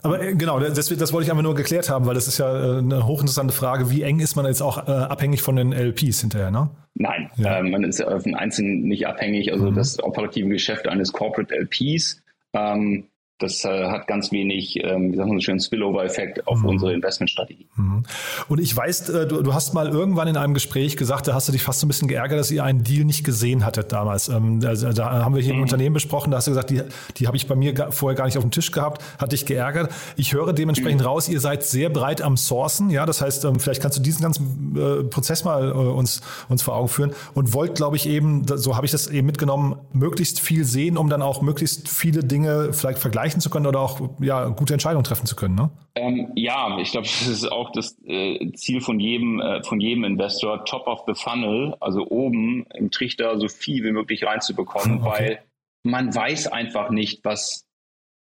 Aber 0.02 0.20
äh, 0.20 0.34
genau, 0.34 0.58
das, 0.58 0.88
das 0.88 1.12
wollte 1.12 1.26
ich 1.26 1.30
einfach 1.30 1.44
nur 1.44 1.54
geklärt 1.54 1.88
haben, 1.88 2.06
weil 2.06 2.14
das 2.14 2.26
ist 2.26 2.38
ja 2.38 2.78
eine 2.78 3.06
hochinteressante 3.06 3.54
Frage. 3.54 3.90
Wie 3.90 4.02
eng 4.02 4.18
ist 4.18 4.34
man 4.34 4.44
jetzt 4.46 4.60
auch 4.60 4.78
abhängig 4.78 5.40
von 5.42 5.56
den 5.56 5.72
LPs 5.72 6.20
hinterher, 6.20 6.50
ne? 6.50 6.68
Nein, 6.94 7.30
ja. 7.36 7.62
man 7.62 7.84
ist 7.84 8.04
auf 8.04 8.24
den 8.24 8.34
Einzelnen 8.34 8.82
nicht 8.82 9.06
abhängig. 9.06 9.52
Also 9.52 9.70
mhm. 9.70 9.76
das 9.76 10.02
operative 10.02 10.48
Geschäft 10.48 10.88
eines 10.88 11.12
Corporate 11.12 11.54
LPs 11.54 12.22
ähm, 12.52 13.08
das 13.42 13.64
äh, 13.64 13.88
hat 13.88 14.06
ganz 14.06 14.30
wenig, 14.32 14.82
ähm, 14.82 15.12
wie 15.12 15.16
sagt 15.16 15.28
man 15.28 15.38
so 15.38 15.44
schön, 15.44 15.60
Spillover-Effekt 15.60 16.46
auf 16.46 16.60
mhm. 16.60 16.68
unsere 16.68 16.92
Investmentstrategie. 16.92 17.66
Mhm. 17.76 18.04
Und 18.48 18.60
ich 18.60 18.74
weiß, 18.74 19.08
äh, 19.10 19.26
du, 19.26 19.42
du, 19.42 19.52
hast 19.52 19.74
mal 19.74 19.88
irgendwann 19.88 20.28
in 20.28 20.36
einem 20.36 20.54
Gespräch 20.54 20.96
gesagt, 20.96 21.26
da 21.26 21.34
hast 21.34 21.48
du 21.48 21.52
dich 21.52 21.62
fast 21.62 21.80
so 21.80 21.86
ein 21.86 21.88
bisschen 21.88 22.08
geärgert, 22.08 22.38
dass 22.38 22.50
ihr 22.50 22.64
einen 22.64 22.84
Deal 22.84 23.04
nicht 23.04 23.24
gesehen 23.24 23.66
hattet 23.66 23.92
damals. 23.92 24.28
Ähm, 24.28 24.60
also, 24.64 24.92
da 24.92 25.24
haben 25.24 25.34
wir 25.34 25.42
hier 25.42 25.54
mhm. 25.54 25.58
im 25.58 25.62
Unternehmen 25.62 25.94
besprochen, 25.94 26.30
da 26.30 26.36
hast 26.36 26.46
du 26.46 26.52
gesagt, 26.52 26.70
die, 26.70 26.82
die 27.16 27.26
habe 27.26 27.36
ich 27.36 27.46
bei 27.46 27.56
mir 27.56 27.90
vorher 27.90 28.16
gar 28.16 28.26
nicht 28.26 28.38
auf 28.38 28.44
dem 28.44 28.52
Tisch 28.52 28.70
gehabt, 28.70 29.02
hat 29.18 29.32
dich 29.32 29.44
geärgert. 29.44 29.92
Ich 30.16 30.32
höre 30.32 30.52
dementsprechend 30.52 31.00
mhm. 31.00 31.06
raus, 31.06 31.28
ihr 31.28 31.40
seid 31.40 31.64
sehr 31.64 31.90
breit 31.90 32.22
am 32.22 32.36
Sourcen, 32.36 32.90
ja, 32.90 33.06
das 33.06 33.20
heißt, 33.20 33.44
ähm, 33.44 33.58
vielleicht 33.58 33.82
kannst 33.82 33.98
du 33.98 34.02
diesen 34.02 34.22
ganzen 34.22 34.76
äh, 34.76 35.04
Prozess 35.04 35.44
mal 35.44 35.72
uns, 35.72 36.20
uns 36.48 36.62
vor 36.62 36.76
Augen 36.76 36.88
führen 36.88 37.12
und 37.34 37.52
wollt, 37.52 37.74
glaube 37.74 37.96
ich, 37.96 38.08
eben, 38.08 38.46
so 38.46 38.76
habe 38.76 38.86
ich 38.86 38.92
das 38.92 39.08
eben 39.08 39.26
mitgenommen, 39.26 39.76
möglichst 39.92 40.38
viel 40.38 40.64
sehen, 40.64 40.96
um 40.96 41.08
dann 41.08 41.22
auch 41.22 41.42
möglichst 41.42 41.88
viele 41.88 42.22
Dinge 42.22 42.72
vielleicht 42.72 42.98
vergleichen 42.98 43.21
erreichen 43.22 43.40
zu 43.40 43.50
können 43.50 43.66
oder 43.66 43.80
auch 43.80 44.00
ja, 44.20 44.48
gute 44.48 44.72
Entscheidungen 44.72 45.04
treffen 45.04 45.26
zu 45.26 45.36
können. 45.36 45.54
Ne? 45.54 45.70
Ähm, 45.94 46.32
ja, 46.34 46.78
ich 46.78 46.90
glaube, 46.90 47.06
das 47.06 47.26
ist 47.28 47.50
auch 47.50 47.70
das 47.72 47.96
äh, 48.04 48.52
Ziel 48.52 48.80
von 48.80 48.98
jedem, 48.98 49.40
äh, 49.40 49.62
von 49.62 49.80
jedem 49.80 50.04
Investor, 50.04 50.64
top 50.64 50.86
of 50.86 51.04
the 51.06 51.14
funnel, 51.14 51.76
also 51.80 52.06
oben 52.08 52.66
im 52.74 52.90
Trichter 52.90 53.38
so 53.38 53.48
viel 53.48 53.84
wie 53.84 53.92
möglich 53.92 54.24
reinzubekommen, 54.24 54.98
okay. 54.98 55.10
weil 55.10 55.42
man 55.84 56.14
weiß 56.14 56.48
einfach 56.48 56.90
nicht, 56.90 57.24
was, 57.24 57.64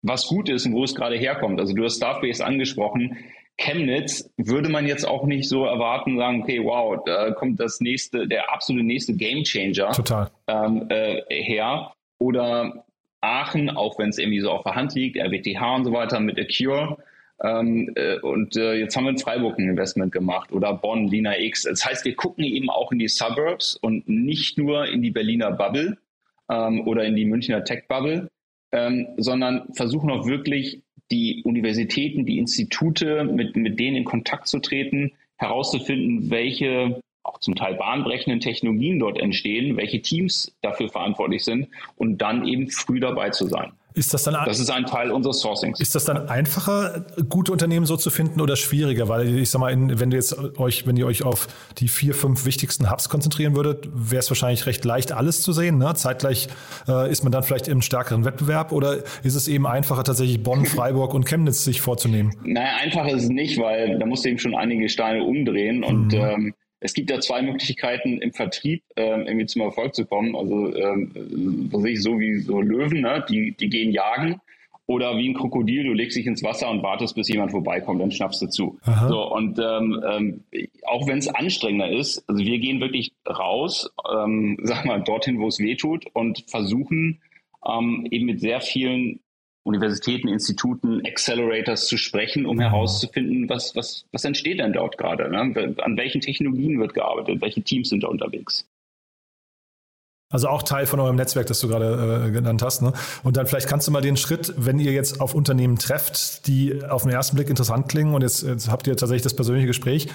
was 0.01 0.27
gut 0.27 0.49
ist 0.49 0.65
und 0.65 0.73
wo 0.73 0.83
es 0.83 0.95
gerade 0.95 1.15
herkommt. 1.17 1.59
Also 1.59 1.73
du 1.73 1.83
hast 1.83 1.97
Starbase 1.97 2.45
angesprochen. 2.45 3.17
Chemnitz 3.59 4.29
würde 4.37 4.69
man 4.69 4.85
jetzt 4.85 5.07
auch 5.07 5.25
nicht 5.25 5.49
so 5.49 5.65
erwarten, 5.65 6.17
sagen, 6.17 6.43
okay, 6.43 6.63
wow, 6.63 6.99
da 7.05 7.31
kommt 7.31 7.59
das 7.59 7.79
nächste, 7.79 8.27
der 8.27 8.53
absolute 8.53 8.85
nächste 8.85 9.15
Gamechanger 9.15 9.91
Total. 9.91 10.29
Ähm, 10.47 10.85
äh, 10.89 11.21
her. 11.29 11.93
Oder 12.19 12.86
Aachen, 13.27 13.69
auch 13.69 13.99
wenn 13.99 14.09
es 14.09 14.17
irgendwie 14.17 14.39
so 14.39 14.51
auf 14.51 14.63
der 14.63 14.75
Hand 14.75 14.95
liegt, 14.95 15.17
RWTH 15.17 15.75
und 15.75 15.85
so 15.85 15.91
weiter 15.93 16.19
mit 16.19 16.39
Acure. 16.39 16.97
Ähm, 17.43 17.91
äh, 17.95 18.19
und 18.19 18.55
äh, 18.55 18.75
jetzt 18.75 18.95
haben 18.95 19.03
wir 19.03 19.11
in 19.11 19.19
Freiburg 19.19 19.59
ein 19.59 19.69
Investment 19.69 20.11
gemacht 20.11 20.51
oder 20.51 20.73
Bonn, 20.73 21.07
Lina 21.07 21.37
X. 21.37 21.63
Das 21.63 21.85
heißt, 21.85 22.05
wir 22.05 22.15
gucken 22.15 22.43
eben 22.43 22.69
auch 22.69 22.91
in 22.91 22.99
die 22.99 23.07
Suburbs 23.07 23.75
und 23.75 24.07
nicht 24.09 24.57
nur 24.57 24.87
in 24.87 25.01
die 25.01 25.11
Berliner 25.11 25.51
Bubble 25.51 25.97
ähm, 26.49 26.87
oder 26.87 27.03
in 27.05 27.15
die 27.15 27.25
Münchner 27.25 27.63
Tech 27.63 27.83
Bubble, 27.87 28.29
ähm, 28.71 29.07
sondern 29.17 29.71
versuchen 29.73 30.09
auch 30.09 30.25
wirklich 30.25 30.81
die 31.11 31.43
Universitäten, 31.43 32.25
die 32.25 32.39
Institute, 32.39 33.23
mit, 33.23 33.55
mit 33.55 33.79
denen 33.79 33.97
in 33.97 34.03
Kontakt 34.03 34.47
zu 34.47 34.59
treten, 34.59 35.13
herauszufinden, 35.37 36.29
welche 36.31 36.99
auch 37.27 37.39
zum 37.39 37.55
Teil 37.55 37.75
bahnbrechenden 37.75 38.39
Technologien 38.39 38.99
dort 38.99 39.19
entstehen, 39.19 39.77
welche 39.77 40.01
Teams 40.01 40.55
dafür 40.61 40.89
verantwortlich 40.89 41.43
sind 41.43 41.67
und 41.95 42.19
dann 42.19 42.47
eben 42.47 42.69
früh 42.69 42.99
dabei 42.99 43.29
zu 43.29 43.47
sein. 43.47 43.73
Ist 43.97 44.13
das 44.13 44.23
dann 44.23 44.37
das 44.45 44.59
ist 44.59 44.69
ein 44.69 44.85
Teil 44.85 45.09
unseres 45.09 45.39
Sourcings. 45.39 45.79
Ist 45.79 45.95
das 45.95 46.05
dann 46.05 46.29
einfacher, 46.29 47.07
gute 47.29 47.51
Unternehmen 47.51 47.87
so 47.87 47.97
zu 47.97 48.11
finden 48.11 48.41
oder 48.41 48.55
schwieriger? 48.55 49.09
Weil 49.09 49.39
ich 49.39 49.49
sag 49.49 49.59
mal, 49.59 49.75
wenn 49.75 50.11
du 50.11 50.17
jetzt 50.17 50.37
euch, 50.59 50.85
wenn 50.85 50.97
ihr 50.97 51.07
euch 51.07 51.23
auf 51.23 51.47
die 51.79 51.87
vier, 51.87 52.13
fünf 52.13 52.45
wichtigsten 52.45 52.91
Hubs 52.91 53.09
konzentrieren 53.09 53.55
würdet, 53.55 53.89
wäre 53.91 54.19
es 54.19 54.29
wahrscheinlich 54.29 54.67
recht 54.67 54.85
leicht, 54.85 55.13
alles 55.13 55.41
zu 55.41 55.51
sehen. 55.51 55.79
Ne? 55.79 55.95
Zeitgleich 55.95 56.47
äh, 56.87 57.09
ist 57.09 57.23
man 57.23 57.31
dann 57.31 57.41
vielleicht 57.41 57.67
im 57.67 57.81
stärkeren 57.81 58.23
Wettbewerb 58.23 58.71
oder 58.71 59.03
ist 59.23 59.33
es 59.33 59.47
eben 59.47 59.65
einfacher, 59.65 60.03
tatsächlich 60.03 60.43
Bonn, 60.43 60.65
Freiburg 60.67 61.15
und 61.15 61.25
Chemnitz 61.25 61.63
sich 61.63 61.81
vorzunehmen? 61.81 62.35
Naja, 62.43 62.77
einfacher 62.79 63.09
ist 63.09 63.23
es 63.23 63.29
nicht, 63.29 63.57
weil 63.57 63.97
da 63.97 64.05
musst 64.05 64.25
du 64.25 64.29
eben 64.29 64.37
schon 64.37 64.53
einige 64.53 64.89
Steine 64.89 65.23
umdrehen 65.23 65.83
und 65.83 66.13
mhm. 66.13 66.19
ähm, 66.19 66.53
es 66.79 66.93
gibt 66.93 67.09
ja 67.09 67.19
zwei 67.19 67.41
Möglichkeiten 67.41 68.19
im 68.19 68.33
Vertrieb 68.33 68.83
ähm, 68.95 69.25
irgendwie 69.25 69.47
zum 69.47 69.63
Erfolg 69.63 69.95
zu 69.95 70.05
kommen. 70.05 70.35
Also 70.35 70.75
ähm, 70.75 71.69
was 71.71 71.83
ich 71.85 72.01
so 72.01 72.19
wie 72.19 72.39
so 72.39 72.61
Löwen, 72.61 73.01
ne? 73.01 73.25
die, 73.29 73.55
die 73.57 73.69
gehen 73.69 73.91
jagen 73.91 74.41
oder 74.85 75.17
wie 75.17 75.29
ein 75.29 75.33
Krokodil, 75.33 75.83
du 75.83 75.93
legst 75.93 76.15
dich 76.17 76.25
ins 76.25 76.43
Wasser 76.43 76.69
und 76.69 76.81
wartest, 76.81 77.15
bis 77.15 77.27
jemand 77.27 77.51
vorbeikommt, 77.51 78.01
dann 78.01 78.11
schnappst 78.11 78.41
du 78.41 78.47
zu. 78.47 78.79
Aha. 78.83 79.07
So, 79.09 79.33
und 79.33 79.59
ähm, 79.59 80.03
ähm, 80.07 80.43
auch 80.85 81.07
wenn 81.07 81.17
es 81.17 81.27
anstrengender 81.27 81.91
ist, 81.91 82.23
also 82.29 82.43
wir 82.43 82.57
gehen 82.59 82.79
wirklich 82.79 83.11
raus, 83.27 83.89
ähm, 84.15 84.57
sag 84.63 84.85
mal, 84.85 85.03
dorthin, 85.03 85.39
wo 85.39 85.47
es 85.47 85.59
weh 85.59 85.75
tut 85.75 86.05
und 86.13 86.45
versuchen 86.47 87.21
ähm, 87.67 88.07
eben 88.11 88.25
mit 88.25 88.39
sehr 88.39 88.61
vielen 88.61 89.19
Universitäten, 89.67 90.29
Instituten, 90.29 91.05
Accelerators 91.05 91.87
zu 91.87 91.97
sprechen, 91.97 92.45
um 92.45 92.59
herauszufinden, 92.59 93.49
was, 93.49 93.75
was, 93.75 94.05
was 94.13 94.23
entsteht 94.23 94.59
denn 94.59 94.71
dort 94.71 94.97
gerade? 94.97 95.29
Ne? 95.29 95.75
An 95.79 95.97
welchen 95.97 96.21
Technologien 96.21 96.79
wird 96.79 96.93
gearbeitet? 96.93 97.41
Welche 97.41 97.61
Teams 97.61 97.89
sind 97.89 98.03
da 98.03 98.07
unterwegs? 98.07 98.65
Also 100.29 100.47
auch 100.47 100.63
Teil 100.63 100.85
von 100.85 100.99
eurem 100.99 101.15
Netzwerk, 101.15 101.47
das 101.47 101.59
du 101.59 101.67
gerade 101.67 102.27
äh, 102.27 102.31
genannt 102.31 102.61
hast. 102.61 102.81
Ne? 102.81 102.91
Und 103.23 103.37
dann 103.37 103.45
vielleicht 103.45 103.67
kannst 103.67 103.87
du 103.87 103.91
mal 103.91 104.01
den 104.01 104.17
Schritt, 104.17 104.53
wenn 104.57 104.79
ihr 104.79 104.91
jetzt 104.91 105.21
auf 105.21 105.33
Unternehmen 105.33 105.77
trefft, 105.77 106.47
die 106.47 106.83
auf 106.83 107.03
den 107.03 107.11
ersten 107.11 107.35
Blick 107.35 107.49
interessant 107.49 107.87
klingen 107.89 108.13
und 108.13 108.21
jetzt, 108.21 108.43
jetzt 108.43 108.69
habt 108.69 108.87
ihr 108.87 108.97
tatsächlich 108.97 109.23
das 109.23 109.35
persönliche 109.35 109.67
Gespräch, 109.67 110.07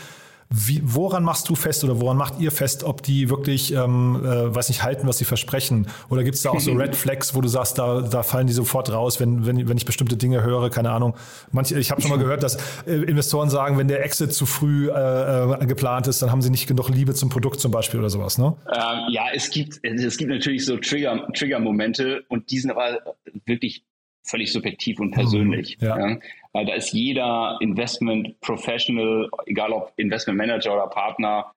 wie, 0.55 0.81
woran 0.85 1.25
machst 1.25 1.49
du 1.49 1.55
fest 1.55 1.83
oder 1.83 2.01
woran 2.01 2.17
macht 2.17 2.39
ihr 2.39 2.51
fest, 2.51 2.85
ob 2.85 3.03
die 3.03 3.31
wirklich, 3.31 3.73
ähm, 3.73 4.21
äh, 4.25 4.55
weiß 4.55 4.69
nicht, 4.69 4.83
halten, 4.83 5.07
was 5.07 5.19
sie 5.19 5.25
versprechen? 5.25 5.87
Oder 6.11 6.25
gibt 6.25 6.37
es 6.37 6.43
da 6.43 6.51
auch 6.51 6.61
so 6.61 6.73
Red 6.75 6.95
Flags, 6.95 7.35
wo 7.35 7.41
du 7.41 7.49
sagst, 7.49 7.79
da, 7.79 8.03
da 8.03 8.23
fallen 8.23 8.47
die 8.47 8.53
sofort 8.53 8.93
raus, 8.93 9.19
wenn, 9.19 9.47
wenn, 9.47 9.69
wenn 9.69 9.77
ich 9.77 9.87
bestimmte 9.87 10.17
Dinge 10.17 10.43
höre, 10.43 10.69
keine 10.71 10.91
Ahnung. 10.91 11.17
Manche, 11.53 11.79
ich 11.79 11.91
habe 11.91 12.03
schon 12.03 12.11
mal 12.11 12.19
gehört, 12.23 12.43
dass 12.43 12.57
äh, 12.87 12.93
Investoren 12.93 13.49
sagen, 13.49 13.79
wenn 13.79 13.89
der 13.89 14.05
Exit 14.05 14.35
zu 14.35 14.45
früh 14.45 14.91
äh, 14.91 15.63
äh, 15.63 15.67
geplant 15.67 16.07
ist, 16.07 16.21
dann 16.21 16.31
haben 16.31 16.43
sie 16.43 16.51
nicht 16.51 16.67
genug 16.67 16.89
Liebe 16.91 17.15
zum 17.15 17.31
Produkt 17.31 17.61
zum 17.61 17.71
Beispiel 17.71 18.01
oder 18.01 18.11
sowas, 18.11 18.37
ne? 18.37 18.55
Ähm, 18.75 18.99
ja, 19.11 19.27
es 19.33 19.51
gibt, 19.51 19.81
es 19.83 20.17
gibt 20.17 20.31
natürlich 20.31 20.67
so 20.67 20.77
Trigger, 20.77 21.27
Trigger-Momente 21.35 22.25
und 22.29 22.51
die 22.51 22.59
sind 22.59 22.71
aber 22.71 22.99
wirklich 23.47 23.85
völlig 24.23 24.53
subjektiv 24.53 25.01
und 25.01 25.13
persönlich. 25.13 25.79
Mhm, 25.81 25.87
ja. 25.87 25.99
ja. 25.99 26.19
Da 26.53 26.75
ist 26.75 26.93
jeder 26.93 27.57
Investment 27.61 28.39
Professional, 28.41 29.31
egal 29.47 29.73
ob 29.73 29.93
Investment 29.97 30.39
Manager 30.39 30.75
oder 30.75 30.89
Partner, 30.89 31.53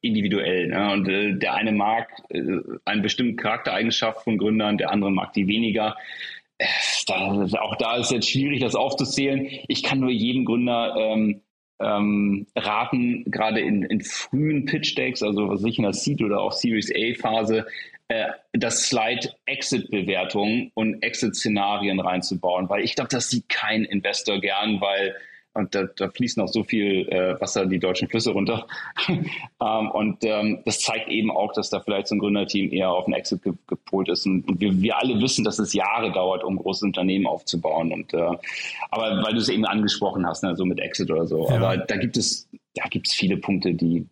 individuell. 0.00 0.68
Ne? 0.68 0.92
Und 0.92 1.08
äh, 1.08 1.34
der 1.34 1.54
eine 1.54 1.72
mag 1.72 2.08
äh, 2.30 2.42
einen 2.84 3.02
bestimmten 3.02 3.36
Charaktereigenschaft 3.36 4.24
von 4.24 4.38
Gründern, 4.38 4.78
der 4.78 4.90
andere 4.90 5.10
mag 5.10 5.32
die 5.32 5.48
weniger. 5.48 5.96
Äh, 6.58 6.66
da, 7.06 7.46
auch 7.60 7.76
da 7.76 7.96
ist 7.96 8.06
es 8.06 8.10
jetzt 8.12 8.30
schwierig, 8.30 8.60
das 8.60 8.74
aufzuzählen. 8.74 9.48
Ich 9.68 9.82
kann 9.82 10.00
nur 10.00 10.10
jedem 10.10 10.44
Gründer 10.44 10.94
ähm, 10.96 11.42
ähm, 11.80 12.46
raten, 12.56 13.24
gerade 13.26 13.60
in, 13.60 13.82
in 13.82 14.00
frühen 14.00 14.64
Pitch-Decks, 14.64 15.22
also 15.22 15.48
was 15.48 15.64
ich 15.64 15.78
in 15.78 15.84
der 15.84 15.92
Seed 15.92 16.22
oder 16.22 16.40
auch 16.40 16.52
Series 16.52 16.92
A-Phase, 16.92 17.66
das 18.52 18.84
Slide 18.84 19.28
Exit-Bewertung 19.44 20.70
und 20.74 21.02
Exit-Szenarien 21.02 22.00
reinzubauen, 22.00 22.68
weil 22.68 22.82
ich 22.82 22.94
glaube, 22.94 23.10
das 23.10 23.28
sieht 23.28 23.48
kein 23.48 23.84
Investor 23.84 24.40
gern, 24.40 24.80
weil 24.80 25.14
und 25.58 25.74
da, 25.74 25.84
da 25.84 26.08
fließt 26.08 26.38
noch 26.38 26.46
so 26.46 26.62
viel 26.62 27.08
äh, 27.08 27.40
Wasser 27.40 27.66
die 27.66 27.78
deutschen 27.78 28.08
Flüsse 28.08 28.30
runter. 28.30 28.66
ähm, 29.08 29.90
und 29.90 30.18
ähm, 30.22 30.60
das 30.64 30.80
zeigt 30.80 31.08
eben 31.08 31.30
auch, 31.30 31.52
dass 31.52 31.68
da 31.68 31.80
vielleicht 31.80 32.06
so 32.06 32.14
ein 32.14 32.20
Gründerteam 32.20 32.70
eher 32.70 32.90
auf 32.90 33.06
einen 33.06 33.14
Exit 33.14 33.42
ge 33.42 33.52
gepolt 33.66 34.08
ist. 34.08 34.24
Und, 34.26 34.46
und 34.46 34.60
wir, 34.60 34.80
wir 34.80 34.96
alle 34.96 35.20
wissen, 35.20 35.44
dass 35.44 35.58
es 35.58 35.72
Jahre 35.72 36.12
dauert, 36.12 36.44
um 36.44 36.56
große 36.56 36.84
Unternehmen 36.84 37.26
aufzubauen. 37.26 37.92
Und 37.92 38.14
äh, 38.14 38.36
aber 38.90 39.22
weil 39.24 39.32
du 39.32 39.40
es 39.40 39.48
eben 39.48 39.64
angesprochen 39.64 40.26
hast, 40.26 40.44
ne, 40.44 40.54
so 40.54 40.64
mit 40.64 40.78
Exit 40.78 41.10
oder 41.10 41.26
so. 41.26 41.48
Ja. 41.48 41.56
Aber 41.56 41.76
da 41.76 41.96
gibt 41.96 42.16
es, 42.16 42.48
da 42.74 42.84
gibt 42.84 43.08
es 43.08 43.14
viele 43.14 43.36
Punkte, 43.36 43.74
die, 43.74 44.06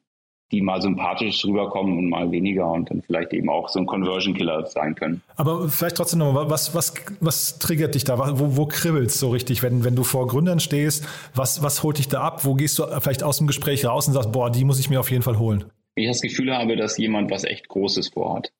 die 0.52 0.62
mal 0.62 0.80
sympathisch 0.80 1.44
rüberkommen 1.44 1.98
und 1.98 2.08
mal 2.08 2.30
weniger 2.30 2.70
und 2.70 2.90
dann 2.90 3.02
vielleicht 3.02 3.32
eben 3.32 3.48
auch 3.48 3.68
so 3.68 3.80
ein 3.80 3.86
Conversion 3.86 4.34
Killer 4.34 4.64
sein 4.66 4.94
können. 4.94 5.22
Aber 5.36 5.68
vielleicht 5.68 5.96
trotzdem 5.96 6.20
nochmal, 6.20 6.48
was, 6.48 6.74
was, 6.74 6.94
was 7.20 7.58
triggert 7.58 7.94
dich 7.94 8.04
da? 8.04 8.18
Wo, 8.38 8.56
wo 8.56 8.66
kribbelst 8.66 9.18
so 9.18 9.30
richtig, 9.30 9.62
wenn, 9.62 9.84
wenn 9.84 9.96
du 9.96 10.04
vor 10.04 10.26
Gründern 10.26 10.60
stehst? 10.60 11.06
Was, 11.34 11.62
was 11.62 11.82
holt 11.82 11.98
dich 11.98 12.08
da 12.08 12.20
ab? 12.20 12.44
Wo 12.44 12.54
gehst 12.54 12.78
du 12.78 12.84
vielleicht 13.00 13.22
aus 13.22 13.38
dem 13.38 13.46
Gespräch 13.46 13.84
raus 13.84 14.06
und 14.06 14.14
sagst, 14.14 14.32
boah, 14.32 14.50
die 14.50 14.64
muss 14.64 14.78
ich 14.78 14.88
mir 14.88 15.00
auf 15.00 15.10
jeden 15.10 15.22
Fall 15.22 15.38
holen? 15.38 15.64
Ich 15.96 16.06
das 16.06 16.20
Gefühl 16.20 16.54
habe, 16.54 16.76
dass 16.76 16.98
jemand 16.98 17.30
was 17.30 17.44
echt 17.44 17.68
Großes 17.68 18.08
vorhat. 18.08 18.52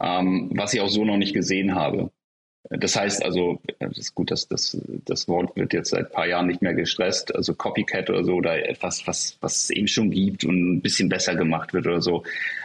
Ähm, 0.00 0.50
was 0.54 0.72
ich 0.72 0.80
auch 0.80 0.88
so 0.88 1.04
noch 1.04 1.16
nicht 1.16 1.34
gesehen 1.34 1.74
habe. 1.74 2.10
Das 2.70 2.96
heißt 2.96 3.24
also, 3.24 3.60
das 3.78 3.96
ist 3.96 4.14
gut, 4.14 4.30
dass 4.30 4.46
das, 4.48 4.76
das 5.04 5.28
Wort 5.28 5.56
wird 5.56 5.72
jetzt 5.72 5.90
seit 5.90 6.06
ein 6.06 6.12
paar 6.12 6.26
Jahren 6.26 6.48
nicht 6.48 6.60
mehr 6.60 6.74
gestresst, 6.74 7.34
also 7.34 7.54
Copycat 7.54 8.10
oder 8.10 8.24
so 8.24 8.34
oder 8.34 8.68
etwas, 8.68 9.06
was, 9.06 9.38
was 9.40 9.62
es 9.62 9.70
eben 9.70 9.88
schon 9.88 10.10
gibt 10.10 10.44
und 10.44 10.74
ein 10.74 10.82
bisschen 10.82 11.08
besser 11.08 11.34
gemacht 11.34 11.72
wird 11.72 11.86
oder 11.86 12.02
so. 12.02 12.24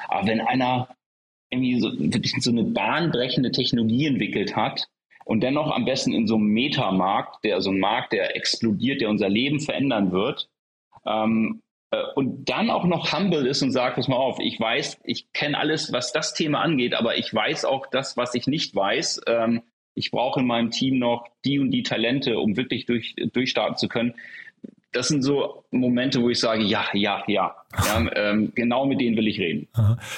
Aber 0.09 0.27
wenn 0.27 0.41
einer 0.41 0.89
irgendwie 1.49 1.79
so, 1.79 1.91
wirklich 1.97 2.33
so 2.39 2.51
eine 2.51 2.63
bahnbrechende 2.63 3.51
Technologie 3.51 4.07
entwickelt 4.07 4.55
hat 4.55 4.87
und 5.25 5.41
dennoch 5.41 5.71
am 5.71 5.85
besten 5.85 6.11
in 6.11 6.27
so 6.27 6.35
einem 6.35 6.47
Metamarkt, 6.47 7.43
der 7.43 7.61
so 7.61 7.71
ein 7.71 7.79
Markt, 7.79 8.11
der 8.11 8.35
explodiert, 8.35 8.99
der 8.99 9.09
unser 9.09 9.29
Leben 9.29 9.59
verändern 9.59 10.11
wird, 10.11 10.49
ähm, 11.05 11.61
äh, 11.91 12.03
und 12.15 12.49
dann 12.49 12.69
auch 12.69 12.85
noch 12.85 13.13
humble 13.13 13.47
ist 13.47 13.61
und 13.61 13.71
sagt, 13.71 13.95
pass 13.95 14.07
mal 14.07 14.17
auf, 14.17 14.39
ich 14.39 14.59
weiß, 14.59 14.99
ich 15.03 15.31
kenne 15.31 15.57
alles, 15.57 15.93
was 15.93 16.11
das 16.11 16.33
Thema 16.33 16.61
angeht, 16.61 16.93
aber 16.93 17.17
ich 17.17 17.33
weiß 17.33 17.65
auch 17.65 17.85
das, 17.87 18.17
was 18.17 18.33
ich 18.35 18.47
nicht 18.47 18.75
weiß. 18.75 19.21
Ähm, 19.27 19.61
ich 19.95 20.11
brauche 20.11 20.39
in 20.39 20.47
meinem 20.47 20.71
Team 20.71 20.97
noch 20.97 21.27
die 21.45 21.59
und 21.59 21.71
die 21.71 21.83
Talente, 21.83 22.39
um 22.39 22.57
wirklich 22.57 22.85
durch, 22.85 23.15
durchstarten 23.33 23.77
zu 23.77 23.87
können. 23.87 24.13
Das 24.93 25.07
sind 25.07 25.23
so 25.23 25.63
Momente, 25.71 26.21
wo 26.21 26.29
ich 26.29 26.39
sage, 26.39 26.63
ja, 26.63 26.85
ja, 26.93 27.23
ja. 27.27 27.55
ja 27.85 28.05
ähm, 28.15 28.51
genau 28.55 28.85
mit 28.85 29.01
denen 29.01 29.17
will 29.17 29.27
ich 29.27 29.39
reden. 29.39 29.67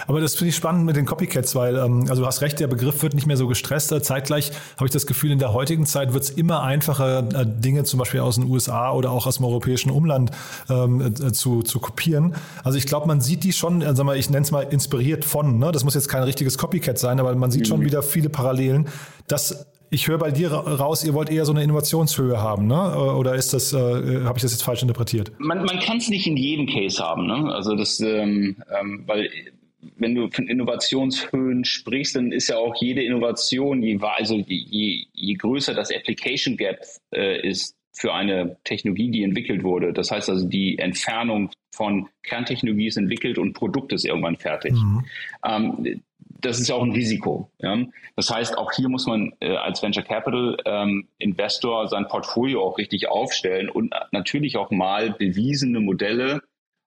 Aber 0.07 0.21
das 0.21 0.35
finde 0.35 0.49
ich 0.49 0.55
spannend 0.55 0.85
mit 0.85 0.95
den 0.95 1.05
Copycats, 1.05 1.55
weil, 1.55 1.77
ähm, 1.77 2.05
also 2.09 2.21
du 2.21 2.27
hast 2.27 2.41
recht, 2.41 2.59
der 2.59 2.67
Begriff 2.67 3.01
wird 3.01 3.13
nicht 3.13 3.25
mehr 3.25 3.37
so 3.37 3.47
gestresst. 3.47 3.93
Zeitgleich 4.03 4.51
habe 4.75 4.85
ich 4.85 4.91
das 4.91 5.07
Gefühl, 5.07 5.31
in 5.31 5.39
der 5.39 5.53
heutigen 5.53 5.85
Zeit 5.85 6.13
wird 6.13 6.23
es 6.23 6.29
immer 6.29 6.61
einfacher, 6.63 7.19
äh, 7.19 7.45
Dinge 7.45 7.83
zum 7.85 7.99
Beispiel 7.99 8.19
aus 8.19 8.35
den 8.35 8.45
USA 8.45 8.91
oder 8.91 9.11
auch 9.11 9.25
aus 9.25 9.37
dem 9.37 9.45
europäischen 9.45 9.91
Umland 9.91 10.31
ähm, 10.69 11.01
äh, 11.01 11.31
zu, 11.31 11.61
zu 11.63 11.79
kopieren. 11.79 12.35
Also 12.63 12.77
ich 12.77 12.85
glaube, 12.85 13.07
man 13.07 13.21
sieht 13.21 13.43
die 13.43 13.53
schon, 13.53 13.81
also 13.81 14.03
mal, 14.03 14.17
ich 14.17 14.29
nenne 14.29 14.43
es 14.43 14.51
mal 14.51 14.63
inspiriert 14.63 15.25
von, 15.25 15.57
ne? 15.59 15.71
das 15.71 15.83
muss 15.83 15.95
jetzt 15.95 16.09
kein 16.09 16.23
richtiges 16.23 16.57
Copycat 16.57 16.99
sein, 16.99 17.19
aber 17.19 17.33
man 17.35 17.51
sieht 17.51 17.61
mhm. 17.61 17.65
schon 17.65 17.81
wieder 17.81 18.03
viele 18.03 18.29
Parallelen. 18.29 18.89
Das 19.27 19.65
ich 19.95 20.07
höre 20.09 20.17
bei 20.17 20.29
dir 20.29 20.51
raus, 20.51 21.03
ihr 21.05 21.13
wollt 21.13 21.29
eher 21.29 21.45
so 21.45 21.53
eine 21.53 21.63
Innovationshöhe 21.63 22.39
haben, 22.41 22.67
ne? 22.67 23.15
Oder 23.15 23.35
ist 23.35 23.53
das, 23.53 23.71
äh, 23.71 23.77
habe 23.77 24.37
ich 24.37 24.43
das 24.43 24.51
jetzt 24.51 24.63
falsch 24.63 24.81
interpretiert? 24.81 25.31
Man, 25.39 25.63
man 25.63 25.79
kann 25.79 25.97
es 25.97 26.09
nicht 26.09 26.27
in 26.27 26.35
jedem 26.35 26.67
Case 26.67 27.01
haben, 27.01 27.25
ne? 27.25 27.53
Also 27.53 27.75
das, 27.75 28.01
ähm, 28.01 28.57
ähm, 28.77 29.03
weil 29.07 29.29
wenn 29.97 30.13
du 30.13 30.29
von 30.29 30.47
Innovationshöhen 30.47 31.63
sprichst, 31.63 32.15
dann 32.15 32.33
ist 32.33 32.49
ja 32.49 32.57
auch 32.57 32.75
jede 32.81 33.03
Innovation, 33.03 33.81
je, 33.81 33.97
also 34.01 34.35
je, 34.35 35.05
je 35.13 35.33
größer 35.35 35.73
das 35.73 35.91
Application 35.91 36.57
Gap 36.57 36.79
äh, 37.13 37.47
ist 37.47 37.75
für 37.95 38.13
eine 38.13 38.57
Technologie, 38.63 39.09
die 39.09 39.23
entwickelt 39.23 39.63
wurde. 39.63 39.93
Das 39.93 40.11
heißt 40.11 40.29
also, 40.29 40.47
die 40.47 40.77
Entfernung 40.77 41.49
von 41.73 42.09
Kerntechnologie 42.23 42.87
ist 42.87 42.97
entwickelt 42.97 43.37
und 43.37 43.53
Produkt 43.53 43.93
ist 43.93 44.05
irgendwann 44.05 44.35
fertig. 44.35 44.73
Mhm. 44.73 45.05
Ähm, 45.45 46.01
das 46.17 46.59
ist 46.59 46.67
ja 46.67 46.75
auch 46.75 46.83
ein 46.83 46.91
Risiko. 46.91 47.49
Ja? 47.59 47.77
Das 48.15 48.29
heißt, 48.29 48.57
auch 48.57 48.71
hier 48.73 48.89
muss 48.89 49.07
man 49.07 49.33
äh, 49.39 49.55
als 49.55 49.81
Venture 49.81 50.03
Capital 50.03 50.57
ähm, 50.65 51.07
Investor 51.17 51.87
sein 51.87 52.07
Portfolio 52.07 52.63
auch 52.63 52.77
richtig 52.77 53.07
aufstellen 53.07 53.69
und 53.69 53.93
natürlich 54.11 54.57
auch 54.57 54.71
mal 54.71 55.11
bewiesene 55.11 55.79
Modelle 55.79 56.41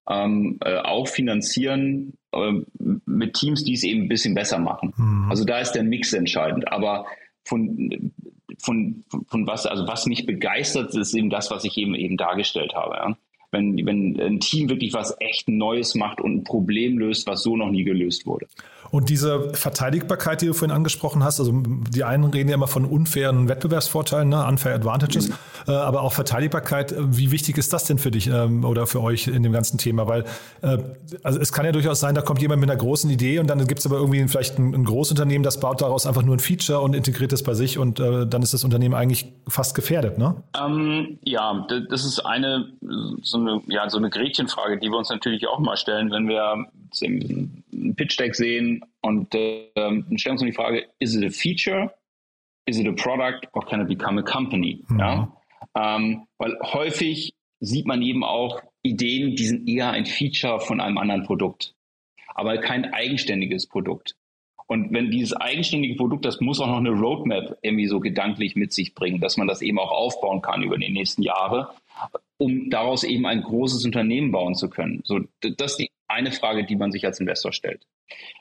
ähm, 0.08 0.58
äh, 0.64 0.76
auch 0.78 1.08
finanzieren 1.08 2.14
äh, 2.32 2.52
mit 2.78 3.34
Teams, 3.34 3.64
die 3.64 3.74
es 3.74 3.82
eben 3.82 4.02
ein 4.02 4.08
bisschen 4.08 4.34
besser 4.34 4.58
machen. 4.58 4.92
Mhm. 4.96 5.30
Also 5.30 5.44
da 5.44 5.58
ist 5.58 5.72
der 5.72 5.84
Mix 5.84 6.12
entscheidend. 6.12 6.70
Aber 6.70 7.06
von, 7.44 8.12
von, 8.58 9.04
von 9.28 9.46
was, 9.46 9.66
also 9.66 9.86
was 9.86 10.06
mich 10.06 10.26
begeistert, 10.26 10.94
ist 10.94 11.14
eben 11.14 11.30
das, 11.30 11.50
was 11.50 11.64
ich 11.64 11.76
eben 11.76 11.94
eben 11.94 12.16
dargestellt 12.16 12.74
habe. 12.74 12.96
Ja? 12.96 13.16
Wenn, 13.50 13.86
wenn 13.86 14.20
ein 14.20 14.40
Team 14.40 14.68
wirklich 14.68 14.92
was 14.92 15.16
echt 15.20 15.48
Neues 15.48 15.94
macht 15.94 16.20
und 16.20 16.36
ein 16.36 16.44
Problem 16.44 16.98
löst, 16.98 17.26
was 17.26 17.42
so 17.42 17.56
noch 17.56 17.70
nie 17.70 17.84
gelöst 17.84 18.26
wurde. 18.26 18.46
Und 18.90 19.08
diese 19.08 19.52
Verteidigbarkeit, 19.54 20.40
die 20.40 20.46
du 20.46 20.54
vorhin 20.54 20.74
angesprochen 20.74 21.22
hast, 21.24 21.40
also 21.40 21.52
die 21.54 22.04
einen 22.04 22.24
reden 22.24 22.48
ja 22.48 22.54
immer 22.54 22.68
von 22.68 22.84
unfairen 22.84 23.48
Wettbewerbsvorteilen, 23.48 24.28
ne, 24.28 24.46
unfair 24.46 24.74
advantages, 24.74 25.28
mhm. 25.28 25.34
äh, 25.66 25.72
aber 25.72 26.02
auch 26.02 26.12
Verteidigbarkeit, 26.12 26.94
wie 26.98 27.30
wichtig 27.30 27.58
ist 27.58 27.72
das 27.72 27.84
denn 27.84 27.98
für 27.98 28.10
dich 28.10 28.28
ähm, 28.28 28.64
oder 28.64 28.86
für 28.86 29.02
euch 29.02 29.28
in 29.28 29.42
dem 29.42 29.52
ganzen 29.52 29.78
Thema? 29.78 30.06
Weil 30.06 30.24
äh, 30.62 30.78
also 31.22 31.40
es 31.40 31.52
kann 31.52 31.66
ja 31.66 31.72
durchaus 31.72 32.00
sein, 32.00 32.14
da 32.14 32.22
kommt 32.22 32.40
jemand 32.40 32.60
mit 32.60 32.70
einer 32.70 32.78
großen 32.78 33.10
Idee 33.10 33.38
und 33.38 33.48
dann 33.48 33.66
gibt 33.66 33.80
es 33.80 33.86
aber 33.86 33.96
irgendwie 33.96 34.26
vielleicht 34.28 34.58
ein, 34.58 34.74
ein 34.74 34.84
Großunternehmen, 34.84 35.42
das 35.42 35.60
baut 35.60 35.80
daraus 35.80 36.06
einfach 36.06 36.22
nur 36.22 36.36
ein 36.36 36.40
Feature 36.40 36.80
und 36.80 36.94
integriert 36.94 37.32
es 37.32 37.42
bei 37.42 37.54
sich 37.54 37.78
und 37.78 38.00
äh, 38.00 38.26
dann 38.26 38.42
ist 38.42 38.54
das 38.54 38.64
Unternehmen 38.64 38.94
eigentlich 38.94 39.32
fast 39.48 39.74
gefährdet, 39.74 40.18
ne? 40.18 40.36
Ähm, 40.58 41.18
ja, 41.22 41.66
das 41.90 42.04
ist 42.04 42.20
eine 42.20 42.68
so 43.22 43.38
eine, 43.38 43.60
ja, 43.66 43.88
so 43.88 43.98
eine 43.98 44.10
Gretchenfrage, 44.10 44.78
die 44.78 44.88
wir 44.88 44.98
uns 44.98 45.10
natürlich 45.10 45.46
auch 45.46 45.58
mal 45.58 45.76
stellen, 45.76 46.10
wenn 46.10 46.28
wir 46.28 46.66
ein 47.84 47.94
Pitch 47.94 48.18
Deck 48.18 48.34
sehen 48.34 48.84
und 49.00 49.34
äh, 49.34 49.70
dann 49.74 50.18
stellen 50.18 50.34
uns 50.34 50.42
die 50.42 50.52
Frage, 50.52 50.86
is 50.98 51.14
it 51.14 51.24
a 51.24 51.30
feature, 51.30 51.92
is 52.66 52.78
it 52.78 52.86
a 52.86 52.92
product 52.92 53.48
or 53.52 53.64
can 53.64 53.80
it 53.80 53.88
become 53.88 54.20
a 54.20 54.22
company? 54.22 54.84
Mhm. 54.88 54.98
Ja? 54.98 55.36
Ähm, 55.74 56.26
weil 56.38 56.58
häufig 56.62 57.34
sieht 57.60 57.86
man 57.86 58.02
eben 58.02 58.24
auch 58.24 58.60
Ideen, 58.82 59.36
die 59.36 59.46
sind 59.46 59.68
eher 59.68 59.90
ein 59.90 60.06
Feature 60.06 60.60
von 60.60 60.80
einem 60.80 60.98
anderen 60.98 61.24
Produkt, 61.24 61.74
aber 62.34 62.58
kein 62.58 62.92
eigenständiges 62.92 63.66
Produkt. 63.66 64.14
Und 64.66 64.92
wenn 64.92 65.10
dieses 65.10 65.32
eigenständige 65.34 65.96
Produkt, 65.96 66.26
das 66.26 66.40
muss 66.40 66.60
auch 66.60 66.66
noch 66.66 66.76
eine 66.76 66.90
Roadmap 66.90 67.56
irgendwie 67.62 67.86
so 67.86 68.00
gedanklich 68.00 68.54
mit 68.54 68.72
sich 68.72 68.94
bringen, 68.94 69.18
dass 69.18 69.38
man 69.38 69.48
das 69.48 69.62
eben 69.62 69.78
auch 69.78 69.90
aufbauen 69.90 70.42
kann 70.42 70.62
über 70.62 70.76
die 70.76 70.90
nächsten 70.90 71.22
Jahre, 71.22 71.70
um 72.36 72.68
daraus 72.68 73.02
eben 73.02 73.26
ein 73.26 73.42
großes 73.42 73.84
Unternehmen 73.86 74.30
bauen 74.30 74.54
zu 74.54 74.68
können. 74.68 75.00
So, 75.04 75.20
das 75.40 75.72
ist 75.72 75.76
die 75.78 75.90
eine 76.08 76.32
Frage, 76.32 76.64
die 76.64 76.76
man 76.76 76.90
sich 76.90 77.04
als 77.04 77.20
Investor 77.20 77.52
stellt. 77.52 77.86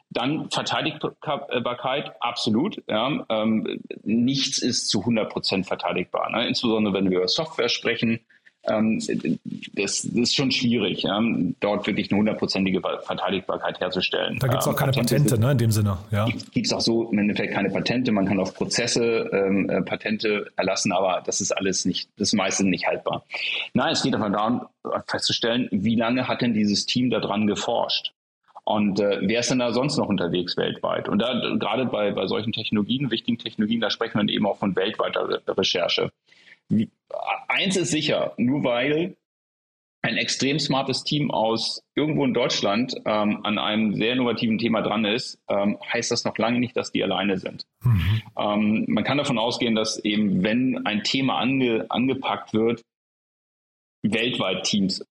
Dann 0.09 0.49
Verteidigbarkeit, 0.49 2.13
absolut. 2.21 2.81
Ja, 2.87 3.25
ähm, 3.29 3.81
nichts 4.03 4.61
ist 4.61 4.89
zu 4.89 5.01
100 5.01 5.29
Prozent 5.29 5.67
verteidigbar. 5.67 6.31
Ne? 6.31 6.47
Insbesondere 6.47 6.93
wenn 6.93 7.09
wir 7.09 7.17
über 7.17 7.27
Software 7.27 7.69
sprechen, 7.69 8.21
ähm, 8.67 8.99
das, 9.73 10.01
das, 10.01 10.05
ist 10.05 10.35
schon 10.35 10.51
schwierig, 10.51 11.03
ja, 11.03 11.21
dort 11.59 11.87
wirklich 11.87 12.11
eine 12.11 12.19
hundertprozentige 12.19 12.81
Verteidigbarkeit 12.81 13.79
herzustellen. 13.79 14.37
Da 14.39 14.47
gibt 14.47 14.61
es 14.61 14.67
auch 14.67 14.71
ähm, 14.71 14.77
keine 14.77 14.91
Patente, 14.91 15.15
Patente 15.15 15.39
ne, 15.39 15.51
in 15.51 15.57
dem 15.57 15.71
Sinne. 15.71 15.97
Ja. 16.11 16.25
Gibt 16.25 16.65
es 16.65 16.73
auch 16.73 16.81
so 16.81 17.11
im 17.11 17.19
Endeffekt 17.19 17.53
keine 17.53 17.69
Patente. 17.69 18.11
Man 18.11 18.25
kann 18.25 18.39
auf 18.39 18.53
Prozesse 18.53 19.29
ähm, 19.31 19.69
äh, 19.69 19.81
Patente 19.81 20.47
erlassen, 20.55 20.91
aber 20.91 21.21
das 21.25 21.41
ist 21.41 21.51
alles 21.51 21.85
nicht, 21.85 22.09
das 22.17 22.29
ist 22.29 22.33
meistens 22.33 22.67
nicht 22.67 22.87
haltbar. 22.87 23.23
Nein, 23.73 23.93
es 23.93 24.03
geht 24.03 24.13
einfach 24.13 24.31
darum, 24.31 24.67
festzustellen, 25.07 25.67
wie 25.71 25.95
lange 25.95 26.27
hat 26.27 26.41
denn 26.41 26.53
dieses 26.53 26.85
Team 26.85 27.09
daran 27.09 27.47
geforscht? 27.47 28.13
Und 28.63 28.99
äh, 28.99 29.19
wer 29.21 29.39
ist 29.39 29.49
denn 29.49 29.59
da 29.59 29.71
sonst 29.71 29.97
noch 29.97 30.09
unterwegs 30.09 30.57
weltweit? 30.57 31.07
Und 31.07 31.19
da 31.19 31.33
gerade 31.57 31.85
bei, 31.85 32.11
bei 32.11 32.27
solchen 32.27 32.51
Technologien, 32.51 33.09
wichtigen 33.11 33.37
Technologien, 33.37 33.79
da 33.79 33.89
sprechen 33.89 34.19
wir 34.19 34.33
eben 34.33 34.45
auch 34.45 34.57
von 34.57 34.75
weltweiter 34.75 35.41
Recherche 35.47 36.11
eins 37.47 37.77
ist 37.77 37.91
sicher, 37.91 38.33
nur 38.37 38.63
weil 38.63 39.15
ein 40.01 40.17
extrem 40.17 40.59
smartes 40.59 41.03
Team 41.03 41.31
aus 41.31 41.83
irgendwo 41.95 42.23
in 42.23 42.33
Deutschland 42.33 42.95
ähm, 43.05 43.39
an 43.43 43.57
einem 43.57 43.95
sehr 43.95 44.13
innovativen 44.13 44.57
Thema 44.57 44.81
dran 44.81 45.05
ist, 45.05 45.39
ähm, 45.49 45.77
heißt 45.91 46.11
das 46.11 46.23
noch 46.23 46.37
lange 46.37 46.59
nicht, 46.59 46.77
dass 46.77 46.91
die 46.91 47.03
alleine 47.03 47.37
sind. 47.37 47.65
Mhm. 47.83 48.21
Ähm, 48.37 48.85
man 48.87 49.03
kann 49.03 49.17
davon 49.17 49.37
ausgehen, 49.37 49.75
dass 49.75 49.99
eben, 50.05 50.43
wenn 50.43 50.85
ein 50.85 51.03
Thema 51.03 51.39
ange, 51.39 51.87
angepackt 51.89 52.53
wird, 52.53 52.83
weltweit 54.03 54.63
Teams 54.63 55.03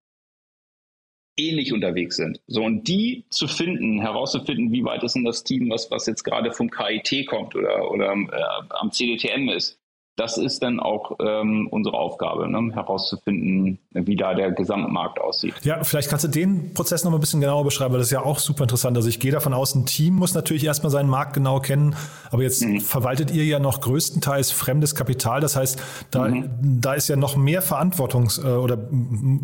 ähnlich 1.38 1.72
unterwegs 1.72 2.16
sind. 2.16 2.40
So, 2.46 2.64
und 2.64 2.88
die 2.88 3.26
zu 3.28 3.46
finden, 3.48 4.00
herauszufinden, 4.00 4.72
wie 4.72 4.84
weit 4.84 5.02
ist 5.02 5.14
denn 5.14 5.24
das 5.24 5.44
Team, 5.44 5.68
was, 5.68 5.90
was 5.90 6.06
jetzt 6.06 6.22
gerade 6.22 6.52
vom 6.52 6.70
KIT 6.70 7.26
kommt 7.26 7.54
oder, 7.54 7.90
oder 7.90 8.12
äh, 8.12 8.62
am 8.70 8.90
CDTM 8.90 9.50
ist, 9.50 9.78
das 10.16 10.38
ist 10.38 10.62
dann 10.62 10.80
auch 10.80 11.12
ähm, 11.20 11.68
unsere 11.70 11.98
Aufgabe, 11.98 12.48
ne? 12.48 12.72
herauszufinden, 12.74 13.78
wie 13.92 14.16
da 14.16 14.32
der 14.32 14.50
Gesamtmarkt 14.50 15.20
aussieht. 15.20 15.54
Ja, 15.62 15.84
vielleicht 15.84 16.08
kannst 16.08 16.24
du 16.24 16.28
den 16.28 16.72
Prozess 16.72 17.04
noch 17.04 17.10
mal 17.10 17.18
ein 17.18 17.20
bisschen 17.20 17.42
genauer 17.42 17.64
beschreiben, 17.64 17.92
weil 17.92 17.98
das 17.98 18.08
ist 18.08 18.12
ja 18.12 18.24
auch 18.24 18.38
super 18.38 18.64
interessant. 18.64 18.96
Also 18.96 19.10
ich 19.10 19.20
gehe 19.20 19.30
davon 19.30 19.52
aus, 19.52 19.74
ein 19.74 19.84
Team 19.84 20.14
muss 20.14 20.32
natürlich 20.32 20.64
erstmal 20.64 20.90
seinen 20.90 21.10
Markt 21.10 21.34
genau 21.34 21.60
kennen, 21.60 21.94
aber 22.30 22.42
jetzt 22.42 22.64
mhm. 22.64 22.80
verwaltet 22.80 23.30
ihr 23.30 23.44
ja 23.44 23.58
noch 23.58 23.82
größtenteils 23.82 24.52
fremdes 24.52 24.94
Kapital. 24.94 25.40
Das 25.40 25.54
heißt, 25.54 25.82
da, 26.10 26.28
mhm. 26.28 26.48
da 26.80 26.94
ist 26.94 27.08
ja 27.08 27.16
noch 27.16 27.36
mehr 27.36 27.60
Verantwortung 27.60 28.30
äh, 28.42 28.48
oder 28.48 28.78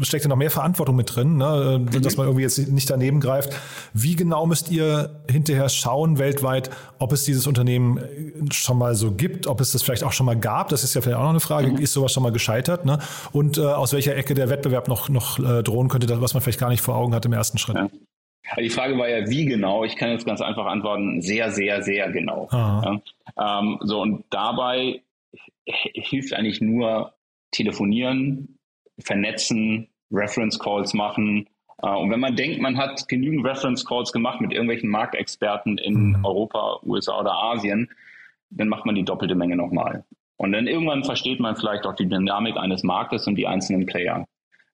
steckt 0.00 0.24
ja 0.24 0.30
noch 0.30 0.36
mehr 0.36 0.50
Verantwortung 0.50 0.96
mit 0.96 1.14
drin, 1.14 1.36
ne? 1.36 1.80
mhm. 1.84 2.00
dass 2.00 2.16
man 2.16 2.26
irgendwie 2.26 2.44
jetzt 2.44 2.58
nicht 2.70 2.88
daneben 2.88 3.20
greift. 3.20 3.52
Wie 3.92 4.16
genau 4.16 4.46
müsst 4.46 4.70
ihr 4.70 5.22
hinterher 5.30 5.68
schauen 5.68 6.18
weltweit, 6.18 6.70
ob 6.98 7.12
es 7.12 7.24
dieses 7.24 7.46
Unternehmen 7.46 8.00
schon 8.50 8.78
mal 8.78 8.94
so 8.94 9.10
gibt, 9.10 9.46
ob 9.46 9.60
es 9.60 9.72
das 9.72 9.82
vielleicht 9.82 10.04
auch 10.04 10.12
schon 10.12 10.24
mal 10.24 10.38
gab? 10.38 10.61
Das 10.68 10.84
ist 10.84 10.94
ja 10.94 11.00
vielleicht 11.00 11.18
auch 11.18 11.24
noch 11.24 11.30
eine 11.30 11.40
Frage. 11.40 11.68
Mhm. 11.68 11.78
Ist 11.78 11.92
sowas 11.92 12.12
schon 12.12 12.22
mal 12.22 12.32
gescheitert? 12.32 12.84
Ne? 12.84 12.98
Und 13.32 13.58
äh, 13.58 13.62
aus 13.62 13.92
welcher 13.92 14.16
Ecke 14.16 14.34
der 14.34 14.48
Wettbewerb 14.48 14.88
noch, 14.88 15.08
noch 15.08 15.38
äh, 15.38 15.62
drohen 15.62 15.88
könnte, 15.88 16.06
das, 16.06 16.20
was 16.20 16.34
man 16.34 16.42
vielleicht 16.42 16.60
gar 16.60 16.70
nicht 16.70 16.82
vor 16.82 16.96
Augen 16.96 17.14
hat 17.14 17.24
im 17.24 17.32
ersten 17.32 17.58
Schritt? 17.58 17.76
Ja. 17.76 17.88
Die 18.58 18.70
Frage 18.70 18.98
war 18.98 19.08
ja, 19.08 19.28
wie 19.28 19.46
genau? 19.46 19.84
Ich 19.84 19.96
kann 19.96 20.10
jetzt 20.10 20.26
ganz 20.26 20.40
einfach 20.40 20.66
antworten, 20.66 21.22
sehr, 21.22 21.50
sehr, 21.52 21.82
sehr 21.82 22.10
genau. 22.10 22.48
Ja? 22.50 23.00
Ähm, 23.38 23.78
so, 23.82 24.00
und 24.00 24.24
dabei 24.30 25.00
hilft 25.64 26.34
eigentlich 26.34 26.60
nur 26.60 27.14
telefonieren, 27.52 28.58
vernetzen, 28.98 29.88
Reference 30.10 30.58
Calls 30.58 30.92
machen. 30.92 31.48
Äh, 31.82 31.94
und 31.94 32.10
wenn 32.10 32.20
man 32.20 32.36
denkt, 32.36 32.60
man 32.60 32.76
hat 32.76 33.08
genügend 33.08 33.46
Reference 33.46 33.84
Calls 33.84 34.12
gemacht 34.12 34.40
mit 34.40 34.52
irgendwelchen 34.52 34.90
Marktexperten 34.90 35.78
in 35.78 36.10
mhm. 36.10 36.24
Europa, 36.24 36.80
USA 36.84 37.20
oder 37.20 37.32
Asien, 37.32 37.90
dann 38.50 38.68
macht 38.68 38.84
man 38.84 38.94
die 38.94 39.04
doppelte 39.04 39.34
Menge 39.34 39.56
nochmal. 39.56 40.04
Und 40.42 40.50
dann 40.50 40.66
irgendwann 40.66 41.04
versteht 41.04 41.38
man 41.38 41.54
vielleicht 41.54 41.86
auch 41.86 41.94
die 41.94 42.08
Dynamik 42.08 42.56
eines 42.56 42.82
Marktes 42.82 43.28
und 43.28 43.36
die 43.36 43.46
einzelnen 43.46 43.86
Player. 43.86 44.26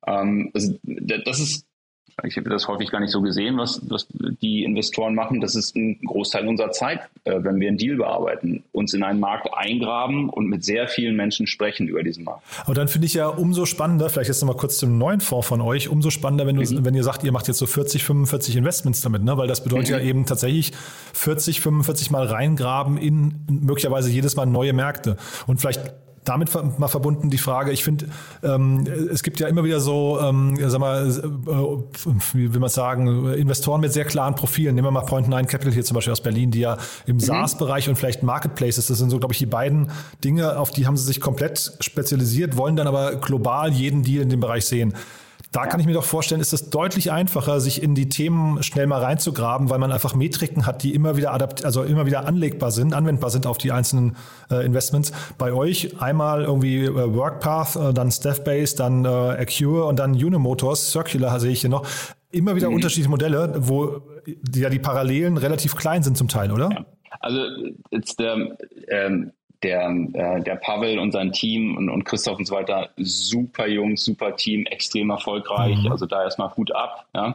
Ähm, 0.07 0.51
also, 0.55 0.79
das 0.83 1.41
ist 1.41 1.68
ich 2.25 2.37
habe 2.37 2.51
das 2.51 2.67
häufig 2.67 2.91
gar 2.91 3.01
nicht 3.01 3.13
so 3.13 3.21
gesehen, 3.23 3.59
was, 3.59 3.81
was 3.89 4.07
die 4.43 4.65
Investoren 4.65 5.15
machen. 5.15 5.41
Das 5.41 5.55
ist 5.55 5.77
ein 5.77 6.01
Großteil 6.05 6.49
unserer 6.49 6.73
Zeit, 6.73 7.01
äh, 7.25 7.37
wenn 7.43 7.61
wir 7.61 7.69
einen 7.69 7.79
Deal 7.79 7.97
bearbeiten, 7.97 8.65
uns 8.73 8.93
in 8.93 9.03
einen 9.03 9.21
Markt 9.21 9.49
eingraben 9.55 10.29
und 10.29 10.49
mit 10.49 10.65
sehr 10.65 10.89
vielen 10.89 11.15
Menschen 11.15 11.47
sprechen 11.47 11.87
über 11.87 12.03
diesen 12.03 12.25
Markt. 12.25 12.43
Aber 12.65 12.75
dann 12.75 12.89
finde 12.89 13.07
ich 13.07 13.15
ja 13.15 13.29
umso 13.29 13.67
spannender, 13.67 14.11
vielleicht 14.11 14.29
jetzt 14.29 14.41
nochmal 14.41 14.57
kurz 14.57 14.79
zum 14.79 14.99
neuen 14.99 15.21
Fonds 15.21 15.47
von 15.47 15.61
euch, 15.61 15.89
umso 15.89 16.11
spannender, 16.11 16.47
wenn, 16.47 16.57
du, 16.57 16.63
mhm. 16.63 16.85
wenn 16.85 16.95
ihr 16.95 17.05
sagt, 17.05 17.23
ihr 17.23 17.33
macht 17.33 17.47
jetzt 17.47 17.59
so 17.59 17.67
40, 17.67 18.03
45 18.03 18.57
Investments 18.57 19.01
damit, 19.01 19.23
ne? 19.23 19.37
weil 19.37 19.47
das 19.47 19.63
bedeutet 19.63 19.91
mhm. 19.91 19.95
ja 19.95 20.01
eben 20.01 20.27
tatsächlich 20.27 20.73
40, 21.15 21.61
45 21.61 22.11
Mal 22.11 22.27
reingraben 22.27 22.99
in 22.99 23.35
möglicherweise 23.49 24.11
jedes 24.11 24.35
Mal 24.35 24.47
neue 24.47 24.73
Märkte. 24.73 25.17
Und 25.47 25.61
vielleicht 25.61 25.95
damit 26.29 26.51
mal 26.79 26.89
verbunden 26.89 27.31
die 27.31 27.39
Frage, 27.39 27.73
ich 27.73 27.85
finde, 27.85 28.07
ähm, 28.43 28.87
es 29.11 29.23
gibt 29.23 29.41
ja 29.41 29.49
immer 29.49 29.65
wieder 29.65 29.81
so, 29.81 30.19
ähm, 30.21 30.59
sag 30.61 30.81
mal, 30.81 31.09
äh, 31.09 32.11
wie 32.35 32.53
will 32.53 32.61
man 32.61 32.69
sagen, 32.69 33.33
Investoren 33.33 33.81
mit 33.81 33.93
sehr 33.93 34.05
klaren 34.05 34.35
Profilen. 34.35 34.75
Nehmen 34.75 34.87
wir 34.87 34.91
mal 34.91 35.03
Point 35.03 35.29
Nine 35.29 35.47
Capital 35.47 35.73
hier 35.73 35.85
zum 35.85 35.95
Beispiel 35.95 36.13
aus 36.13 36.23
Berlin, 36.23 36.51
die 36.51 36.61
ja 36.61 36.77
im 37.07 37.17
mhm. 37.17 37.21
SaaS-Bereich 37.21 37.89
und 37.89 37.97
vielleicht 37.97 38.23
Marketplaces, 38.23 38.87
das 38.87 38.99
sind 38.99 39.11
so, 39.11 39.19
glaube 39.19 39.33
ich, 39.33 39.39
die 39.39 39.47
beiden 39.47 39.91
Dinge, 40.25 40.59
auf 40.59 40.71
die 40.71 40.87
haben 40.87 40.97
sie 40.97 41.05
sich 41.05 41.21
komplett 41.21 41.73
spezialisiert, 41.81 42.57
wollen 42.57 42.77
dann 42.77 42.87
aber 42.87 43.17
global 43.17 43.73
jeden 43.73 44.03
Deal 44.03 44.23
in 44.23 44.29
dem 44.29 44.41
Bereich 44.41 44.67
sehen. 44.67 44.95
Da 45.51 45.67
kann 45.67 45.81
ich 45.81 45.87
mir 45.87 45.95
doch 45.95 46.05
vorstellen, 46.05 46.43
ist 46.43 46.53
es 46.53 46.69
deutlich 46.69 47.11
einfacher, 47.11 47.61
sich 47.61 47.83
in 47.83 47.95
die 47.95 48.11
Themen 48.11 48.63
schnell 48.63 48.87
mal 48.87 49.03
reinzugraben, 49.03 49.71
weil 49.71 49.79
man 49.79 49.91
einfach 49.93 50.15
Metriken 50.15 50.67
hat, 50.67 50.83
die 50.83 50.95
immer 50.95 51.17
wieder 51.17 51.33
adapt 51.33 51.65
also 51.65 51.85
immer 51.85 52.05
wieder 52.05 52.27
anlegbar 52.27 52.71
sind, 52.71 52.93
anwendbar 52.93 53.31
sind 53.31 53.47
auf 53.47 53.57
die 53.57 53.73
einzelnen 53.73 54.17
äh, 54.51 54.65
Investments. 54.67 55.13
Bei 55.39 55.53
euch 55.53 56.03
einmal 56.03 56.45
irgendwie 56.45 56.85
äh, 56.85 57.15
WorkPath, 57.15 57.77
äh, 57.77 57.95
dann 57.95 58.11
Staffbase, 58.11 58.77
dann 58.77 59.07
äh, 59.07 59.09
Accure 59.09 59.87
und 59.87 59.99
dann 59.99 60.13
Unimotors, 60.13 60.91
Circular 60.91 61.41
sehe 61.41 61.53
ich 61.53 61.63
hier 61.63 61.71
noch. 61.71 61.87
Immer 62.31 62.55
wieder 62.55 62.69
mhm. 62.69 62.77
unterschiedliche 62.77 63.09
Modelle, 63.09 63.55
wo 63.57 64.03
die, 64.27 64.61
ja 64.61 64.69
die 64.69 64.79
Parallelen 64.79 65.39
relativ 65.39 65.77
klein 65.77 66.03
sind 66.03 66.19
zum 66.19 66.29
Teil, 66.29 66.53
oder? 66.53 66.69
Ja. 66.71 66.85
Also 67.21 67.41
jetzt 67.91 68.21
der, 68.21 68.57
ähm, 68.89 69.33
der, 69.63 69.89
äh, 70.13 70.41
der 70.43 70.57
Pavel 70.57 70.99
und 70.99 71.13
sein 71.13 71.33
Team 71.33 71.77
und, 71.77 71.89
und 71.89 72.05
Christoph 72.05 72.39
und 72.39 72.47
so 72.47 72.55
weiter, 72.55 72.91
super 72.97 73.67
Jungs, 73.67 74.05
super 74.05 74.37
Team, 74.37 74.67
extrem 74.67 75.11
erfolgreich. 75.11 75.79
Mhm. 75.83 75.93
Also 75.93 76.07
da 76.07 76.23
erstmal 76.23 76.55
Hut 76.57 76.75
ab. 76.75 77.07
Ja. 77.15 77.35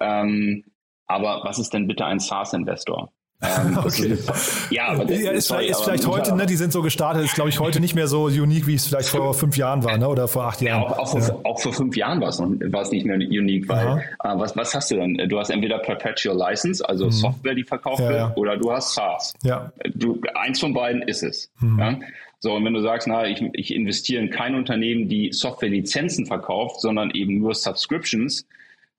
Ähm, 0.00 0.64
aber 1.06 1.42
was 1.44 1.58
ist 1.58 1.72
denn 1.72 1.86
bitte 1.86 2.04
ein 2.04 2.20
SaaS-Investor? 2.20 3.12
Ähm, 3.40 3.78
okay. 3.84 4.06
Ist, 4.08 4.70
ja, 4.70 4.88
aber 4.88 5.10
ja, 5.12 5.30
ist, 5.30 5.46
sorry, 5.46 5.68
ist 5.68 5.82
vielleicht 5.82 6.06
heute, 6.06 6.34
ne, 6.34 6.46
die 6.46 6.56
sind 6.56 6.72
so 6.72 6.82
gestartet, 6.82 7.24
ist 7.24 7.34
glaube 7.34 7.50
ich 7.50 7.60
heute 7.60 7.78
nicht 7.78 7.94
mehr 7.94 8.08
so 8.08 8.24
unique, 8.24 8.66
wie 8.66 8.74
es 8.74 8.86
vielleicht 8.86 9.08
vor 9.08 9.32
fünf 9.32 9.56
Jahren 9.56 9.84
war, 9.84 9.96
ne, 9.96 10.08
oder 10.08 10.26
vor 10.26 10.44
acht 10.44 10.60
Jahren. 10.60 10.82
Ja, 10.82 10.88
auch, 10.88 10.98
auch, 10.98 11.14
ja. 11.14 11.20
Vor, 11.20 11.40
auch 11.44 11.60
vor 11.60 11.72
fünf 11.72 11.96
Jahren 11.96 12.20
war 12.20 12.30
es 12.30 12.40
war 12.40 12.82
es 12.82 12.90
nicht 12.90 13.06
mehr 13.06 13.16
unique, 13.16 13.68
weil 13.68 13.98
äh, 13.98 14.38
was, 14.38 14.56
was 14.56 14.74
hast 14.74 14.90
du 14.90 14.96
dann? 14.96 15.14
Du 15.28 15.38
hast 15.38 15.50
entweder 15.50 15.78
Perpetual 15.78 16.36
License, 16.36 16.86
also 16.88 17.06
mhm. 17.06 17.12
Software, 17.12 17.54
die 17.54 17.64
verkauft 17.64 18.00
wird, 18.00 18.36
oder 18.36 18.56
du 18.56 18.72
hast 18.72 18.94
SaaS. 18.94 19.34
Ja. 19.42 19.72
Du, 19.94 20.20
eins 20.34 20.58
von 20.58 20.74
beiden 20.74 21.02
ist 21.02 21.22
es. 21.22 21.50
Mhm. 21.60 21.78
Ja? 21.78 21.98
So, 22.40 22.54
und 22.54 22.64
wenn 22.64 22.74
du 22.74 22.80
sagst, 22.80 23.08
na, 23.08 23.26
ich, 23.26 23.42
ich 23.52 23.74
investiere 23.74 24.22
in 24.22 24.30
kein 24.30 24.54
Unternehmen, 24.54 25.08
die 25.08 25.32
Software-Lizenzen 25.32 26.26
verkauft, 26.26 26.80
sondern 26.80 27.10
eben 27.10 27.38
nur 27.38 27.54
Subscriptions, 27.54 28.46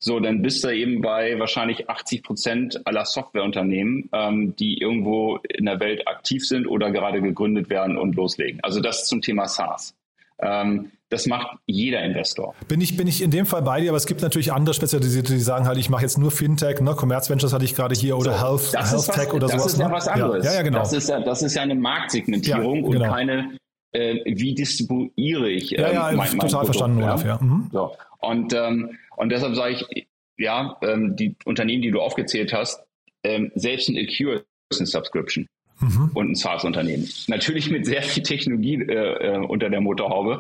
so, 0.02 0.20
dann 0.22 0.42
bist 0.42 0.64
du 0.64 0.70
eben 0.70 1.02
bei 1.02 1.38
wahrscheinlich 1.40 1.90
80 1.90 2.24
Prozent 2.24 2.88
aller 2.88 3.04
Softwareunternehmen, 3.04 4.10
ähm, 4.14 4.56
die 4.56 4.78
irgendwo 4.78 5.38
in 5.38 5.66
der 5.66 5.82
Welt 5.82 6.08
aktiv 6.08 6.48
sind 6.48 6.68
oder 6.68 6.90
gerade 6.92 7.22
gegründet 7.22 7.70
werden 7.70 7.98
und 7.98 8.16
loslegen. 8.16 8.62
Also 8.64 8.80
das 8.80 9.08
zum 9.08 9.22
Thema 9.22 9.48
SaaS. 9.48 9.94
Ähm, 10.42 10.92
das 11.10 11.26
macht 11.26 11.58
jeder 11.66 12.02
Investor. 12.04 12.54
Bin 12.68 12.80
ich, 12.80 12.96
bin 12.96 13.08
ich 13.08 13.22
in 13.22 13.32
dem 13.32 13.46
Fall 13.46 13.64
bei 13.64 13.82
dir, 13.82 13.90
aber 13.90 13.98
es 13.98 14.06
gibt 14.06 14.22
natürlich 14.22 14.54
andere 14.54 14.74
Spezialisierte, 14.74 15.34
die 15.34 15.40
sagen 15.40 15.66
halt, 15.66 15.78
ich 15.78 15.90
mache 15.90 16.04
jetzt 16.04 16.18
nur 16.18 16.32
Fintech, 16.32 16.80
ne? 16.82 16.96
Commerce 16.98 17.30
Ventures 17.30 17.52
hatte 17.52 17.66
ich 17.66 17.76
gerade 17.76 17.96
hier 17.96 18.16
oder 18.18 18.38
so, 18.38 18.74
Health, 18.74 18.92
Health 18.92 19.12
Tech 19.12 19.34
oder 19.34 19.48
das 19.48 19.52
sowas. 19.52 19.64
Das 19.64 19.74
ist 19.74 19.80
ja 19.80 19.88
ne? 19.88 19.94
was 19.94 20.08
anderes. 20.08 20.46
Ja, 20.46 20.54
ja, 20.54 20.62
genau. 20.62 20.80
Das 20.80 20.94
ist 20.94 21.10
ja, 21.10 21.20
das 21.20 21.42
ist 21.42 21.56
ja 21.56 21.64
eine 21.64 21.76
Marktsegmentierung 21.76 22.76
ja, 22.86 22.92
genau. 22.92 23.06
und 23.06 23.12
keine, 23.12 23.58
äh, 23.92 24.16
wie 24.26 24.54
distribuiere 24.54 25.50
ich. 25.50 25.78
Äh, 25.78 25.82
ja, 25.82 25.92
ja, 25.92 26.04
mein, 26.04 26.18
mein 26.18 26.30
total 26.30 26.50
Produkt, 26.50 26.66
verstanden, 26.66 27.00
ja? 27.00 27.06
Olaf, 27.06 27.26
ja. 27.26 27.40
Mhm. 27.42 27.70
So. 27.74 27.92
Und, 28.22 28.54
ähm, 28.54 28.92
und 29.20 29.30
deshalb 29.30 29.54
sage 29.56 29.74
ich, 29.92 30.08
ja, 30.38 30.78
ähm, 30.82 31.18
die 31.18 31.36
Unternehmen, 31.44 31.82
die 31.82 31.92
du 31.92 32.00
aufgezählt 32.00 32.54
hast, 32.54 32.82
ähm, 33.24 33.52
selbst 33.54 33.90
ein 33.90 33.98
Acure 33.98 34.46
ist 34.70 34.80
eine 34.80 34.88
Subscription 34.88 35.46
mhm. 35.82 36.12
und 36.14 36.32
ein 36.32 36.36
SaaS-Unternehmen. 36.36 37.10
Natürlich 37.28 37.70
mit 37.70 37.86
sehr 37.86 38.02
viel 38.02 38.24
Technologie 38.24 38.76
äh, 38.76 39.36
äh, 39.36 39.38
unter 39.38 39.70
der 39.70 39.82
Motorhaube, 39.82 40.40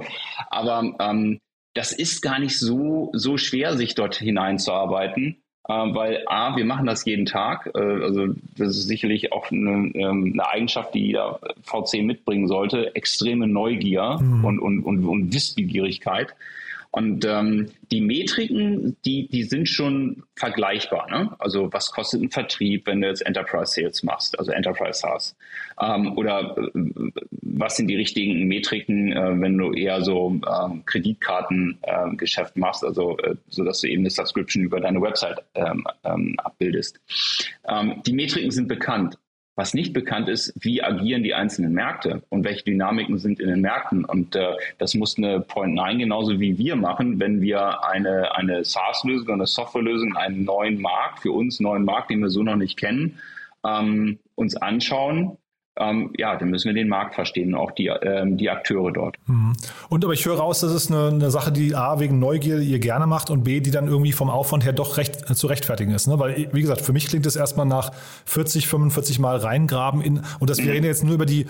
aber 0.49 0.95
ähm, 0.99 1.39
das 1.73 1.91
ist 1.91 2.21
gar 2.21 2.39
nicht 2.39 2.57
so, 2.57 3.11
so 3.13 3.37
schwer, 3.37 3.75
sich 3.75 3.95
dort 3.95 4.15
hineinzuarbeiten. 4.15 5.41
ähm, 5.67 5.93
weil 5.93 6.23
A, 6.27 6.55
wir 6.55 6.63
machen 6.63 6.85
das 6.85 7.03
jeden 7.03 7.25
Tag. 7.25 7.69
Äh, 7.75 7.79
also 7.79 8.27
das 8.57 8.77
ist 8.77 8.87
sicherlich 8.87 9.33
auch 9.33 9.51
eine, 9.51 9.91
ähm, 9.93 10.31
eine, 10.33 10.47
Eigenschaft, 10.47 10.95
die 10.95 11.07
jeder 11.07 11.41
VC 11.63 12.01
mitbringen 12.01 12.47
sollte. 12.47 12.95
Extreme 12.95 13.45
Neugier 13.45 14.19
mhm. 14.21 14.45
und, 14.45 14.59
und, 14.59 14.83
und, 14.83 15.05
und 15.05 15.33
Wissbegierigkeit. 15.33 16.33
Und 16.91 17.23
ähm, 17.23 17.69
die 17.91 18.01
Metriken, 18.01 18.97
die, 19.05 19.27
die 19.27 19.43
sind 19.43 19.69
schon 19.69 20.23
vergleichbar. 20.35 21.07
Ne? 21.11 21.35
Also 21.37 21.71
was 21.71 21.91
kostet 21.91 22.21
ein 22.21 22.31
Vertrieb, 22.31 22.87
wenn 22.87 23.01
du 23.01 23.07
jetzt 23.07 23.21
Enterprise 23.21 23.73
Sales 23.73 24.01
machst, 24.01 24.37
also 24.39 24.51
Enterprise 24.51 24.99
SaaS? 25.01 25.35
Ähm, 25.79 26.17
oder 26.17 26.57
äh, 26.57 27.11
was 27.31 27.77
sind 27.77 27.87
die 27.87 27.95
richtigen 27.95 28.47
Metriken, 28.47 29.11
äh, 29.11 29.39
wenn 29.39 29.55
du 29.57 29.71
eher 29.73 30.01
so 30.01 30.29
ähm, 30.31 30.83
Kreditkartengeschäft 30.85 32.55
äh, 32.55 32.59
machst, 32.59 32.83
also 32.83 33.17
äh, 33.19 33.35
so 33.49 33.63
dass 33.63 33.81
du 33.81 33.87
eben 33.87 34.01
eine 34.01 34.09
Subscription 34.09 34.63
über 34.63 34.79
deine 34.79 34.99
Website 34.99 35.43
ähm, 35.53 35.85
ähm, 36.03 36.35
abbildest? 36.39 36.99
Ähm, 37.67 38.01
die 38.05 38.13
Metriken 38.13 38.49
sind 38.49 38.67
bekannt. 38.67 39.15
Was 39.59 39.73
nicht 39.73 39.91
bekannt 39.91 40.29
ist, 40.29 40.53
wie 40.61 40.81
agieren 40.81 41.21
die 41.21 41.33
einzelnen 41.33 41.73
Märkte 41.73 42.21
und 42.29 42.45
welche 42.45 42.63
Dynamiken 42.63 43.17
sind 43.17 43.41
in 43.41 43.49
den 43.49 43.59
Märkten. 43.59 44.05
Und 44.05 44.33
äh, 44.33 44.53
das 44.77 44.95
muss 44.95 45.17
eine 45.17 45.41
Point 45.41 45.73
9 45.73 45.99
genauso 45.99 46.39
wie 46.39 46.57
wir 46.57 46.77
machen, 46.77 47.19
wenn 47.19 47.41
wir 47.41 47.83
eine, 47.83 48.33
eine 48.37 48.63
SaaS-Lösung, 48.63 49.33
eine 49.33 49.47
Softwarelösung, 49.47 50.15
einen 50.15 50.45
neuen 50.45 50.79
Markt, 50.79 51.19
für 51.19 51.33
uns 51.33 51.59
neuen 51.59 51.83
Markt, 51.83 52.09
den 52.09 52.21
wir 52.21 52.29
so 52.29 52.41
noch 52.41 52.55
nicht 52.55 52.77
kennen, 52.77 53.19
ähm, 53.65 54.19
uns 54.35 54.55
anschauen 54.55 55.37
ähm, 55.77 56.11
ja, 56.17 56.35
dann 56.35 56.49
müssen 56.49 56.67
wir 56.67 56.73
den 56.73 56.89
Markt 56.89 57.15
verstehen, 57.15 57.55
auch 57.55 57.71
die, 57.71 57.87
ähm, 57.87 58.37
die 58.37 58.49
Akteure 58.49 58.91
dort. 58.91 59.15
Mhm. 59.27 59.53
Und 59.87 60.03
aber 60.03 60.13
ich 60.13 60.25
höre 60.25 60.37
raus, 60.37 60.59
das 60.59 60.73
ist 60.73 60.91
eine, 60.91 61.07
eine, 61.07 61.31
Sache, 61.31 61.51
die 61.51 61.73
A, 61.73 61.99
wegen 61.99 62.19
Neugier 62.19 62.59
ihr 62.59 62.79
gerne 62.79 63.07
macht 63.07 63.29
und 63.29 63.43
B, 63.43 63.61
die 63.61 63.71
dann 63.71 63.87
irgendwie 63.87 64.11
vom 64.11 64.29
Aufwand 64.29 64.65
her 64.65 64.73
doch 64.73 64.97
recht 64.97 65.29
äh, 65.29 65.35
zu 65.35 65.47
rechtfertigen 65.47 65.93
ist. 65.93 66.07
Ne? 66.07 66.19
Weil, 66.19 66.49
wie 66.51 66.61
gesagt, 66.61 66.81
für 66.81 66.91
mich 66.91 67.07
klingt 67.07 67.25
es 67.25 67.35
erstmal 67.35 67.65
nach 67.65 67.91
40, 68.25 68.67
45 68.67 69.19
Mal 69.19 69.37
reingraben 69.37 70.01
in, 70.01 70.21
und 70.39 70.49
das, 70.49 70.57
wir 70.57 70.65
mhm. 70.65 70.71
reden 70.71 70.85
jetzt 70.85 71.03
nur 71.03 71.15
über 71.15 71.25
die 71.25 71.45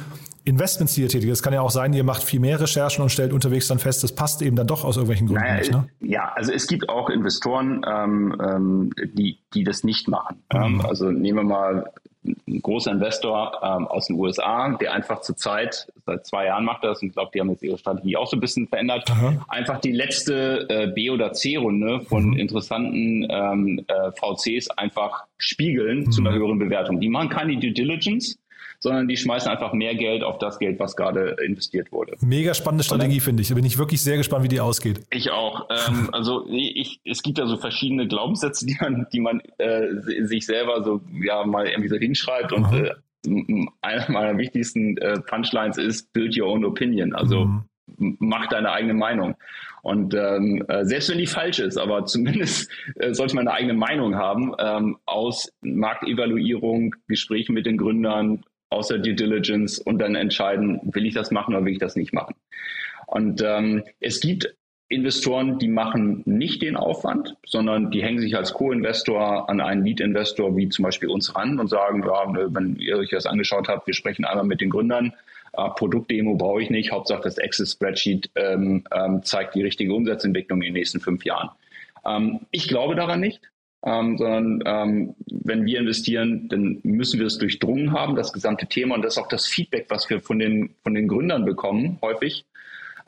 Investments, 0.46 0.94
die 0.94 1.02
ihr 1.02 1.10
tätigt. 1.10 1.32
Es 1.32 1.44
kann 1.44 1.54
ja 1.54 1.62
auch 1.62 1.72
sein, 1.72 1.94
ihr 1.94 2.04
macht 2.04 2.24
viel 2.24 2.40
mehr 2.40 2.60
Recherchen 2.60 3.02
und 3.02 3.10
stellt 3.10 3.34
unterwegs 3.34 3.68
dann 3.68 3.80
fest, 3.80 4.04
das 4.04 4.14
passt 4.14 4.42
eben 4.42 4.56
dann 4.56 4.68
doch 4.68 4.84
aus 4.84 4.96
irgendwelchen 4.98 5.28
Gründen 5.28 5.44
naja, 5.44 5.58
nicht. 5.58 5.72
Ne? 5.72 5.88
Ja, 6.02 6.32
also 6.36 6.52
es 6.52 6.68
gibt 6.68 6.90
auch 6.90 7.10
Investoren, 7.10 7.86
ähm, 7.88 8.36
ähm, 8.42 8.90
die, 9.14 9.40
die 9.54 9.64
das 9.64 9.84
nicht 9.84 10.08
machen. 10.08 10.44
Mhm. 10.54 10.60
Ähm, 10.62 10.82
also 10.82 11.12
nehmen 11.12 11.40
wir 11.40 11.44
mal 11.44 11.92
ein 12.24 12.62
großer 12.62 12.92
Investor 12.92 13.60
ähm, 13.64 13.88
aus 13.88 14.08
den 14.08 14.18
USA, 14.18 14.70
der 14.78 14.94
einfach 14.94 15.22
zur 15.22 15.38
Zeit, 15.38 15.88
seit 16.06 16.26
zwei 16.26 16.46
Jahren 16.48 16.66
macht 16.66 16.84
das 16.84 17.02
und 17.02 17.10
ich 17.10 17.14
glaube, 17.14 17.32
die 17.34 17.40
haben 17.40 17.50
jetzt 17.50 17.64
ihre 17.64 17.78
Strategie 17.78 18.18
auch 18.18 18.28
so 18.28 18.36
ein 18.36 18.42
bisschen 18.42 18.68
verändert, 18.68 19.10
Aha. 19.10 19.46
einfach 19.48 19.80
die 19.80 19.94
letzte 19.94 20.68
äh, 20.70 20.88
B- 20.88 21.10
oder 21.10 21.32
C-Runde 21.32 22.02
von 22.02 22.32
mhm. 22.32 22.38
interessanten 22.38 23.28
ähm, 23.30 23.86
äh, 23.88 24.12
VCs 24.12 24.70
einfach 24.72 25.24
spiegeln 25.38 26.00
mhm. 26.00 26.12
zu 26.12 26.22
einer 26.22 26.34
höheren 26.34 26.60
Bewertung. 26.60 27.00
Die 27.00 27.10
machen 27.10 27.30
keine 27.30 27.58
Due 27.58 27.72
Diligence, 27.72 28.38
sondern 28.80 29.08
die 29.08 29.18
schmeißen 29.18 29.52
einfach 29.52 29.74
mehr 29.74 29.96
Geld 29.96 30.24
auf 30.24 30.38
das 30.40 30.58
Geld, 30.58 30.80
was 30.80 30.96
gerade 30.96 31.36
investiert 31.46 31.92
wurde. 31.92 32.16
Mega 32.22 32.54
spannende 32.54 32.84
Strategie, 32.84 33.20
finde 33.20 33.42
ich. 33.42 33.50
Da 33.50 33.56
bin 33.56 33.66
ich 33.66 33.78
wirklich 33.78 34.02
sehr 34.02 34.18
gespannt, 34.18 34.46
wie 34.46 34.48
die 34.48 34.62
ausgeht. 34.62 35.02
Ich 35.12 35.32
auch. 35.32 35.70
Ähm, 35.70 36.10
also 36.14 36.48
ich, 36.50 37.02
es 37.04 37.22
gibt 37.22 37.38
ja 37.38 37.46
so 37.46 37.58
verschiedene 37.58 38.08
Glaubenssätze, 38.08 38.66
die 38.66 38.78
man, 38.80 39.08
die 39.12 39.20
man 39.20 39.42
äh, 39.58 39.88
sich 40.26 40.46
selber 40.46 40.84
so 40.84 41.02
ja 41.22 41.46
mal 41.46 41.68
irgendwie 41.68 41.90
so 41.90 41.98
hinschreibt 41.98 42.54
und 42.54 42.74
äh, 42.74 42.94
einer 43.82 44.10
meiner 44.10 44.38
wichtigsten 44.38 44.98
äh, 44.98 45.20
Punchlines 45.20 45.78
ist 45.78 46.14
Build 46.14 46.40
your 46.40 46.48
own 46.48 46.64
opinion. 46.64 47.14
Also 47.14 47.46
mhm. 47.46 48.18
mach 48.20 48.48
deine 48.48 48.72
eigene 48.72 48.94
Meinung. 48.94 49.36
Und 49.82 50.14
ähm, 50.14 50.64
äh, 50.68 50.86
selbst 50.86 51.10
wenn 51.10 51.18
die 51.18 51.28
falsch 51.28 51.60
ist, 51.60 51.78
aber 51.78 52.06
zumindest 52.06 52.72
äh, 52.96 53.14
sollte 53.14 53.36
man 53.36 53.48
eine 53.48 53.58
eigene 53.58 53.74
Meinung 53.74 54.16
haben 54.16 54.54
ähm, 54.60 54.98
aus 55.06 55.52
Marktevaluierung, 55.62 56.96
Gesprächen 57.08 57.54
mit 57.54 57.66
den 57.66 57.78
Gründern, 57.78 58.44
außer 58.70 59.00
Due 59.00 59.16
Diligence 59.16 59.80
und 59.80 60.00
dann 60.00 60.16
entscheiden, 60.16 60.80
will 60.84 61.06
ich 61.06 61.14
das 61.14 61.32
machen 61.32 61.56
oder 61.56 61.66
will 61.66 61.74
ich 61.74 61.80
das 61.80 61.96
nicht 61.96 62.14
machen. 62.14 62.36
Und 63.08 63.42
ähm, 63.42 63.84
es 64.00 64.20
gibt 64.20 64.56
Investoren, 64.92 65.60
die 65.60 65.68
machen 65.68 66.24
nicht 66.26 66.64
den 66.64 66.76
Aufwand, 66.76 67.36
sondern 67.46 67.92
die 67.92 68.02
hängen 68.02 68.20
sich 68.20 68.36
als 68.36 68.54
Co-Investor 68.54 69.48
an 69.48 69.62
einen 69.62 69.86
Lead-Investor 69.86 70.58
wie 70.58 70.68
zum 70.70 70.84
Beispiel 70.84 71.10
uns 71.10 71.36
ran 71.36 71.60
und 71.60 71.68
sagen, 71.68 72.04
ja, 72.04 72.54
wenn 72.54 72.76
ihr 72.78 72.98
euch 72.98 73.10
das 73.10 73.28
angeschaut 73.28 73.68
habt, 73.68 73.86
wir 73.86 73.94
sprechen 73.94 74.26
einmal 74.26 74.46
mit 74.46 74.62
den 74.62 74.72
Gründern, 74.72 75.14
äh, 75.54 75.70
Produktdemo 75.76 76.36
brauche 76.36 76.64
ich 76.64 76.72
nicht, 76.72 76.92
Hauptsache 76.92 77.22
das 77.22 77.38
Access-Spreadsheet 77.38 78.32
ähm, 78.36 78.84
ähm, 78.92 79.22
zeigt 79.24 79.54
die 79.54 79.62
richtige 79.62 79.94
Umsatzentwicklung 79.94 80.62
in 80.62 80.70
den 80.70 80.74
nächsten 80.74 81.00
fünf 81.00 81.24
Jahren. 81.24 81.50
Ähm, 82.04 82.42
ich 82.50 82.68
glaube 82.68 82.96
daran 82.96 83.20
nicht 83.20 83.42
ähm, 83.86 84.18
sondern 84.18 84.62
ähm, 84.66 85.16
wenn 85.32 85.66
wir 85.66 85.80
investieren, 85.80 86.50
dann 86.50 86.80
müssen 86.84 87.20
wir 87.20 87.28
es 87.28 87.38
durchdrungen 87.38 87.94
haben, 87.94 88.16
das 88.16 88.34
gesamte 88.34 88.68
Thema 88.68 88.96
und 88.96 89.04
das 89.04 89.14
ist 89.14 89.24
auch 89.24 89.28
das 89.28 89.48
Feedback, 89.48 89.86
was 89.90 90.10
wir 90.10 90.22
von 90.22 90.40
den, 90.40 90.76
von 90.84 90.94
den 90.94 91.08
Gründern 91.08 91.46
bekommen, 91.46 91.98
häufig, 92.02 92.46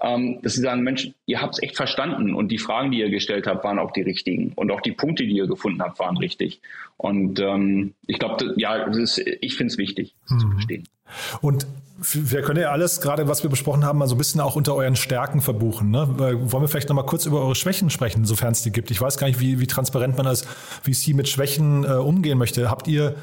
ähm, 0.01 0.39
dass 0.41 0.53
sie 0.53 0.61
sagen, 0.61 0.81
Mensch, 0.81 1.11
ihr 1.25 1.41
habt 1.41 1.55
es 1.55 1.63
echt 1.63 1.75
verstanden 1.75 2.33
und 2.33 2.49
die 2.49 2.57
Fragen, 2.57 2.91
die 2.91 2.99
ihr 2.99 3.09
gestellt 3.09 3.47
habt, 3.47 3.63
waren 3.63 3.79
auch 3.79 3.91
die 3.91 4.01
richtigen 4.01 4.51
und 4.55 4.71
auch 4.71 4.81
die 4.81 4.91
Punkte, 4.91 5.23
die 5.23 5.33
ihr 5.33 5.47
gefunden 5.47 5.81
habt, 5.81 5.99
waren 5.99 6.17
richtig. 6.17 6.61
Und 6.97 7.39
ähm, 7.39 7.93
ich 8.07 8.19
glaube, 8.19 8.53
ja, 8.57 8.75
ist, 8.75 9.19
ich 9.19 9.55
finde 9.55 9.71
es 9.71 9.77
wichtig, 9.77 10.15
das 10.23 10.31
mhm. 10.31 10.39
zu 10.39 10.49
verstehen. 10.51 10.83
Und 11.41 11.67
wir 12.13 12.41
können 12.41 12.61
ja 12.61 12.71
alles, 12.71 13.01
gerade 13.01 13.27
was 13.27 13.43
wir 13.43 13.49
besprochen 13.49 13.85
haben, 13.85 13.99
mal 13.99 14.07
so 14.07 14.15
ein 14.15 14.17
bisschen 14.17 14.41
auch 14.41 14.55
unter 14.55 14.73
euren 14.75 14.95
Stärken 14.95 15.41
verbuchen. 15.41 15.91
Ne? 15.91 16.07
Wollen 16.17 16.63
wir 16.63 16.67
vielleicht 16.67 16.89
noch 16.89 16.95
mal 16.95 17.05
kurz 17.05 17.25
über 17.27 17.41
eure 17.41 17.53
Schwächen 17.53 17.91
sprechen, 17.91 18.25
sofern 18.25 18.53
es 18.53 18.63
die 18.63 18.71
gibt? 18.71 18.89
Ich 18.89 18.99
weiß 18.99 19.17
gar 19.17 19.27
nicht, 19.27 19.39
wie, 19.39 19.59
wie 19.59 19.67
transparent 19.67 20.17
man 20.17 20.25
als 20.25 20.43
VC 20.81 21.13
mit 21.13 21.29
Schwächen 21.29 21.83
äh, 21.83 21.89
umgehen 21.89 22.39
möchte. 22.39 22.71
Habt 22.71 22.87
ihr 22.87 23.15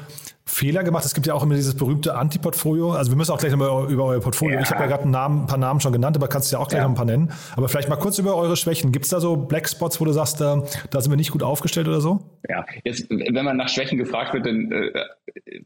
Fehler 0.49 0.83
gemacht? 0.83 1.05
Es 1.05 1.13
gibt 1.13 1.27
ja 1.27 1.33
auch 1.33 1.43
immer 1.43 1.55
dieses 1.55 1.75
berühmte 1.75 2.15
Anti-Portfolio. 2.15 2.91
Also 2.91 3.11
wir 3.11 3.17
müssen 3.17 3.31
auch 3.31 3.37
gleich 3.37 3.51
nochmal 3.51 3.89
über 3.91 4.05
euer 4.05 4.19
Portfolio. 4.19 4.55
Ja. 4.55 4.61
Ich 4.61 4.71
habe 4.71 4.81
ja 4.81 4.87
gerade 4.87 5.07
ein 5.07 5.45
paar 5.47 5.57
Namen 5.57 5.79
schon 5.79 5.93
genannt, 5.93 6.17
aber 6.17 6.27
kannst 6.27 6.51
du 6.51 6.55
ja 6.55 6.61
auch 6.61 6.67
gleich 6.67 6.79
ja. 6.79 6.83
noch 6.83 6.91
ein 6.91 6.95
paar 6.95 7.05
nennen. 7.05 7.31
Aber 7.55 7.69
vielleicht 7.69 7.87
mal 7.87 7.97
kurz 7.97 8.17
über 8.17 8.35
eure 8.35 8.57
Schwächen. 8.57 8.91
Gibt 8.91 9.05
es 9.05 9.11
da 9.11 9.19
so 9.19 9.37
Blackspots, 9.37 10.01
wo 10.01 10.05
du 10.05 10.11
sagst, 10.11 10.41
da, 10.41 10.63
da 10.89 11.01
sind 11.01 11.11
wir 11.11 11.17
nicht 11.17 11.31
gut 11.31 11.43
aufgestellt 11.43 11.87
oder 11.87 12.01
so? 12.01 12.19
Ja, 12.49 12.65
jetzt, 12.83 13.09
wenn 13.09 13.45
man 13.45 13.57
nach 13.57 13.69
Schwächen 13.69 13.97
gefragt 13.97 14.33
wird, 14.33 14.45
dann 14.45 14.71
äh, 14.71 14.91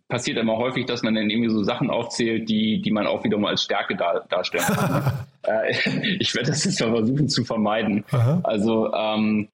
passiert 0.09 0.38
immer 0.38 0.57
häufig, 0.57 0.86
dass 0.86 1.01
man 1.01 1.15
dann 1.15 1.29
irgendwie 1.29 1.49
so 1.49 1.63
Sachen 1.63 1.89
aufzählt, 1.89 2.49
die, 2.49 2.81
die 2.81 2.91
man 2.91 3.07
auch 3.07 3.23
wiederum 3.23 3.45
als 3.45 3.63
Stärke 3.63 3.95
dar, 3.95 4.25
darstellen 4.29 4.65
kann. 4.65 5.13
äh, 5.43 6.17
ich 6.19 6.36
werde 6.36 6.49
das 6.49 6.65
jetzt 6.65 6.79
mal 6.81 6.91
versuchen 6.91 7.29
zu 7.29 7.45
vermeiden. 7.45 8.03
Aha. 8.11 8.41
Also 8.43 8.93
ähm, 8.93 9.47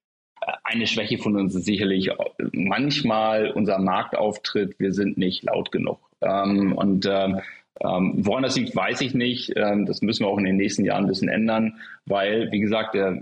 eine 0.64 0.86
Schwäche 0.86 1.18
von 1.18 1.36
uns 1.36 1.54
ist 1.54 1.64
sicherlich 1.64 2.10
manchmal 2.52 3.50
unser 3.50 3.78
Marktauftritt. 3.78 4.78
Wir 4.78 4.92
sind 4.92 5.18
nicht 5.18 5.42
laut 5.44 5.72
genug. 5.72 5.98
Ähm, 6.20 6.72
und 6.72 7.06
ähm, 7.06 7.40
ähm, 7.82 8.14
woran 8.18 8.42
das 8.42 8.56
liegt, 8.56 8.76
weiß 8.76 9.00
ich 9.00 9.14
nicht. 9.14 9.54
Das 9.56 10.02
müssen 10.02 10.24
wir 10.24 10.28
auch 10.28 10.38
in 10.38 10.44
den 10.44 10.58
nächsten 10.58 10.84
Jahren 10.84 11.04
ein 11.04 11.08
bisschen 11.08 11.30
ändern, 11.30 11.80
weil, 12.04 12.52
wie 12.52 12.60
gesagt, 12.60 12.94
der, 12.94 13.18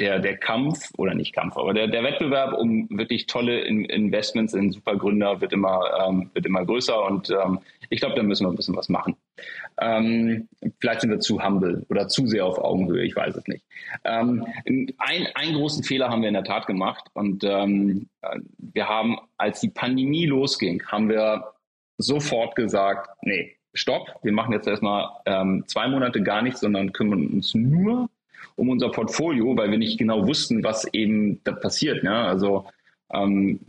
der, 0.00 0.18
der 0.18 0.36
Kampf, 0.38 0.90
oder 0.96 1.14
nicht 1.14 1.32
Kampf, 1.32 1.56
aber 1.56 1.72
der, 1.72 1.86
der 1.86 2.02
Wettbewerb 2.02 2.58
um 2.58 2.88
wirklich 2.90 3.26
tolle 3.26 3.60
in 3.60 3.84
Investments 3.84 4.54
in 4.54 4.72
Supergründer 4.72 5.40
wird 5.40 5.52
immer, 5.52 5.78
wird 6.32 6.46
immer 6.46 6.64
größer 6.64 7.00
und 7.06 7.32
ich 7.90 8.00
glaube, 8.00 8.14
da 8.14 8.22
müssen 8.22 8.44
wir 8.44 8.50
ein 8.50 8.56
bisschen 8.56 8.76
was 8.76 8.88
machen. 8.88 9.16
Ähm, 9.80 10.48
vielleicht 10.80 11.00
sind 11.00 11.10
wir 11.10 11.20
zu 11.20 11.42
humble 11.42 11.84
oder 11.88 12.08
zu 12.08 12.26
sehr 12.26 12.46
auf 12.46 12.58
Augenhöhe, 12.58 13.04
ich 13.04 13.16
weiß 13.16 13.36
es 13.36 13.46
nicht. 13.46 13.64
Ähm, 14.04 14.46
ein, 14.98 15.28
einen 15.34 15.54
großen 15.54 15.84
Fehler 15.84 16.10
haben 16.10 16.22
wir 16.22 16.28
in 16.28 16.34
der 16.34 16.44
Tat 16.44 16.66
gemacht 16.66 17.04
und 17.14 17.44
ähm, 17.44 18.08
wir 18.58 18.88
haben, 18.88 19.18
als 19.36 19.60
die 19.60 19.70
Pandemie 19.70 20.26
losging, 20.26 20.82
haben 20.86 21.08
wir 21.08 21.52
sofort 21.98 22.56
gesagt, 22.56 23.08
nee, 23.22 23.56
stopp, 23.74 24.08
wir 24.22 24.32
machen 24.32 24.52
jetzt 24.52 24.66
erstmal 24.66 25.08
ähm, 25.26 25.64
zwei 25.66 25.88
Monate 25.88 26.22
gar 26.22 26.42
nichts, 26.42 26.60
sondern 26.60 26.92
kümmern 26.92 27.26
uns 27.26 27.54
nur 27.54 28.08
um 28.56 28.68
unser 28.68 28.90
Portfolio, 28.90 29.56
weil 29.56 29.70
wir 29.70 29.78
nicht 29.78 29.98
genau 29.98 30.26
wussten, 30.26 30.62
was 30.62 30.86
eben 30.92 31.42
da 31.44 31.52
passiert. 31.52 32.04
Ne? 32.04 32.14
Also 32.14 32.66
ähm, 33.12 33.60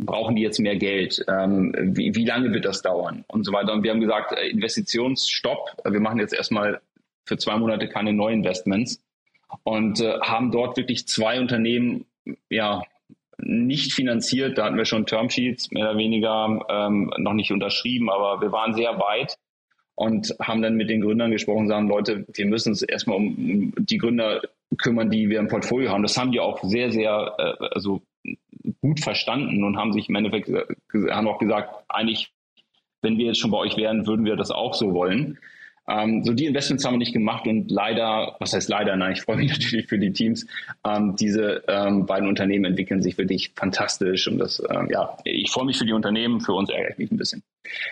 brauchen 0.00 0.36
die 0.36 0.42
jetzt 0.42 0.58
mehr 0.58 0.76
Geld? 0.76 1.24
Ähm, 1.28 1.74
wie, 1.76 2.14
wie 2.14 2.24
lange 2.24 2.52
wird 2.52 2.64
das 2.64 2.82
dauern? 2.82 3.24
Und 3.28 3.44
so 3.44 3.52
weiter. 3.52 3.72
Und 3.72 3.82
wir 3.82 3.90
haben 3.90 4.00
gesagt, 4.00 4.32
äh, 4.32 4.48
Investitionsstopp. 4.48 5.82
Wir 5.84 6.00
machen 6.00 6.18
jetzt 6.18 6.34
erstmal 6.34 6.80
für 7.24 7.36
zwei 7.36 7.56
Monate 7.56 7.88
keine 7.88 8.12
Neuinvestments 8.12 9.02
und 9.62 10.00
äh, 10.00 10.20
haben 10.20 10.50
dort 10.50 10.76
wirklich 10.76 11.06
zwei 11.06 11.40
Unternehmen 11.40 12.06
ja 12.48 12.82
nicht 13.38 13.92
finanziert. 13.92 14.58
Da 14.58 14.66
hatten 14.66 14.76
wir 14.76 14.84
schon 14.84 15.06
Termsheets 15.06 15.70
mehr 15.70 15.90
oder 15.90 15.98
weniger 15.98 16.60
ähm, 16.68 17.12
noch 17.18 17.32
nicht 17.32 17.52
unterschrieben, 17.52 18.10
aber 18.10 18.40
wir 18.40 18.52
waren 18.52 18.74
sehr 18.74 18.98
weit 18.98 19.36
und 19.94 20.34
haben 20.40 20.62
dann 20.62 20.76
mit 20.76 20.90
den 20.90 21.00
Gründern 21.00 21.30
gesprochen, 21.30 21.68
sagen, 21.68 21.88
Leute, 21.88 22.26
wir 22.34 22.46
müssen 22.46 22.70
uns 22.70 22.82
erstmal 22.82 23.16
um 23.16 23.72
die 23.78 23.98
Gründer 23.98 24.40
kümmern, 24.78 25.10
die 25.10 25.28
wir 25.28 25.38
im 25.38 25.48
Portfolio 25.48 25.90
haben. 25.90 26.02
Das 26.02 26.16
haben 26.16 26.32
die 26.32 26.40
auch 26.40 26.62
sehr, 26.62 26.90
sehr 26.90 27.34
äh, 27.38 27.66
also 27.74 28.02
gut 28.82 29.00
verstanden 29.00 29.64
und 29.64 29.76
haben 29.76 29.92
sich 29.92 30.08
im 30.08 30.14
Endeffekt 30.16 30.48
haben 31.10 31.28
auch 31.28 31.38
gesagt, 31.38 31.84
eigentlich, 31.88 32.32
wenn 33.02 33.18
wir 33.18 33.26
jetzt 33.26 33.40
schon 33.40 33.50
bei 33.50 33.58
euch 33.58 33.76
wären, 33.76 34.06
würden 34.06 34.24
wir 34.24 34.36
das 34.36 34.50
auch 34.50 34.74
so 34.74 34.94
wollen. 34.94 35.38
Ähm, 35.88 36.22
so 36.22 36.32
die 36.32 36.46
Investments 36.46 36.84
haben 36.84 36.94
wir 36.94 36.98
nicht 36.98 37.12
gemacht 37.12 37.46
und 37.46 37.70
leider, 37.70 38.36
was 38.38 38.52
heißt 38.52 38.68
leider, 38.68 38.96
nein, 38.96 39.12
ich 39.12 39.22
freue 39.22 39.36
mich 39.36 39.50
natürlich 39.58 39.86
für 39.86 39.98
die 39.98 40.12
Teams. 40.12 40.46
Ähm, 40.86 41.16
diese 41.16 41.64
ähm, 41.68 42.06
beiden 42.06 42.28
Unternehmen 42.28 42.66
entwickeln 42.66 43.02
sich 43.02 43.18
wirklich 43.18 43.52
fantastisch 43.56 44.28
und 44.28 44.38
das, 44.38 44.62
ähm, 44.70 44.88
ja, 44.90 45.16
ich 45.24 45.50
freue 45.50 45.64
mich 45.64 45.78
für 45.78 45.86
die 45.86 45.92
Unternehmen, 45.92 46.40
für 46.40 46.52
uns 46.52 46.70
ärgere 46.70 46.92
ich 46.92 46.98
mich 46.98 47.10
ein 47.10 47.16
bisschen. 47.16 47.42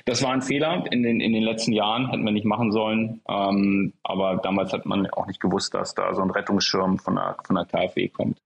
Das 0.04 0.22
war 0.22 0.32
ein 0.32 0.42
Fehler 0.42 0.84
in 0.90 1.02
den, 1.02 1.20
in 1.20 1.32
den 1.32 1.42
letzten 1.42 1.72
Jahren, 1.72 2.10
hätten 2.10 2.24
wir 2.24 2.32
nicht 2.32 2.46
machen 2.46 2.72
sollen. 2.72 3.20
Ähm, 3.28 3.92
aber 4.02 4.40
damals 4.42 4.72
hat 4.72 4.86
man 4.86 5.06
auch 5.10 5.26
nicht 5.26 5.40
gewusst, 5.40 5.74
dass 5.74 5.94
da 5.94 6.14
so 6.14 6.22
ein 6.22 6.30
Rettungsschirm 6.30 6.98
von 6.98 7.16
der, 7.16 7.36
von 7.44 7.56
der 7.56 7.64
KfW 7.64 8.08
kommt. 8.08 8.38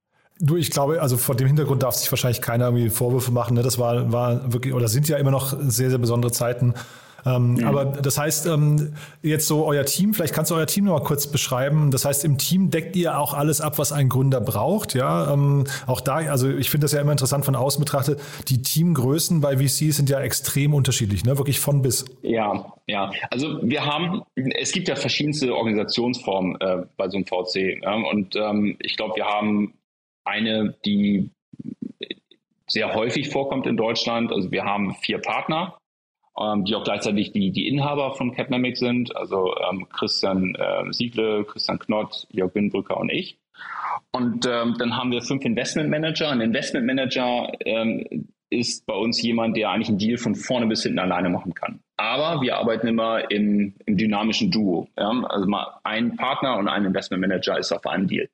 Du, 0.45 0.57
ich 0.57 0.71
glaube, 0.71 1.01
also 1.01 1.17
vor 1.19 1.37
dem 1.37 1.47
Hintergrund 1.47 1.85
darf 1.85 1.95
sich 1.95 2.11
wahrscheinlich 2.11 2.43
keiner 2.43 2.65
irgendwie 2.67 2.91
Vorwürfe 2.91 3.31
machen. 3.31 3.55
Ne? 3.55 3.63
Das 3.63 3.79
war, 3.79 4.11
war 4.11 4.53
wirklich, 4.53 4.75
oder 4.75 4.89
sind 4.89 5.09
ja 5.09 5.17
immer 5.17 5.31
noch 5.31 5.57
sehr, 5.61 5.89
sehr 5.89 5.99
besondere 5.99 6.33
Zeiten. 6.33 6.75
Ähm, 7.25 7.55
mhm. 7.55 7.65
Aber 7.65 7.85
das 7.85 8.19
heißt, 8.19 8.47
ähm, 8.47 8.95
jetzt 9.23 9.47
so 9.47 9.65
euer 9.65 9.85
Team, 9.85 10.15
vielleicht 10.15 10.35
kannst 10.35 10.51
du 10.51 10.57
euer 10.57 10.67
Team 10.67 10.87
noch 10.87 10.99
mal 10.99 11.05
kurz 11.05 11.29
beschreiben. 11.29 11.93
Das 11.93 12.05
heißt, 12.05 12.25
im 12.25 12.39
Team 12.39 12.71
deckt 12.71 12.97
ihr 12.97 13.19
auch 13.21 13.35
alles 13.35 13.61
ab, 13.61 13.79
was 13.79 13.93
ein 13.93 14.09
Gründer 14.09 14.41
braucht. 14.41 14.95
Ja, 14.95 15.33
ähm, 15.33 15.63
auch 15.87 16.01
da, 16.01 16.17
also 16.17 16.51
ich 16.51 16.71
finde 16.71 16.87
das 16.87 16.93
ja 16.93 17.01
immer 17.01 17.13
interessant 17.13 17.45
von 17.45 17.55
außen 17.55 17.79
betrachtet. 17.79 18.21
Die 18.49 18.63
Teamgrößen 18.63 19.41
bei 19.41 19.59
VCs 19.59 19.97
sind 19.97 20.11
ja 20.11 20.21
extrem 20.21 20.75
unterschiedlich, 20.75 21.25
ne? 21.25 21.39
wirklich 21.39 21.61
von 21.61 21.83
bis. 21.83 22.05
Ja, 22.23 22.73
ja. 22.89 23.13
Also 23.31 23.61
wir 23.63 23.85
haben, 23.85 24.23
es 24.35 24.73
gibt 24.73 24.89
ja 24.89 24.97
verschiedenste 24.97 25.55
Organisationsformen 25.55 26.61
äh, 26.61 26.79
bei 26.97 27.09
so 27.09 27.17
einem 27.17 27.27
VC. 27.27 27.81
Ja? 27.83 27.95
Und 27.95 28.35
ähm, 28.35 28.77
ich 28.81 28.97
glaube, 28.97 29.15
wir 29.15 29.27
haben 29.27 29.73
eine, 30.25 30.75
die 30.85 31.31
sehr 32.67 32.95
häufig 32.95 33.29
vorkommt 33.31 33.67
in 33.67 33.77
Deutschland. 33.77 34.33
Also 34.33 34.51
wir 34.51 34.65
haben 34.65 34.95
vier 34.95 35.19
Partner 35.19 35.77
ähm, 36.39 36.65
die 36.65 36.75
auch 36.75 36.85
gleichzeitig 36.85 37.33
die, 37.33 37.51
die 37.51 37.69
Inhaber 37.69 38.15
von 38.15 38.33
Capnamic 38.33 38.77
sind, 38.77 39.15
also 39.17 39.55
ähm, 39.59 39.87
Christian 39.91 40.55
äh, 40.55 40.93
Siegle, 40.93 41.45
Christian 41.45 41.79
Knott, 41.79 42.27
Jörg 42.31 42.53
Binbrücker 42.53 42.97
und 42.97 43.11
ich. 43.11 43.39
Und 44.13 44.47
ähm, 44.47 44.77
dann 44.79 44.97
haben 44.97 45.11
wir 45.11 45.23
fünf 45.23 45.45
Investmentmanager. 45.45 46.31
Ein 46.31 46.41
Investmentmanager 46.41 47.53
ähm, 47.65 48.29
ist 48.51 48.87
bei 48.87 48.95
uns 48.95 49.21
jemand, 49.23 49.57
der 49.57 49.71
eigentlich 49.71 49.89
einen 49.89 49.99
Deal 49.99 50.19
von 50.19 50.35
vorne 50.35 50.67
bis 50.67 50.83
hinten 50.83 50.99
alleine 50.99 51.31
machen 51.31 51.55
kann. 51.55 51.81
Aber 51.97 52.41
wir 52.43 52.57
arbeiten 52.57 52.87
immer 52.87 53.31
im, 53.31 53.75
im 53.87 53.97
dynamischen 53.97 54.51
Duo. 54.51 54.89
Ja? 54.99 55.11
Also 55.29 55.47
mal 55.47 55.81
ein 55.85 56.17
Partner 56.17 56.59
und 56.59 56.69
ein 56.69 56.85
Investmentmanager 56.85 57.59
ist 57.59 57.73
auf 57.73 57.87
einem 57.87 58.09
Deal. 58.09 58.29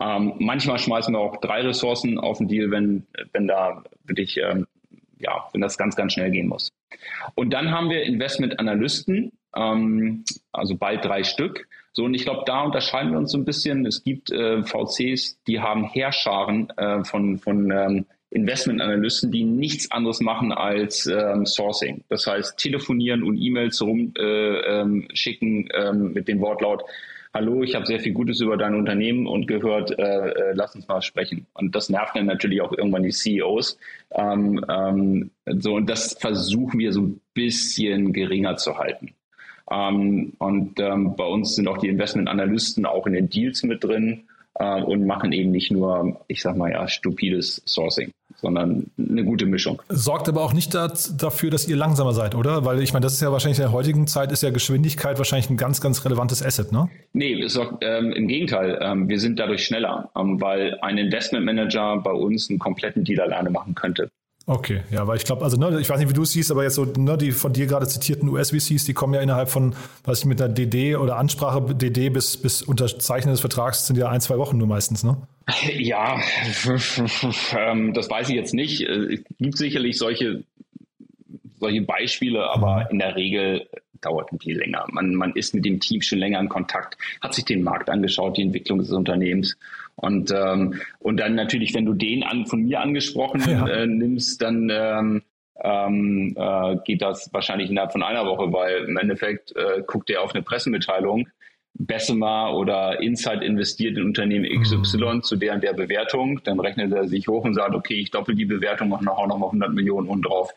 Ähm, 0.00 0.34
manchmal 0.38 0.78
schmeißen 0.78 1.14
wir 1.14 1.18
auch 1.18 1.36
drei 1.40 1.62
Ressourcen 1.62 2.18
auf 2.18 2.38
den 2.38 2.48
Deal, 2.48 2.70
wenn, 2.70 3.06
wenn 3.32 3.46
da 3.46 3.82
wirklich 4.04 4.38
ähm, 4.38 4.66
ja, 5.22 5.48
wenn 5.52 5.60
das 5.60 5.78
ganz, 5.78 5.96
ganz 5.96 6.12
schnell 6.12 6.30
gehen 6.30 6.48
muss. 6.48 6.72
Und 7.34 7.52
dann 7.52 7.70
haben 7.70 7.88
wir 7.88 8.02
Investmentanalysten, 8.02 9.32
ähm, 9.56 10.24
also 10.52 10.76
bald 10.76 11.04
drei 11.04 11.22
Stück. 11.22 11.68
So, 11.92 12.04
und 12.04 12.14
ich 12.14 12.24
glaube, 12.24 12.42
da 12.46 12.62
unterscheiden 12.62 13.12
wir 13.12 13.18
uns 13.18 13.32
so 13.32 13.38
ein 13.38 13.44
bisschen. 13.44 13.86
Es 13.86 14.02
gibt 14.02 14.30
äh, 14.30 14.62
VCs, 14.62 15.38
die 15.46 15.60
haben 15.60 15.84
Heerscharen 15.84 16.70
äh, 16.76 17.04
von, 17.04 17.38
von 17.38 17.70
ähm, 17.70 18.06
Investmentanalysten, 18.30 19.30
die 19.30 19.44
nichts 19.44 19.90
anderes 19.90 20.20
machen 20.20 20.52
als 20.52 21.06
ähm, 21.06 21.44
Sourcing. 21.44 22.02
Das 22.08 22.26
heißt, 22.26 22.58
telefonieren 22.58 23.22
und 23.22 23.36
E-Mails 23.36 23.82
rumschicken 23.82 24.16
äh, 24.16 25.80
ähm, 25.80 26.06
ähm, 26.06 26.12
mit 26.14 26.28
dem 26.28 26.40
Wortlaut, 26.40 26.82
hallo, 27.34 27.62
ich 27.62 27.74
habe 27.74 27.86
sehr 27.86 28.00
viel 28.00 28.12
Gutes 28.12 28.40
über 28.40 28.56
dein 28.56 28.74
Unternehmen 28.74 29.26
und 29.26 29.46
gehört, 29.46 29.98
äh, 29.98 30.30
äh, 30.30 30.52
lass 30.54 30.74
uns 30.74 30.86
mal 30.88 31.02
sprechen. 31.02 31.46
Und 31.54 31.74
das 31.74 31.88
nervt 31.88 32.16
dann 32.16 32.26
natürlich 32.26 32.60
auch 32.60 32.72
irgendwann 32.72 33.02
die 33.02 33.10
CEOs. 33.10 33.78
Ähm, 34.12 34.64
ähm, 34.68 35.30
so, 35.46 35.74
und 35.74 35.88
das 35.88 36.14
versuchen 36.18 36.78
wir 36.78 36.92
so 36.92 37.02
ein 37.02 37.20
bisschen 37.34 38.12
geringer 38.12 38.56
zu 38.56 38.78
halten. 38.78 39.14
Ähm, 39.70 40.34
und 40.38 40.78
ähm, 40.80 41.16
bei 41.16 41.24
uns 41.24 41.54
sind 41.56 41.68
auch 41.68 41.78
die 41.78 41.88
Investmentanalysten 41.88 42.84
auch 42.86 43.06
in 43.06 43.14
den 43.14 43.28
Deals 43.28 43.62
mit 43.62 43.82
drin 43.82 44.24
äh, 44.54 44.82
und 44.82 45.06
machen 45.06 45.32
eben 45.32 45.50
nicht 45.50 45.70
nur, 45.70 46.20
ich 46.28 46.42
sag 46.42 46.56
mal 46.56 46.70
ja, 46.70 46.86
stupides 46.88 47.62
Sourcing 47.66 48.12
sondern 48.36 48.90
eine 48.98 49.24
gute 49.24 49.46
Mischung. 49.46 49.82
Sorgt 49.88 50.28
aber 50.28 50.42
auch 50.42 50.52
nicht 50.52 50.74
dafür, 50.74 51.50
dass 51.50 51.68
ihr 51.68 51.76
langsamer 51.76 52.12
seid, 52.12 52.34
oder? 52.34 52.64
Weil 52.64 52.82
ich 52.82 52.92
meine, 52.92 53.04
das 53.04 53.14
ist 53.14 53.22
ja 53.22 53.32
wahrscheinlich 53.32 53.58
in 53.58 53.64
der 53.64 53.72
heutigen 53.72 54.06
Zeit 54.06 54.32
ist 54.32 54.42
ja 54.42 54.50
Geschwindigkeit 54.50 55.18
wahrscheinlich 55.18 55.50
ein 55.50 55.56
ganz, 55.56 55.80
ganz 55.80 56.04
relevantes 56.04 56.44
Asset, 56.44 56.72
ne? 56.72 56.88
Nee, 57.12 57.40
es 57.40 57.54
sorgt, 57.54 57.84
ähm, 57.84 58.12
im 58.12 58.28
Gegenteil, 58.28 58.78
ähm, 58.80 59.08
wir 59.08 59.18
sind 59.20 59.38
dadurch 59.38 59.64
schneller, 59.64 60.10
ähm, 60.16 60.40
weil 60.40 60.78
ein 60.80 60.98
Investmentmanager 60.98 61.98
bei 61.98 62.12
uns 62.12 62.48
einen 62.50 62.58
kompletten 62.58 63.04
Deal 63.04 63.20
alleine 63.20 63.50
machen 63.50 63.74
könnte. 63.74 64.08
Okay, 64.46 64.80
ja, 64.90 65.06
weil 65.06 65.16
ich 65.16 65.24
glaube, 65.24 65.44
also 65.44 65.56
ne, 65.56 65.78
ich 65.80 65.88
weiß 65.88 66.00
nicht, 66.00 66.08
wie 66.08 66.14
du 66.14 66.22
es 66.22 66.32
siehst, 66.32 66.50
aber 66.50 66.64
jetzt 66.64 66.74
so 66.74 66.84
ne, 66.84 67.16
die 67.16 67.30
von 67.30 67.52
dir 67.52 67.66
gerade 67.66 67.86
zitierten 67.86 68.28
US-VCs, 68.28 68.84
die 68.84 68.92
kommen 68.92 69.14
ja 69.14 69.20
innerhalb 69.20 69.48
von, 69.48 69.74
was 70.04 70.20
ich 70.20 70.24
mit 70.24 70.42
einer 70.42 70.52
DD 70.52 70.96
oder 70.96 71.16
Ansprache 71.16 71.74
DD 71.74 72.10
bis, 72.10 72.36
bis 72.36 72.62
Unterzeichnen 72.62 73.32
des 73.32 73.40
Vertrags 73.40 73.86
sind 73.86 73.96
ja 73.96 74.08
ein, 74.08 74.20
zwei 74.20 74.38
Wochen 74.38 74.58
nur 74.58 74.66
meistens, 74.66 75.04
ne? 75.04 75.16
Ja, 75.76 76.20
ähm, 77.56 77.92
das 77.92 78.10
weiß 78.10 78.28
ich 78.28 78.34
jetzt 78.34 78.54
nicht. 78.54 78.82
Es 78.82 79.24
gibt 79.38 79.58
sicherlich 79.58 79.98
solche, 79.98 80.44
solche 81.58 81.82
Beispiele, 81.82 82.48
aber 82.48 82.84
mhm. 82.84 82.90
in 82.90 82.98
der 82.98 83.16
Regel 83.16 83.68
dauert 84.00 84.32
ein 84.32 84.38
bisschen 84.38 84.58
länger. 84.58 84.84
Man, 84.90 85.14
man 85.14 85.32
ist 85.32 85.54
mit 85.54 85.64
dem 85.64 85.80
Team 85.80 86.02
schon 86.02 86.18
länger 86.18 86.40
in 86.40 86.48
Kontakt, 86.48 86.98
hat 87.20 87.34
sich 87.34 87.44
den 87.44 87.62
Markt 87.62 87.88
angeschaut, 87.88 88.36
die 88.36 88.42
Entwicklung 88.42 88.78
des 88.78 88.90
Unternehmens. 88.90 89.56
Und, 89.94 90.32
ähm, 90.32 90.80
und 90.98 91.18
dann 91.18 91.34
natürlich, 91.34 91.74
wenn 91.74 91.84
du 91.84 91.94
den 91.94 92.22
an, 92.22 92.46
von 92.46 92.62
mir 92.62 92.80
angesprochen 92.80 93.42
ja. 93.48 93.66
äh, 93.66 93.86
nimmst, 93.86 94.42
dann 94.42 94.68
ähm, 94.70 95.22
ähm, 95.62 96.34
äh, 96.36 96.76
geht 96.84 97.02
das 97.02 97.32
wahrscheinlich 97.32 97.70
innerhalb 97.70 97.92
von 97.92 98.02
einer 98.02 98.26
Woche, 98.26 98.52
weil 98.52 98.84
im 98.88 98.96
Endeffekt 98.96 99.54
äh, 99.54 99.82
guckt 99.86 100.10
er 100.10 100.22
auf 100.22 100.34
eine 100.34 100.42
Pressemitteilung, 100.42 101.28
Bessemer 101.74 102.54
oder 102.54 103.00
Insight 103.00 103.42
investiert 103.42 103.96
in 103.96 104.04
Unternehmen 104.04 104.44
XY 104.60 104.96
mhm. 104.98 105.22
zu 105.22 105.36
deren 105.36 105.60
der 105.60 105.72
Bewertung, 105.72 106.40
dann 106.44 106.60
rechnet 106.60 106.92
er 106.92 107.08
sich 107.08 107.28
hoch 107.28 107.44
und 107.44 107.54
sagt, 107.54 107.74
okay, 107.74 107.94
ich 107.94 108.10
doppel 108.10 108.34
die 108.34 108.44
Bewertung 108.44 108.92
und 108.92 109.08
auch 109.08 109.26
noch 109.26 109.38
mal 109.38 109.46
100 109.46 109.72
Millionen 109.72 110.08
und 110.08 110.22
drauf. 110.22 110.52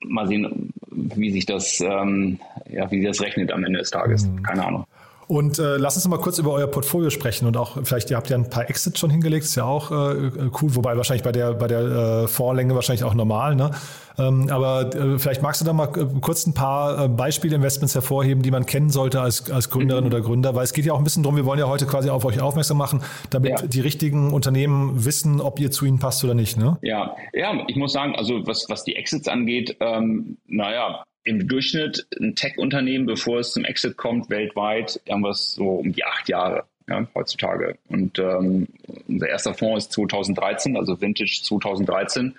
Mal 0.00 0.28
sehen, 0.28 0.72
wie 0.90 1.30
sich 1.30 1.46
das, 1.46 1.80
ähm, 1.80 2.38
ja, 2.70 2.90
wie 2.90 3.00
sich 3.00 3.08
das 3.08 3.20
rechnet 3.22 3.50
am 3.50 3.64
Ende 3.64 3.78
des 3.78 3.90
Tages. 3.90 4.26
Mhm. 4.26 4.42
Keine 4.42 4.66
Ahnung. 4.66 4.86
Und 5.32 5.58
äh, 5.58 5.78
lass 5.78 5.96
uns 5.96 6.06
mal 6.08 6.18
kurz 6.18 6.38
über 6.38 6.52
euer 6.52 6.66
Portfolio 6.66 7.08
sprechen 7.08 7.46
und 7.46 7.56
auch 7.56 7.78
vielleicht, 7.84 8.10
ihr 8.10 8.18
habt 8.18 8.28
ja 8.28 8.36
ein 8.36 8.50
paar 8.50 8.68
Exits 8.68 9.00
schon 9.00 9.08
hingelegt, 9.08 9.44
ist 9.44 9.54
ja 9.54 9.64
auch 9.64 9.90
äh, 9.90 10.30
cool, 10.60 10.74
wobei 10.74 10.94
wahrscheinlich 10.98 11.22
bei 11.22 11.32
der, 11.32 11.54
bei 11.54 11.68
der 11.68 11.80
äh, 12.24 12.28
Vorlänge 12.28 12.74
wahrscheinlich 12.74 13.02
auch 13.02 13.14
normal, 13.14 13.56
ne? 13.56 13.70
Ähm, 14.18 14.50
aber 14.50 14.94
äh, 14.94 15.18
vielleicht 15.18 15.40
magst 15.40 15.62
du 15.62 15.64
da 15.64 15.72
mal 15.72 15.88
äh, 15.96 16.04
kurz 16.20 16.46
ein 16.46 16.52
paar 16.52 17.06
äh, 17.06 17.08
Beispielinvestments 17.08 17.94
hervorheben, 17.94 18.42
die 18.42 18.50
man 18.50 18.66
kennen 18.66 18.90
sollte 18.90 19.22
als, 19.22 19.50
als 19.50 19.70
Gründerin 19.70 20.04
mhm. 20.04 20.10
oder 20.10 20.20
Gründer, 20.20 20.54
weil 20.54 20.64
es 20.64 20.74
geht 20.74 20.84
ja 20.84 20.92
auch 20.92 20.98
ein 20.98 21.04
bisschen 21.04 21.22
drum, 21.22 21.34
wir 21.34 21.46
wollen 21.46 21.58
ja 21.58 21.66
heute 21.66 21.86
quasi 21.86 22.10
auf 22.10 22.26
euch 22.26 22.38
aufmerksam 22.38 22.76
machen, 22.76 23.02
damit 23.30 23.58
ja. 23.58 23.66
die 23.66 23.80
richtigen 23.80 24.34
Unternehmen 24.34 25.06
wissen, 25.06 25.40
ob 25.40 25.58
ihr 25.60 25.70
zu 25.70 25.86
ihnen 25.86 25.98
passt 25.98 26.22
oder 26.24 26.34
nicht, 26.34 26.58
ne? 26.58 26.76
Ja, 26.82 27.16
ja, 27.32 27.54
ich 27.68 27.76
muss 27.76 27.94
sagen, 27.94 28.14
also 28.16 28.46
was, 28.46 28.66
was 28.68 28.84
die 28.84 28.96
Exits 28.96 29.28
angeht, 29.28 29.78
ähm, 29.80 30.36
naja, 30.46 31.04
im 31.24 31.46
Durchschnitt 31.46 32.06
ein 32.20 32.34
Tech-Unternehmen, 32.34 33.06
bevor 33.06 33.38
es 33.38 33.52
zum 33.52 33.64
Exit 33.64 33.96
kommt, 33.96 34.30
weltweit 34.30 35.00
irgendwas 35.04 35.52
so 35.52 35.76
um 35.76 35.92
die 35.92 36.04
acht 36.04 36.28
Jahre 36.28 36.64
ja, 36.88 37.06
heutzutage. 37.14 37.78
Und 37.88 38.18
ähm, 38.18 38.68
unser 39.08 39.28
erster 39.28 39.54
Fonds 39.54 39.86
ist 39.86 39.92
2013, 39.92 40.76
also 40.76 41.00
Vintage 41.00 41.40
2013. 41.42 42.34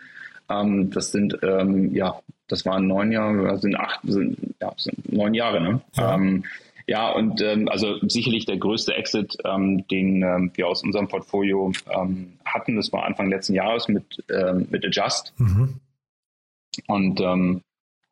Ähm, 0.49 0.91
das 0.91 1.11
sind 1.11 1.37
ähm, 1.43 1.93
ja, 1.93 2.19
das 2.47 2.65
waren 2.65 2.87
neun 2.87 3.11
Jahre, 3.11 3.57
sind 3.57 3.75
acht, 3.75 4.01
sind, 4.03 4.37
ja, 4.61 4.73
sind 4.77 5.11
neun 5.11 5.33
Jahre. 5.33 5.61
Ne? 5.61 5.81
Ja. 5.95 6.15
Ähm, 6.15 6.43
ja, 6.85 7.09
und 7.11 7.41
ähm, 7.41 7.69
also 7.69 7.97
sicherlich 8.07 8.45
der 8.45 8.57
größte 8.57 8.93
Exit, 8.93 9.37
ähm, 9.45 9.87
den 9.87 10.21
ähm, 10.21 10.51
wir 10.53 10.67
aus 10.67 10.83
unserem 10.83 11.07
Portfolio 11.07 11.71
ähm, 11.89 12.33
hatten, 12.43 12.75
das 12.75 12.91
war 12.91 13.05
Anfang 13.05 13.29
letzten 13.29 13.53
Jahres 13.53 13.87
mit, 13.87 14.21
ähm, 14.29 14.67
mit 14.69 14.85
Adjust. 14.85 15.33
Mhm. 15.37 15.79
Und 16.87 17.21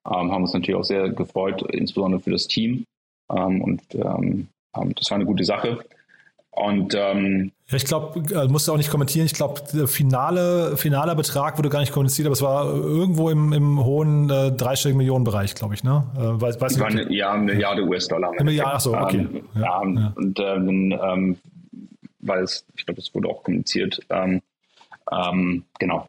ähm, 0.05 0.13
ähm, 0.13 0.31
haben 0.31 0.41
uns 0.43 0.53
natürlich 0.53 0.75
auch 0.75 0.83
sehr 0.83 1.09
gefreut, 1.09 1.61
insbesondere 1.73 2.21
für 2.21 2.31
das 2.31 2.47
Team. 2.47 2.85
Ähm, 3.29 3.61
und 3.61 3.81
ähm, 3.93 4.47
ähm 4.75 4.95
das 4.95 5.09
war 5.09 5.15
eine 5.15 5.25
gute 5.25 5.43
Sache. 5.43 5.79
Und 6.53 6.93
ähm, 6.95 7.53
ich 7.71 7.85
glaube, 7.85 8.19
äh, 8.35 8.47
musst 8.49 8.67
du 8.67 8.73
auch 8.73 8.77
nicht 8.77 8.91
kommentieren. 8.91 9.25
Ich 9.25 9.33
glaube, 9.33 9.61
der 9.73 9.87
finale, 9.87 10.75
finaler 10.75 11.15
Betrag 11.15 11.57
wurde 11.57 11.69
gar 11.69 11.79
nicht 11.79 11.93
kommuniziert, 11.93 12.25
aber 12.25 12.33
es 12.33 12.41
war 12.41 12.65
irgendwo 12.65 13.29
im, 13.29 13.53
im 13.53 13.81
hohen 13.83 14.29
äh, 14.29 14.51
dreistelligen 14.51 14.97
Millionenbereich, 14.97 15.55
glaube 15.55 15.75
ich. 15.75 15.83
Ne? 15.85 16.03
Äh, 16.17 16.41
weiß, 16.41 16.59
weiß 16.59 16.77
war 16.79 16.87
eine, 16.87 17.11
ja, 17.13 17.31
eine 17.31 17.43
Milliarde 17.43 17.83
US-Dollar. 17.83 18.31
Eine 18.31 18.43
Milliarde, 18.43 18.75
ach 18.75 18.81
so, 18.81 18.93
okay. 18.93 19.19
Ähm, 19.19 19.43
ja, 19.55 19.61
ja, 19.61 20.13
und 20.15 20.39
äh, 20.39 20.55
ähm, 20.55 21.37
weil 22.19 22.43
es, 22.43 22.65
ich 22.75 22.85
glaube, 22.85 22.99
es 22.99 23.15
wurde 23.15 23.29
auch 23.29 23.43
kommuniziert. 23.43 24.01
Ähm, 24.09 24.41
ähm, 25.09 25.63
genau. 25.79 26.05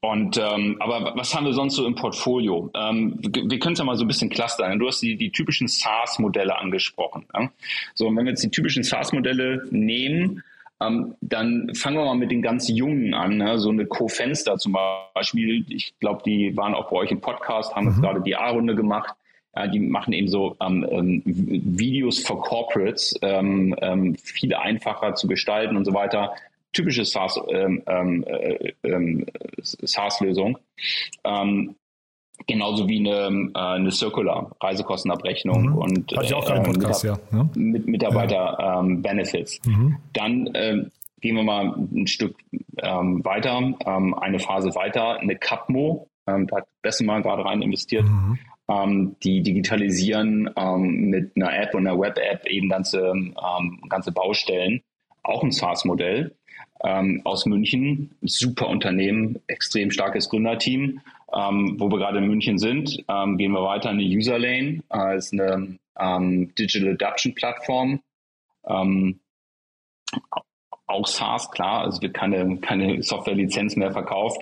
Und 0.00 0.38
ähm, 0.38 0.76
aber 0.78 1.16
was 1.16 1.34
haben 1.34 1.46
wir 1.46 1.52
sonst 1.52 1.74
so 1.74 1.84
im 1.84 1.96
Portfolio? 1.96 2.70
Ähm, 2.74 3.18
wir, 3.18 3.50
wir 3.50 3.58
können 3.58 3.72
es 3.72 3.80
ja 3.80 3.84
mal 3.84 3.96
so 3.96 4.04
ein 4.04 4.08
bisschen 4.08 4.30
clustern. 4.30 4.78
Du 4.78 4.86
hast 4.86 5.00
die, 5.00 5.16
die 5.16 5.30
typischen 5.30 5.66
SaaS-Modelle 5.66 6.56
angesprochen. 6.56 7.26
Ja? 7.34 7.50
So, 7.94 8.06
und 8.06 8.16
wenn 8.16 8.24
wir 8.24 8.30
jetzt 8.30 8.44
die 8.44 8.50
typischen 8.50 8.84
SaaS-Modelle 8.84 9.66
nehmen, 9.70 10.44
ähm, 10.80 11.16
dann 11.20 11.74
fangen 11.74 11.96
wir 11.96 12.04
mal 12.04 12.14
mit 12.14 12.30
den 12.30 12.42
ganz 12.42 12.68
Jungen 12.68 13.12
an. 13.12 13.38
Ne? 13.38 13.58
So 13.58 13.70
eine 13.70 13.86
Co-Fenster 13.86 14.58
zum 14.58 14.76
Beispiel. 15.14 15.64
Ich 15.68 15.98
glaube, 15.98 16.22
die 16.24 16.56
waren 16.56 16.74
auch 16.74 16.90
bei 16.90 16.96
euch 16.96 17.10
im 17.10 17.20
Podcast, 17.20 17.74
haben 17.74 17.86
mhm. 17.86 17.90
jetzt 17.90 18.00
gerade 18.00 18.20
die 18.20 18.36
A-Runde 18.36 18.76
gemacht. 18.76 19.14
Äh, 19.52 19.68
die 19.68 19.80
machen 19.80 20.12
eben 20.12 20.28
so 20.28 20.56
ähm, 20.60 20.86
ähm, 20.88 21.22
Videos 21.24 22.20
for 22.20 22.40
Corporates 22.40 23.18
ähm, 23.22 23.74
ähm, 23.80 24.14
viel 24.14 24.54
einfacher 24.54 25.14
zu 25.14 25.26
gestalten 25.26 25.76
und 25.76 25.84
so 25.84 25.92
weiter. 25.92 26.34
Typische 26.72 27.04
SaaS, 27.04 27.40
ähm, 27.50 27.82
ähm, 27.86 28.24
äh, 28.26 28.72
ähm, 28.84 29.26
SaaS-Lösung. 29.62 30.58
Ähm, 31.24 31.74
genauso 32.46 32.88
wie 32.88 32.98
eine, 32.98 33.50
äh, 33.54 33.58
eine 33.58 33.90
Circular 33.90 34.54
Reisekostenabrechnung 34.60 35.62
Mhm. 35.70 35.76
und 35.76 36.12
Hatte 36.16 36.26
ich 36.26 36.34
auch 36.34 36.48
ähm, 36.50 36.62
Podcast, 36.62 37.04
ja. 37.04 37.18
ne? 37.30 37.48
mit 37.54 37.86
Mitarbeiter 37.86 38.80
ähm, 38.80 39.02
Benefits. 39.02 39.60
Mhm. 39.66 39.96
Dann 40.12 40.50
ähm, 40.54 40.90
gehen 41.20 41.36
wir 41.36 41.42
mal 41.42 41.74
ein 41.76 42.06
Stück 42.06 42.36
ähm, 42.78 43.24
weiter, 43.24 43.74
ähm, 43.86 44.14
eine 44.14 44.38
Phase 44.38 44.74
weiter, 44.74 45.18
eine 45.18 45.36
Capmo, 45.36 46.08
ähm, 46.28 46.46
da 46.46 46.58
hat 46.58 46.68
Bessemer 46.82 47.20
gerade 47.22 47.44
rein 47.44 47.62
investiert. 47.62 48.04
Mhm. 48.04 48.38
Ähm, 48.70 49.16
die 49.22 49.42
digitalisieren 49.42 50.50
ähm, 50.56 51.08
mit 51.08 51.32
einer 51.36 51.58
App 51.58 51.74
und 51.74 51.86
einer 51.86 51.98
Web-App 51.98 52.46
eben 52.46 52.68
ganze, 52.68 53.00
ähm, 53.00 53.80
ganze 53.88 54.12
Baustellen. 54.12 54.82
Auch 55.22 55.42
ein 55.42 55.50
SaaS-Modell 55.50 56.36
ähm, 56.84 57.22
aus 57.24 57.46
München. 57.46 58.10
Super 58.22 58.68
Unternehmen, 58.68 59.40
extrem 59.46 59.90
starkes 59.90 60.28
Gründerteam. 60.28 61.00
Ähm, 61.34 61.76
wo 61.78 61.90
wir 61.90 61.98
gerade 61.98 62.18
in 62.18 62.26
München 62.26 62.58
sind, 62.58 63.04
ähm, 63.06 63.36
gehen 63.36 63.52
wir 63.52 63.62
weiter 63.62 63.90
in 63.90 63.98
eine 63.98 64.08
Userlane. 64.08 64.82
Äh, 64.90 65.16
ist 65.18 65.34
eine 65.34 65.78
ähm, 65.98 66.54
Digital 66.54 66.94
Adoption 66.94 67.34
Plattform. 67.34 68.00
Ähm, 68.66 69.20
auch 70.86 71.06
SaaS, 71.06 71.50
klar, 71.50 71.82
also 71.82 72.00
wird 72.00 72.14
keine, 72.14 72.56
keine 72.58 73.02
Software-Lizenz 73.02 73.76
mehr 73.76 73.92
verkauft. 73.92 74.40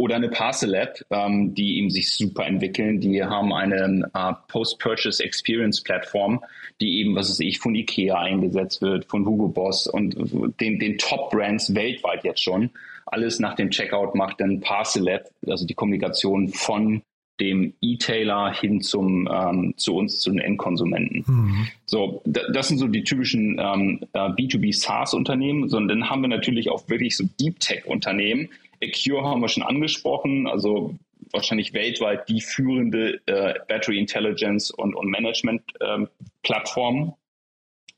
Oder 0.00 0.16
eine 0.16 0.30
Parcel 0.30 0.72
App, 0.72 1.04
ähm, 1.10 1.54
die 1.54 1.76
eben 1.76 1.90
sich 1.90 2.14
super 2.14 2.46
entwickeln. 2.46 3.00
Die 3.00 3.22
haben 3.22 3.52
eine 3.52 4.10
äh, 4.14 4.32
Post-Purchase 4.48 5.22
Experience 5.22 5.82
Plattform, 5.82 6.42
die 6.80 7.00
eben, 7.00 7.14
was 7.14 7.28
weiß 7.28 7.40
ich, 7.40 7.58
von 7.58 7.74
Ikea 7.74 8.18
eingesetzt 8.18 8.80
wird, 8.80 9.04
von 9.04 9.26
Hugo 9.26 9.48
Boss 9.48 9.86
und 9.86 10.16
den, 10.58 10.78
den 10.78 10.96
Top-Brands 10.96 11.74
weltweit 11.74 12.24
jetzt 12.24 12.42
schon. 12.42 12.70
Alles 13.04 13.40
nach 13.40 13.54
dem 13.56 13.68
Checkout 13.68 14.14
macht 14.14 14.40
dann 14.40 14.60
Parcel 14.60 15.06
App, 15.06 15.28
also 15.46 15.66
die 15.66 15.74
Kommunikation 15.74 16.48
von 16.48 17.02
dem 17.38 17.74
E-Tailer 17.82 18.54
hin 18.54 18.80
zum, 18.80 19.28
ähm, 19.30 19.74
zu 19.76 19.96
uns, 19.96 20.20
zu 20.20 20.30
den 20.30 20.38
Endkonsumenten. 20.38 21.24
Mhm. 21.26 21.68
So, 21.84 22.22
da, 22.24 22.40
das 22.50 22.68
sind 22.68 22.78
so 22.78 22.86
die 22.86 23.04
typischen 23.04 23.58
ähm, 23.58 24.00
äh, 24.14 24.18
B2B 24.18 24.74
SaaS-Unternehmen, 24.74 25.68
sondern 25.68 26.00
dann 26.00 26.10
haben 26.10 26.22
wir 26.22 26.28
natürlich 26.28 26.70
auch 26.70 26.88
wirklich 26.88 27.18
so 27.18 27.24
Deep 27.38 27.60
Tech-Unternehmen. 27.60 28.48
Acure 28.82 29.24
haben 29.24 29.40
wir 29.40 29.48
schon 29.48 29.62
angesprochen, 29.62 30.46
also 30.46 30.94
wahrscheinlich 31.32 31.72
weltweit 31.74 32.28
die 32.28 32.40
führende 32.40 33.20
äh, 33.26 33.54
Battery 33.68 33.98
Intelligence 33.98 34.70
und, 34.70 34.94
und 34.94 35.10
Management 35.10 35.62
ähm, 35.80 36.08
Plattform 36.42 37.14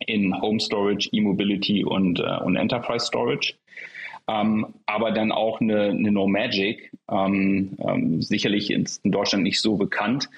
in 0.06 0.40
Home 0.40 0.60
Storage, 0.60 1.08
E-Mobility 1.12 1.84
und, 1.84 2.18
äh, 2.18 2.38
und 2.44 2.56
Enterprise 2.56 3.06
Storage. 3.06 3.54
Ähm, 4.28 4.74
aber 4.86 5.10
dann 5.10 5.32
auch 5.32 5.60
eine, 5.60 5.90
eine 5.90 6.12
No 6.12 6.26
Magic, 6.26 6.92
ähm, 7.10 7.76
ähm, 7.80 8.22
sicherlich 8.22 8.70
in, 8.70 8.86
in 9.02 9.10
Deutschland 9.10 9.44
nicht 9.44 9.60
so 9.60 9.76
bekannt. 9.76 10.28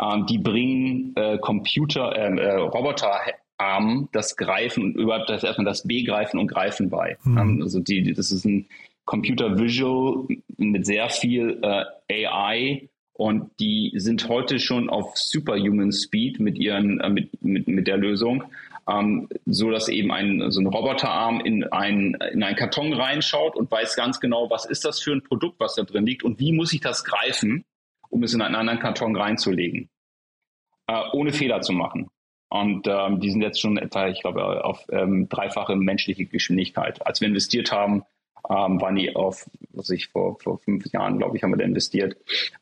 Ähm, 0.00 0.26
die 0.26 0.38
bringen 0.38 1.12
äh, 1.16 1.38
Computer, 1.38 2.14
äh, 2.16 2.36
äh, 2.36 2.54
Roboterarmen 2.56 4.08
das 4.12 4.36
Greifen 4.36 4.84
und 4.84 4.94
überhaupt 4.96 5.30
das 5.30 5.42
erstmal 5.42 5.64
das 5.64 5.86
Begreifen 5.86 6.38
und 6.38 6.48
Greifen 6.48 6.90
bei. 6.90 7.16
Mhm. 7.24 7.38
Ähm, 7.38 7.62
also 7.62 7.80
die, 7.80 8.12
das 8.12 8.30
ist 8.30 8.44
ein 8.44 8.66
Computer 9.04 9.58
Visual 9.58 10.26
mit 10.56 10.86
sehr 10.86 11.08
viel 11.10 11.60
äh, 11.62 12.26
AI 12.26 12.88
und 13.12 13.50
die 13.60 13.92
sind 13.96 14.28
heute 14.28 14.58
schon 14.58 14.90
auf 14.90 15.16
Superhuman 15.16 15.92
Speed 15.92 16.40
mit 16.40 16.58
ihren 16.58 17.00
äh, 17.00 17.10
mit, 17.10 17.42
mit, 17.42 17.68
mit 17.68 17.86
der 17.86 17.96
Lösung 17.96 18.44
ähm, 18.88 19.28
so 19.46 19.70
dass 19.70 19.88
eben 19.88 20.10
ein, 20.10 20.50
so 20.50 20.60
ein 20.60 20.66
Roboterarm 20.66 21.40
in, 21.40 21.64
ein, 21.64 22.16
in 22.32 22.42
einen 22.42 22.56
Karton 22.56 22.92
reinschaut 22.92 23.56
und 23.56 23.70
weiß 23.70 23.96
ganz 23.96 24.20
genau, 24.20 24.50
was 24.50 24.64
ist 24.64 24.84
das 24.84 25.00
für 25.00 25.12
ein 25.12 25.22
Produkt, 25.22 25.60
was 25.60 25.74
da 25.74 25.82
drin 25.82 26.06
liegt 26.06 26.22
und 26.22 26.38
wie 26.38 26.52
muss 26.52 26.72
ich 26.72 26.80
das 26.80 27.04
greifen, 27.04 27.64
um 28.10 28.22
es 28.22 28.34
in 28.34 28.42
einen 28.42 28.54
anderen 28.54 28.80
Karton 28.80 29.16
reinzulegen, 29.16 29.88
äh, 30.86 31.02
ohne 31.12 31.32
Fehler 31.32 31.60
zu 31.60 31.72
machen. 31.72 32.08
Und 32.50 32.86
ähm, 32.86 33.20
die 33.20 33.30
sind 33.30 33.42
jetzt 33.42 33.60
schon 33.60 33.78
etwa, 33.78 34.08
ich 34.08 34.20
glaube, 34.20 34.64
auf 34.64 34.84
ähm, 34.90 35.28
dreifache 35.28 35.74
menschliche 35.74 36.26
Geschwindigkeit. 36.26 37.04
Als 37.04 37.20
wir 37.20 37.26
investiert 37.26 37.72
haben, 37.72 38.04
ähm, 38.50 38.80
waren 38.80 38.96
die 38.96 39.14
auf, 39.14 39.48
was 39.72 39.90
ich 39.90 40.08
vor, 40.08 40.38
vor 40.38 40.58
fünf 40.58 40.86
Jahren, 40.92 41.18
glaube 41.18 41.36
ich, 41.36 41.42
haben 41.42 41.52
wir 41.52 41.56
da 41.56 41.64
investiert, 41.64 42.16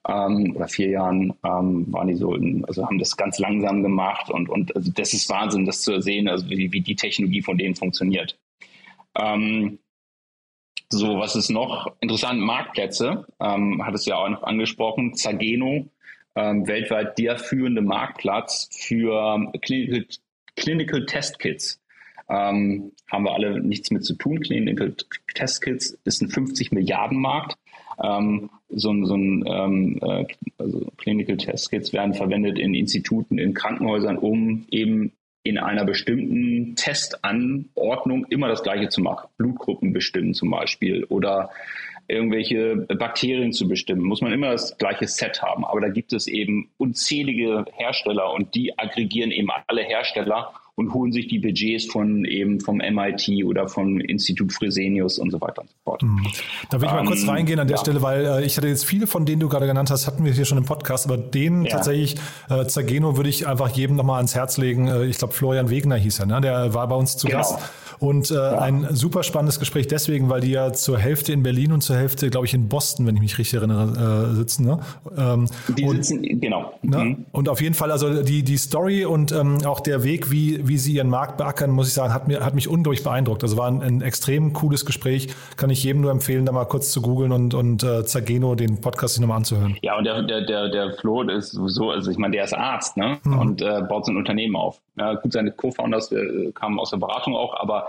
ähm, 0.08 0.54
oder 0.56 0.68
vier 0.68 0.90
Jahren 0.90 1.34
ähm, 1.44 1.86
waren 1.92 2.08
die 2.08 2.14
so, 2.14 2.32
also 2.66 2.86
haben 2.86 2.98
das 2.98 3.16
ganz 3.16 3.38
langsam 3.38 3.82
gemacht 3.82 4.30
und, 4.30 4.48
und 4.48 4.74
also 4.76 4.90
das 4.94 5.12
ist 5.12 5.28
Wahnsinn, 5.28 5.64
das 5.64 5.82
zu 5.82 6.00
sehen, 6.00 6.28
also 6.28 6.48
wie, 6.48 6.72
wie 6.72 6.80
die 6.80 6.96
Technologie 6.96 7.42
von 7.42 7.58
denen 7.58 7.74
funktioniert. 7.74 8.38
Ähm, 9.18 9.78
so, 10.88 11.18
was 11.18 11.36
ist 11.36 11.50
noch 11.50 11.90
interessant? 12.00 12.40
Marktplätze, 12.40 13.26
ähm, 13.40 13.84
hat 13.84 13.94
es 13.94 14.04
ja 14.04 14.16
auch 14.16 14.28
noch 14.28 14.42
angesprochen. 14.42 15.14
Zageno, 15.14 15.86
ähm, 16.34 16.66
weltweit 16.66 17.18
der 17.18 17.38
führende 17.38 17.80
Marktplatz 17.80 18.68
für 18.72 19.50
Clinical, 19.62 20.06
Clinical 20.54 21.06
Test 21.06 21.38
Kits. 21.38 21.81
Ähm, 22.32 22.92
haben 23.10 23.24
wir 23.24 23.34
alle 23.34 23.60
nichts 23.60 23.90
mit 23.90 24.04
zu 24.04 24.14
tun. 24.14 24.40
Clinical 24.40 24.94
Test 25.34 25.62
Kits 25.62 25.98
ist 26.04 26.22
ein 26.22 26.28
50 26.30 26.72
Milliarden 26.72 27.18
Markt. 27.18 27.56
Ähm, 28.02 28.48
so, 28.70 28.90
ein- 28.90 29.04
so 29.04 29.14
ein 29.14 29.44
ähm, 29.46 29.98
äh, 30.00 30.24
also 30.56 30.86
Clinical 30.96 31.36
Test 31.36 31.70
Kits 31.70 31.92
werden 31.92 32.14
verwendet 32.14 32.58
in 32.58 32.72
Instituten, 32.74 33.36
in 33.38 33.52
Krankenhäusern, 33.52 34.16
um 34.16 34.64
eben 34.70 35.12
in 35.44 35.58
einer 35.58 35.84
bestimmten 35.84 36.74
Testanordnung 36.76 38.26
immer 38.30 38.48
das 38.48 38.62
Gleiche 38.62 38.88
zu 38.88 39.02
machen. 39.02 39.28
Blutgruppen 39.36 39.92
bestimmen 39.92 40.34
zum 40.34 40.50
Beispiel 40.50 41.04
oder 41.04 41.50
irgendwelche 42.08 42.76
Bakterien 42.98 43.52
zu 43.52 43.68
bestimmen, 43.68 44.02
muss 44.02 44.20
man 44.22 44.32
immer 44.32 44.50
das 44.52 44.76
gleiche 44.78 45.06
Set 45.06 45.42
haben. 45.42 45.64
Aber 45.64 45.80
da 45.80 45.88
gibt 45.88 46.12
es 46.12 46.26
eben 46.26 46.70
unzählige 46.78 47.64
Hersteller 47.74 48.32
und 48.32 48.54
die 48.54 48.78
aggregieren 48.78 49.30
eben 49.30 49.48
alle 49.66 49.82
Hersteller 49.82 50.52
und 50.74 50.94
holen 50.94 51.12
sich 51.12 51.28
die 51.28 51.38
Budgets 51.38 51.86
von 51.86 52.24
eben 52.24 52.60
vom 52.60 52.78
MIT 52.78 53.44
oder 53.44 53.68
vom 53.68 54.00
Institut 54.00 54.52
Fresenius 54.52 55.18
und 55.18 55.30
so 55.30 55.40
weiter 55.40 55.62
und 55.62 55.68
so 55.70 55.76
fort. 55.84 56.02
Da 56.70 56.80
will 56.80 56.86
ich 56.88 56.92
mal 56.92 57.00
Ähm, 57.00 57.06
kurz 57.06 57.28
reingehen 57.28 57.60
an 57.60 57.68
der 57.68 57.76
ja. 57.76 57.80
Stelle, 57.82 58.00
weil 58.02 58.24
äh, 58.24 58.44
ich 58.44 58.56
hatte 58.56 58.68
jetzt 58.68 58.84
viele 58.86 59.06
von 59.06 59.26
denen 59.26 59.40
du 59.40 59.48
gerade 59.48 59.66
genannt 59.66 59.90
hast, 59.90 60.06
hatten 60.06 60.24
wir 60.24 60.32
hier 60.32 60.44
schon 60.46 60.58
im 60.58 60.64
Podcast, 60.64 61.06
aber 61.06 61.18
den 61.18 61.64
Ja. 61.64 61.72
tatsächlich, 61.72 62.16
äh, 62.48 62.64
Zageno 62.66 63.16
würde 63.16 63.28
ich 63.28 63.46
einfach 63.46 63.68
jedem 63.70 63.96
nochmal 63.96 64.16
ans 64.16 64.34
Herz 64.34 64.56
legen. 64.56 64.88
Äh, 64.88 65.04
ich 65.04 65.18
glaube, 65.18 65.34
Florian 65.34 65.68
Wegner 65.70 65.96
hieß 65.96 66.20
er, 66.20 66.26
ne? 66.26 66.40
der 66.40 66.72
war 66.74 66.88
bei 66.88 66.96
uns 66.96 67.16
zu 67.16 67.26
Genau. 67.26 67.38
Gast. 67.38 67.58
Und 67.98 68.32
äh, 68.32 68.36
ein 68.36 68.88
super 68.96 69.22
spannendes 69.22 69.60
Gespräch 69.60 69.86
deswegen, 69.86 70.28
weil 70.28 70.40
die 70.40 70.50
ja 70.50 70.72
zur 70.72 70.98
Hälfte 70.98 71.32
in 71.32 71.44
Berlin 71.44 71.70
und 71.70 71.82
zur 71.82 71.94
Hälfte, 71.96 72.30
glaube 72.30 72.46
ich, 72.46 72.54
in 72.54 72.68
Boston, 72.68 73.06
wenn 73.06 73.14
ich 73.14 73.20
mich 73.20 73.38
richtig 73.38 73.54
erinnere, 73.58 74.32
äh, 74.32 74.34
sitzen. 74.34 74.64
Ne? 74.64 74.80
Ähm, 75.16 75.46
Die 75.76 75.84
und, 75.84 76.04
sitzen, 76.04 76.40
genau. 76.40 76.72
Ne? 76.82 76.98
Mhm. 77.04 77.24
Und 77.30 77.48
auf 77.48 77.60
jeden 77.60 77.74
Fall, 77.76 77.92
also 77.92 78.22
die, 78.24 78.42
die 78.42 78.56
Story 78.56 79.04
und 79.04 79.30
ähm, 79.30 79.58
auch 79.64 79.78
der 79.78 80.02
Weg, 80.02 80.32
wie, 80.32 80.61
wie 80.66 80.78
sie 80.78 80.94
ihren 80.94 81.08
Markt 81.08 81.36
beackern, 81.36 81.70
muss 81.70 81.88
ich 81.88 81.94
sagen, 81.94 82.12
hat, 82.12 82.28
mir, 82.28 82.44
hat 82.44 82.54
mich 82.54 82.68
unglaublich 82.68 83.02
beeindruckt. 83.02 83.42
Also 83.42 83.56
war 83.56 83.68
ein, 83.68 83.82
ein 83.82 84.02
extrem 84.02 84.52
cooles 84.52 84.86
Gespräch. 84.86 85.28
Kann 85.56 85.70
ich 85.70 85.82
jedem 85.84 86.02
nur 86.02 86.10
empfehlen, 86.10 86.46
da 86.46 86.52
mal 86.52 86.64
kurz 86.64 86.90
zu 86.90 87.02
googeln 87.02 87.32
und, 87.32 87.54
und 87.54 87.82
äh, 87.82 88.04
Zageno 88.04 88.54
den 88.54 88.80
Podcast 88.80 89.14
sich 89.14 89.20
nochmal 89.20 89.38
anzuhören. 89.38 89.76
Ja, 89.82 89.96
und 89.98 90.04
der, 90.04 90.22
der, 90.22 90.42
der, 90.42 90.68
der 90.68 90.92
Flo 90.94 91.22
ist 91.22 91.52
sowieso, 91.52 91.90
also 91.90 92.10
ich 92.10 92.18
meine, 92.18 92.32
der 92.36 92.44
ist 92.44 92.54
Arzt, 92.54 92.96
ne? 92.96 93.18
Mhm. 93.24 93.38
Und 93.38 93.62
äh, 93.62 93.82
baut 93.88 94.06
so 94.06 94.12
ein 94.12 94.16
Unternehmen 94.16 94.56
auf. 94.56 94.80
Ja, 94.96 95.14
gut, 95.14 95.32
seine 95.32 95.52
Co-Founders 95.52 96.12
äh, 96.12 96.52
kamen 96.54 96.78
aus 96.78 96.90
der 96.90 96.98
Beratung 96.98 97.34
auch, 97.34 97.58
aber 97.60 97.86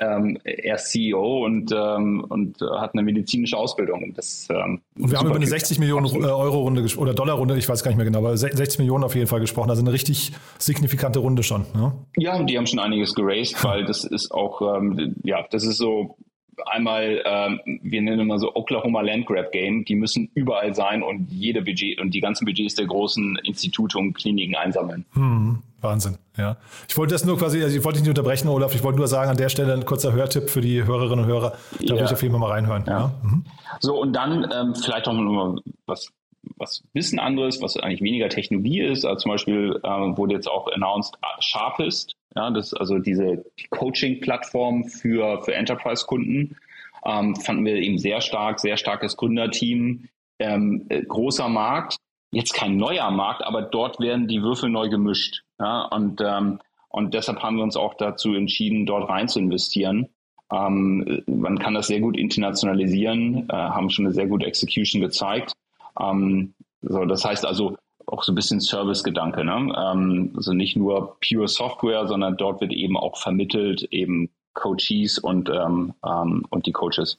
ähm, 0.00 0.38
er 0.44 0.76
ist 0.76 0.90
CEO 0.90 1.44
und, 1.44 1.72
ähm, 1.74 2.24
und 2.28 2.60
hat 2.60 2.92
eine 2.94 3.02
medizinische 3.02 3.56
Ausbildung. 3.56 4.02
Und, 4.02 4.18
das, 4.18 4.46
ähm, 4.50 4.80
Und 4.98 5.10
wir 5.10 5.18
haben 5.18 5.26
über 5.26 5.36
eine 5.36 5.44
Typ. 5.44 5.50
60 5.50 5.78
Millionen. 5.78 6.06
Euro 6.06 6.60
Runde 6.60 6.86
oder 6.98 7.14
Dollar 7.14 7.36
Runde, 7.36 7.56
ich 7.56 7.68
weiß 7.68 7.82
gar 7.82 7.90
nicht 7.90 7.96
mehr 7.96 8.04
genau, 8.06 8.18
aber 8.18 8.36
se- 8.36 8.50
60 8.52 8.78
Millionen 8.80 9.04
auf 9.04 9.14
jeden 9.14 9.26
Fall 9.26 9.40
gesprochen. 9.40 9.70
Also 9.70 9.82
eine 9.82 9.92
richtig 9.92 10.32
signifikante 10.58 11.18
Runde 11.18 11.42
schon. 11.42 11.62
Ne? 11.74 11.92
Ja, 12.16 12.42
die 12.42 12.56
haben 12.58 12.66
schon 12.66 12.78
einiges 12.78 13.14
geraced, 13.14 13.62
weil 13.64 13.84
das 13.84 14.04
ist 14.04 14.30
auch, 14.32 14.60
ähm, 14.76 15.14
ja, 15.24 15.44
das 15.50 15.64
ist 15.64 15.78
so 15.78 16.16
einmal, 16.64 17.22
ähm, 17.24 17.60
wir 17.82 18.00
nennen 18.02 18.20
immer 18.20 18.38
so 18.38 18.54
Oklahoma 18.54 19.00
Land 19.02 19.26
Grab 19.26 19.52
Game, 19.52 19.84
die 19.84 19.94
müssen 19.94 20.30
überall 20.34 20.74
sein 20.74 21.02
und 21.02 21.30
jede 21.30 21.62
Budget 21.62 22.00
und 22.00 22.12
die 22.14 22.20
ganzen 22.20 22.44
Budgets 22.46 22.74
der 22.74 22.86
großen 22.86 23.38
Institute 23.44 23.96
und 23.98 24.14
Kliniken 24.14 24.56
einsammeln. 24.56 25.04
Hm, 25.12 25.58
Wahnsinn, 25.82 26.16
ja. 26.36 26.56
Ich 26.88 26.96
wollte 26.96 27.14
das 27.14 27.24
nur 27.24 27.36
quasi, 27.38 27.62
also 27.62 27.76
ich 27.76 27.84
wollte 27.84 27.98
dich 27.98 28.08
nicht 28.08 28.16
unterbrechen, 28.18 28.48
Olaf, 28.48 28.74
ich 28.74 28.82
wollte 28.82 28.98
nur 28.98 29.08
sagen, 29.08 29.30
an 29.30 29.36
der 29.36 29.48
Stelle 29.50 29.74
ein 29.74 29.84
kurzer 29.84 30.12
Hörtipp 30.12 30.48
für 30.48 30.60
die 30.62 30.82
Hörerinnen 30.84 31.24
und 31.24 31.30
Hörer. 31.30 31.50
Da 31.50 31.84
Ja. 31.84 31.90
würde 31.94 32.04
ich 32.06 32.12
auf 32.12 32.22
jeden 32.22 32.32
Fall 32.32 32.40
mal 32.40 32.50
reinhören. 32.50 32.84
Ja. 32.86 32.98
Ja. 32.98 33.12
Mhm. 33.22 33.44
So, 33.80 34.00
und 34.00 34.12
dann 34.14 34.50
ähm, 34.52 34.74
vielleicht 34.74 35.06
auch 35.06 35.12
noch 35.12 35.56
was, 35.86 36.10
was 36.56 36.82
bisschen 36.94 37.18
anderes, 37.18 37.60
was 37.60 37.76
eigentlich 37.76 38.00
weniger 38.00 38.28
Technologie 38.28 38.80
ist. 38.80 39.04
Also 39.04 39.18
zum 39.22 39.32
Beispiel 39.32 39.78
ähm, 39.84 40.16
wurde 40.16 40.34
jetzt 40.34 40.48
auch 40.48 40.68
announced 40.72 41.18
Sharpist, 41.40 42.15
ja, 42.36 42.50
das 42.50 42.74
also 42.74 42.98
diese 42.98 43.44
Coaching-Plattform 43.70 44.84
für, 44.84 45.42
für 45.42 45.54
Enterprise-Kunden. 45.54 46.56
Ähm, 47.04 47.36
fanden 47.36 47.64
wir 47.64 47.76
eben 47.76 47.98
sehr 47.98 48.20
stark, 48.20 48.60
sehr 48.60 48.76
starkes 48.76 49.16
Gründerteam, 49.16 50.08
ähm, 50.38 50.86
äh, 50.88 51.02
großer 51.02 51.48
Markt. 51.48 51.96
jetzt 52.32 52.52
kein 52.52 52.76
neuer 52.76 53.10
Markt, 53.10 53.42
aber 53.42 53.62
dort 53.62 54.00
werden 54.00 54.28
die 54.28 54.42
Würfel 54.42 54.68
neu 54.68 54.88
gemischt. 54.88 55.42
Ja? 55.58 55.82
Und, 55.86 56.20
ähm, 56.20 56.58
und 56.88 57.14
deshalb 57.14 57.42
haben 57.42 57.56
wir 57.56 57.62
uns 57.62 57.76
auch 57.76 57.94
dazu 57.94 58.34
entschieden, 58.34 58.84
dort 58.84 59.08
rein 59.08 59.28
zu 59.28 59.38
investieren. 59.38 60.08
Ähm, 60.52 61.22
man 61.26 61.58
kann 61.58 61.74
das 61.74 61.86
sehr 61.86 62.00
gut 62.00 62.16
internationalisieren, 62.16 63.48
äh, 63.48 63.54
haben 63.54 63.88
schon 63.90 64.06
eine 64.06 64.14
sehr 64.14 64.26
gute 64.26 64.46
Execution 64.46 65.00
gezeigt. 65.00 65.52
Ähm, 65.98 66.54
so, 66.82 67.04
das 67.04 67.24
heißt 67.24 67.46
also 67.46 67.76
auch 68.06 68.22
so 68.22 68.32
ein 68.32 68.34
bisschen 68.34 68.60
Service-Gedanke. 68.60 69.44
Ne? 69.44 69.74
Ähm, 69.76 70.32
also 70.36 70.52
nicht 70.52 70.76
nur 70.76 71.16
pure 71.26 71.48
Software, 71.48 72.06
sondern 72.06 72.36
dort 72.36 72.60
wird 72.60 72.72
eben 72.72 72.96
auch 72.96 73.16
vermittelt, 73.16 73.82
eben 73.90 74.30
Coaches 74.54 75.18
und, 75.18 75.50
ähm, 75.50 75.92
ähm, 76.04 76.44
und 76.50 76.66
die 76.66 76.72
Coaches. 76.72 77.18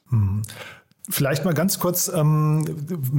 Vielleicht 1.10 1.44
mal 1.44 1.54
ganz 1.54 1.78
kurz, 1.78 2.10
ähm, 2.14 2.64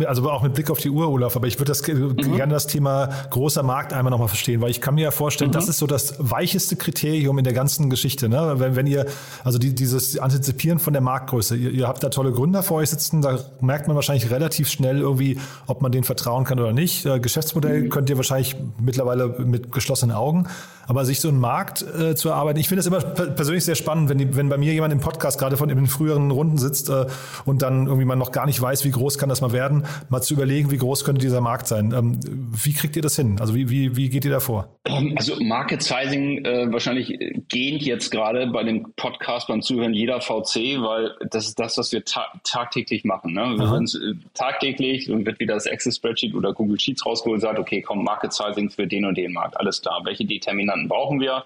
also 0.05 0.29
auch 0.29 0.43
mit 0.43 0.53
Blick 0.53 0.69
auf 0.69 0.77
die 0.77 0.91
Uhr, 0.91 1.09
Olaf, 1.09 1.35
aber 1.35 1.47
ich 1.47 1.59
würde 1.59 1.71
das 1.71 1.85
mhm. 1.87 2.15
gerne 2.35 2.53
das 2.53 2.67
Thema 2.67 3.09
großer 3.31 3.63
Markt 3.63 3.93
einmal 3.93 4.11
nochmal 4.11 4.27
verstehen, 4.27 4.61
weil 4.61 4.69
ich 4.69 4.79
kann 4.79 4.93
mir 4.95 5.05
ja 5.05 5.11
vorstellen, 5.11 5.49
mhm. 5.49 5.53
das 5.53 5.67
ist 5.67 5.79
so 5.79 5.87
das 5.87 6.15
weicheste 6.19 6.75
Kriterium 6.75 7.39
in 7.39 7.43
der 7.43 7.53
ganzen 7.53 7.89
Geschichte. 7.89 8.29
Ne? 8.29 8.55
Wenn, 8.57 8.75
wenn 8.75 8.85
ihr, 8.85 9.07
also 9.43 9.57
die, 9.57 9.73
dieses 9.73 10.19
Antizipieren 10.19 10.77
von 10.77 10.93
der 10.93 11.01
Marktgröße, 11.01 11.55
ihr, 11.55 11.71
ihr 11.71 11.87
habt 11.87 12.03
da 12.03 12.09
tolle 12.09 12.31
Gründer 12.31 12.61
vor 12.61 12.77
euch 12.77 12.91
sitzen, 12.91 13.23
da 13.23 13.39
merkt 13.59 13.87
man 13.87 13.95
wahrscheinlich 13.95 14.29
relativ 14.29 14.69
schnell 14.69 14.99
irgendwie, 14.99 15.39
ob 15.65 15.81
man 15.81 15.91
denen 15.91 16.03
vertrauen 16.03 16.43
kann 16.43 16.59
oder 16.59 16.73
nicht. 16.73 17.05
Äh, 17.07 17.19
Geschäftsmodell 17.19 17.83
mhm. 17.83 17.89
könnt 17.89 18.09
ihr 18.11 18.17
wahrscheinlich 18.17 18.55
mittlerweile 18.79 19.29
mit 19.39 19.71
geschlossenen 19.71 20.15
Augen. 20.15 20.47
Aber 20.89 21.05
sich 21.05 21.19
so 21.19 21.29
einen 21.29 21.39
Markt 21.39 21.83
äh, 21.83 22.15
zu 22.15 22.29
erarbeiten, 22.29 22.59
ich 22.59 22.67
finde 22.67 22.79
es 22.79 22.87
immer 22.87 22.99
persönlich 22.99 23.63
sehr 23.63 23.75
spannend, 23.75 24.09
wenn, 24.09 24.17
die, 24.17 24.35
wenn 24.35 24.49
bei 24.49 24.57
mir 24.57 24.73
jemand 24.73 24.91
im 24.91 24.99
Podcast 24.99 25.37
gerade 25.37 25.55
von 25.55 25.69
in 25.69 25.77
den 25.77 25.85
früheren 25.85 26.31
Runden 26.31 26.57
sitzt 26.57 26.89
äh, 26.89 27.05
und 27.45 27.61
dann 27.61 27.85
irgendwie 27.85 28.05
man 28.05 28.17
noch 28.17 28.31
gar 28.31 28.47
nicht 28.47 28.59
weiß, 28.59 28.85
wie 28.85 28.89
groß 28.89 29.19
kann 29.19 29.29
das 29.29 29.39
mal 29.41 29.51
werden, 29.53 29.85
mal 30.09 30.21
zu 30.21 30.33
überlegen, 30.33 30.71
wie 30.71 30.77
groß 30.77 31.05
könnte 31.05 31.21
dieser 31.21 31.41
Markt 31.41 31.67
sein. 31.67 31.93
Ähm, 31.95 32.19
wie 32.23 32.73
kriegt 32.73 32.95
ihr 32.95 33.03
das 33.03 33.15
hin? 33.15 33.37
Also 33.39 33.53
wie, 33.53 33.69
wie, 33.69 33.95
wie 33.95 34.09
geht 34.09 34.25
ihr 34.25 34.31
da 34.31 34.39
vor? 34.39 34.79
Also 35.15 35.35
Market 35.39 35.83
Sizing 35.83 36.43
äh, 36.43 36.73
wahrscheinlich 36.73 37.19
gehend 37.49 37.83
jetzt 37.83 38.09
gerade 38.09 38.47
bei 38.47 38.63
dem 38.63 38.91
Podcast 38.95 39.47
beim 39.47 39.61
Zuhören 39.61 39.93
jeder 39.93 40.21
VC, 40.21 40.81
weil 40.81 41.11
das 41.29 41.45
ist 41.45 41.59
das, 41.59 41.77
was 41.77 41.91
wir 41.91 42.03
ta 42.03 42.25
tagtäglich 42.43 43.03
machen. 43.03 43.33
Ne? 43.33 43.41
Wir 43.59 43.67
sind 43.67 43.93
äh, 43.93 44.15
tagtäglich 44.33 45.11
und 45.11 45.27
wird 45.27 45.39
wieder 45.39 45.53
das 45.53 45.67
Access-Spreadsheet 45.67 46.33
oder 46.33 46.51
Google 46.51 46.79
Sheets 46.79 47.05
rausgeholt 47.05 47.35
und 47.35 47.41
sagt, 47.41 47.59
okay, 47.59 47.83
komm, 47.83 48.03
Market 48.03 48.33
Sizing 48.33 48.71
für 48.71 48.87
den 48.87 49.05
und 49.05 49.19
den 49.19 49.33
Markt, 49.33 49.55
alles 49.55 49.83
klar. 49.83 50.01
Welche 50.03 50.25
Determinanten 50.25 50.78
Varianten 50.79 50.87
brauchen 50.87 51.19
wir. 51.19 51.43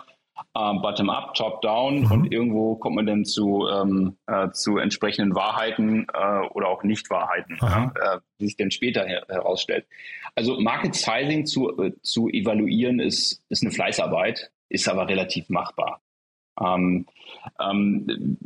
Uh, 0.55 0.81
Bottom-up, 0.81 1.35
Top-down 1.35 2.01
mhm. 2.01 2.11
und 2.11 2.33
irgendwo 2.33 2.75
kommt 2.75 2.95
man 2.95 3.05
dann 3.05 3.23
zu, 3.23 3.67
ähm, 3.71 4.17
äh, 4.25 4.49
zu 4.49 4.79
entsprechenden 4.79 5.35
Wahrheiten 5.35 6.07
äh, 6.11 6.47
oder 6.49 6.69
auch 6.69 6.83
Nicht-Wahrheiten, 6.83 7.59
äh, 7.61 8.17
die 8.39 8.47
sich 8.47 8.57
dann 8.57 8.71
später 8.71 9.05
her 9.05 9.23
herausstellt. 9.29 9.85
Also 10.33 10.59
Market 10.59 10.95
Sizing 10.95 11.45
zu, 11.45 11.77
äh, 11.79 11.93
zu 12.01 12.29
evaluieren 12.29 12.99
ist, 12.99 13.43
ist 13.49 13.61
eine 13.61 13.71
Fleißarbeit, 13.71 14.51
ist 14.69 14.89
aber 14.89 15.07
relativ 15.07 15.49
machbar. 15.49 16.01
Ähm, 16.59 17.05
ähm, 17.61 18.37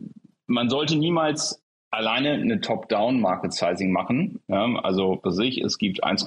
man 0.46 0.70
sollte 0.70 0.98
niemals 0.98 1.64
alleine 1.90 2.34
eine 2.34 2.60
Top-Down 2.60 3.22
Market 3.22 3.54
Sizing 3.54 3.94
machen. 3.94 4.42
Ja, 4.50 4.66
also 4.84 5.20
für 5.24 5.32
sich, 5.32 5.60
es 5.60 5.78
gibt 5.78 6.04
1, 6.04 6.26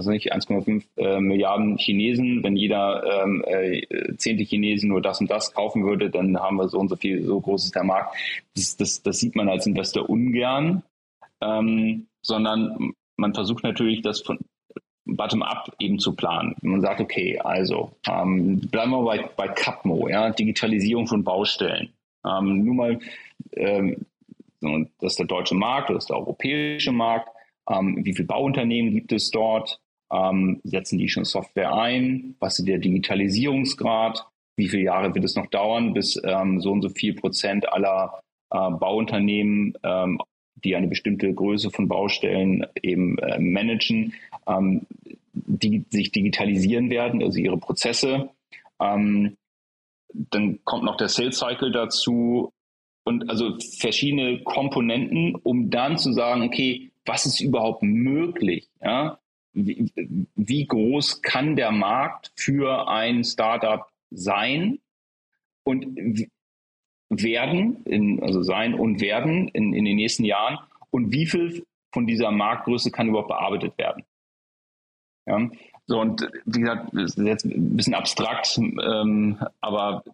also 0.00 0.12
nicht 0.12 0.34
1,5 0.34 0.82
äh, 0.96 1.20
Milliarden 1.20 1.76
Chinesen. 1.76 2.42
Wenn 2.42 2.56
jeder 2.56 3.22
ähm, 3.22 3.44
äh, 3.46 4.16
zehnte 4.16 4.44
Chinesen 4.44 4.88
nur 4.88 5.02
das 5.02 5.20
und 5.20 5.30
das 5.30 5.52
kaufen 5.52 5.84
würde, 5.84 6.08
dann 6.08 6.38
haben 6.38 6.56
wir 6.56 6.68
so 6.68 6.78
und 6.78 6.88
so 6.88 6.96
viel, 6.96 7.22
so 7.22 7.38
groß 7.38 7.66
ist 7.66 7.74
der 7.74 7.84
Markt. 7.84 8.16
Das, 8.54 8.78
das, 8.78 9.02
das 9.02 9.18
sieht 9.18 9.36
man 9.36 9.50
als 9.50 9.66
Investor 9.66 10.08
ungern, 10.08 10.82
ähm, 11.42 12.06
sondern 12.22 12.94
man 13.18 13.34
versucht 13.34 13.62
natürlich, 13.62 14.00
das 14.00 14.22
von 14.22 14.38
bottom-up 15.04 15.74
eben 15.78 15.98
zu 15.98 16.14
planen. 16.14 16.56
Man 16.62 16.80
sagt, 16.80 17.02
okay, 17.02 17.38
also 17.38 17.92
ähm, 18.08 18.60
bleiben 18.70 18.92
wir 18.92 19.04
bei, 19.04 19.28
bei 19.36 19.48
Capmo, 19.48 20.08
ja, 20.08 20.30
Digitalisierung 20.30 21.08
von 21.08 21.24
Baustellen. 21.24 21.90
Ähm, 22.24 22.64
nur 22.64 22.74
mal, 22.74 22.98
ähm, 23.52 24.06
das 24.62 25.12
ist 25.12 25.18
der 25.18 25.26
deutsche 25.26 25.54
Markt, 25.54 25.90
das 25.90 26.04
ist 26.04 26.10
der 26.10 26.16
europäische 26.16 26.92
Markt 26.92 27.28
ähm, 27.70 28.04
wie 28.04 28.14
viele 28.14 28.26
Bauunternehmen 28.26 28.94
gibt 28.94 29.12
es 29.12 29.30
dort? 29.30 29.80
Ähm, 30.12 30.60
setzen 30.64 30.98
die 30.98 31.08
schon 31.08 31.24
Software 31.24 31.74
ein? 31.74 32.34
Was 32.40 32.58
ist 32.58 32.66
der 32.66 32.78
Digitalisierungsgrad? 32.78 34.26
Wie 34.56 34.68
viele 34.68 34.82
Jahre 34.82 35.14
wird 35.14 35.24
es 35.24 35.36
noch 35.36 35.46
dauern, 35.46 35.94
bis 35.94 36.20
ähm, 36.24 36.60
so 36.60 36.72
und 36.72 36.82
so 36.82 36.88
viel 36.88 37.14
Prozent 37.14 37.72
aller 37.72 38.20
äh, 38.50 38.70
Bauunternehmen, 38.70 39.74
ähm, 39.82 40.20
die 40.56 40.76
eine 40.76 40.88
bestimmte 40.88 41.32
Größe 41.32 41.70
von 41.70 41.88
Baustellen 41.88 42.66
eben 42.82 43.18
äh, 43.18 43.38
managen, 43.38 44.14
ähm, 44.46 44.86
die 45.32 45.84
sich 45.90 46.10
digitalisieren 46.12 46.90
werden, 46.90 47.22
also 47.22 47.38
ihre 47.38 47.58
Prozesse? 47.58 48.30
Ähm, 48.80 49.36
dann 50.12 50.58
kommt 50.64 50.84
noch 50.84 50.96
der 50.96 51.08
Sales 51.08 51.38
Cycle 51.38 51.70
dazu 51.70 52.52
und 53.04 53.30
also 53.30 53.56
verschiedene 53.78 54.42
Komponenten, 54.42 55.36
um 55.36 55.70
dann 55.70 55.98
zu 55.98 56.12
sagen, 56.12 56.42
okay, 56.42 56.90
was 57.06 57.26
ist 57.26 57.40
überhaupt 57.40 57.82
möglich? 57.82 58.68
Ja? 58.82 59.18
Wie, 59.52 60.66
groß 60.66 61.22
kann 61.22 61.56
der 61.56 61.72
Markt 61.72 62.32
für 62.36 62.88
ein 62.88 63.24
Startup 63.24 63.86
sein 64.10 64.78
und 65.64 66.28
werden, 67.08 67.82
in, 67.84 68.22
also 68.22 68.42
sein 68.42 68.74
und 68.74 69.00
werden 69.00 69.48
in, 69.48 69.72
in 69.72 69.84
den 69.84 69.96
nächsten 69.96 70.24
Jahren 70.24 70.58
und 70.90 71.12
wie 71.12 71.26
viel 71.26 71.64
von 71.92 72.06
dieser 72.06 72.30
Marktgröße 72.30 72.92
kann 72.92 73.08
überhaupt 73.08 73.28
bearbeitet 73.28 73.76
werden? 73.76 74.04
Ja? 75.26 75.50
So, 75.86 76.00
und 76.00 76.28
wie 76.44 76.60
gesagt, 76.60 76.90
das 76.92 77.16
ist 77.16 77.26
jetzt 77.26 77.44
ein 77.44 77.76
bisschen 77.76 77.94
abstrakt, 77.94 78.56
ähm, 78.58 79.44
aber 79.60 80.04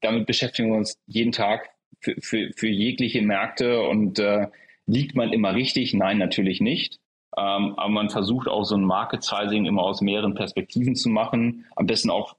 damit 0.00 0.26
beschäftigen 0.26 0.70
wir 0.70 0.78
uns 0.78 0.96
jeden 1.06 1.32
Tag 1.32 1.70
für, 1.98 2.14
für, 2.20 2.52
für 2.54 2.68
jegliche 2.68 3.22
Märkte 3.22 3.82
und 3.82 4.20
äh, 4.20 4.46
Liegt 4.86 5.14
man 5.14 5.32
immer 5.32 5.54
richtig? 5.54 5.94
Nein, 5.94 6.18
natürlich 6.18 6.60
nicht. 6.60 7.00
Ähm, 7.36 7.74
aber 7.76 7.88
man 7.88 8.10
versucht 8.10 8.48
auch 8.48 8.64
so 8.64 8.76
ein 8.76 8.84
Market 8.84 9.24
Sizing 9.24 9.66
immer 9.66 9.82
aus 9.82 10.00
mehreren 10.00 10.34
Perspektiven 10.34 10.94
zu 10.94 11.08
machen, 11.08 11.66
am 11.74 11.86
besten 11.86 12.10
auch 12.10 12.36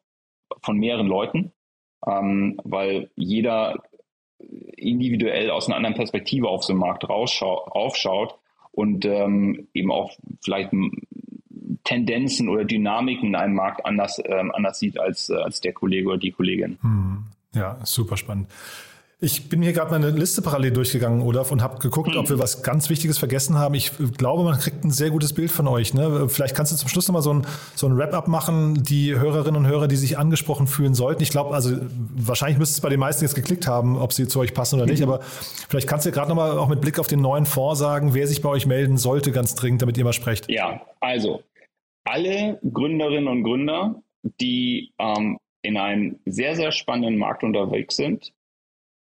von 0.61 0.77
mehreren 0.77 1.07
Leuten, 1.07 1.51
ähm, 2.07 2.59
weil 2.63 3.09
jeder 3.15 3.83
individuell 4.77 5.49
aus 5.49 5.67
einer 5.67 5.77
anderen 5.77 5.95
Perspektive 5.95 6.47
auf 6.47 6.63
so 6.63 6.73
einen 6.73 6.79
Markt 6.79 7.07
raufschaut 7.09 8.35
und 8.71 9.05
ähm, 9.05 9.67
eben 9.73 9.91
auch 9.91 10.11
vielleicht 10.43 10.71
Tendenzen 11.83 12.49
oder 12.49 12.65
Dynamiken 12.65 13.29
in 13.29 13.35
einem 13.35 13.55
Markt 13.55 13.85
anders, 13.85 14.21
ähm, 14.23 14.51
anders 14.53 14.79
sieht 14.79 14.99
als, 14.99 15.29
äh, 15.29 15.35
als 15.35 15.61
der 15.61 15.73
Kollege 15.73 16.09
oder 16.09 16.17
die 16.17 16.31
Kollegin. 16.31 16.77
Hm. 16.81 17.25
Ja, 17.53 17.77
super 17.83 18.17
spannend. 18.17 18.49
Ich 19.25 19.49
bin 19.49 19.63
hier 19.63 19.73
gerade 19.73 19.89
meine 19.89 20.11
Liste 20.11 20.43
parallel 20.43 20.69
durchgegangen, 20.69 21.23
Olaf, 21.23 21.51
und 21.51 21.63
habe 21.63 21.79
geguckt, 21.79 22.15
ob 22.15 22.29
wir 22.29 22.37
was 22.37 22.61
ganz 22.61 22.91
Wichtiges 22.91 23.17
vergessen 23.17 23.57
haben. 23.57 23.73
Ich 23.73 23.91
glaube, 24.19 24.43
man 24.43 24.59
kriegt 24.59 24.83
ein 24.83 24.91
sehr 24.91 25.09
gutes 25.09 25.33
Bild 25.33 25.49
von 25.49 25.67
euch. 25.67 25.95
Ne? 25.95 26.29
Vielleicht 26.29 26.53
kannst 26.55 26.71
du 26.71 26.75
zum 26.75 26.89
Schluss 26.89 27.07
nochmal 27.07 27.23
so 27.23 27.33
ein, 27.33 27.47
so 27.73 27.87
ein 27.87 27.97
Wrap-up 27.97 28.27
machen, 28.27 28.83
die 28.83 29.15
Hörerinnen 29.15 29.55
und 29.55 29.65
Hörer, 29.65 29.87
die 29.87 29.95
sich 29.95 30.19
angesprochen 30.19 30.67
fühlen 30.67 30.93
sollten. 30.93 31.23
Ich 31.23 31.31
glaube, 31.31 31.55
also 31.55 31.75
wahrscheinlich 32.15 32.59
müsste 32.59 32.75
es 32.75 32.81
bei 32.81 32.89
den 32.89 32.99
meisten 32.99 33.23
jetzt 33.23 33.33
geklickt 33.33 33.65
haben, 33.65 33.97
ob 33.97 34.13
sie 34.13 34.27
zu 34.27 34.39
euch 34.39 34.53
passen 34.53 34.75
oder 34.75 34.85
nicht. 34.85 34.99
Mhm. 34.99 35.11
Aber 35.11 35.21
vielleicht 35.23 35.87
kannst 35.87 36.05
du 36.05 36.11
gerade 36.11 36.29
nochmal 36.29 36.59
auch 36.59 36.69
mit 36.69 36.81
Blick 36.81 36.99
auf 36.99 37.07
den 37.07 37.21
neuen 37.21 37.47
Fonds 37.47 37.79
sagen, 37.79 38.13
wer 38.13 38.27
sich 38.27 38.43
bei 38.43 38.49
euch 38.49 38.67
melden 38.67 38.99
sollte, 38.99 39.31
ganz 39.31 39.55
dringend, 39.55 39.81
damit 39.81 39.97
ihr 39.97 40.03
mal 40.03 40.13
sprecht. 40.13 40.51
Ja, 40.51 40.81
also 40.99 41.41
alle 42.03 42.59
Gründerinnen 42.71 43.27
und 43.27 43.41
Gründer, 43.41 44.03
die 44.39 44.91
ähm, 44.99 45.39
in 45.63 45.77
einem 45.77 46.19
sehr, 46.27 46.55
sehr 46.55 46.71
spannenden 46.71 47.17
Markt 47.17 47.43
unterwegs 47.43 47.95
sind, 47.95 48.34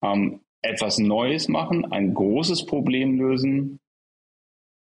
ähm, 0.03 0.41
etwas 0.61 0.97
Neues 0.97 1.47
machen, 1.47 1.91
ein 1.91 2.13
großes 2.13 2.65
Problem 2.65 3.17
lösen, 3.17 3.79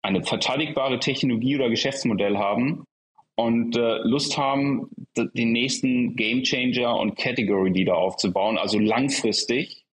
eine 0.02 0.22
verteidigbare 0.24 0.98
Technologie 0.98 1.56
oder 1.56 1.70
Geschäftsmodell 1.70 2.38
haben 2.38 2.84
und 3.36 3.76
äh, 3.76 3.98
Lust 4.02 4.36
haben, 4.38 4.90
den 5.16 5.52
nächsten 5.52 6.16
Game 6.16 6.42
Changer 6.42 6.98
und 6.98 7.16
Category 7.16 7.70
Leader 7.70 7.96
aufzubauen, 7.96 8.58
also 8.58 8.78
langfristig 8.78 9.84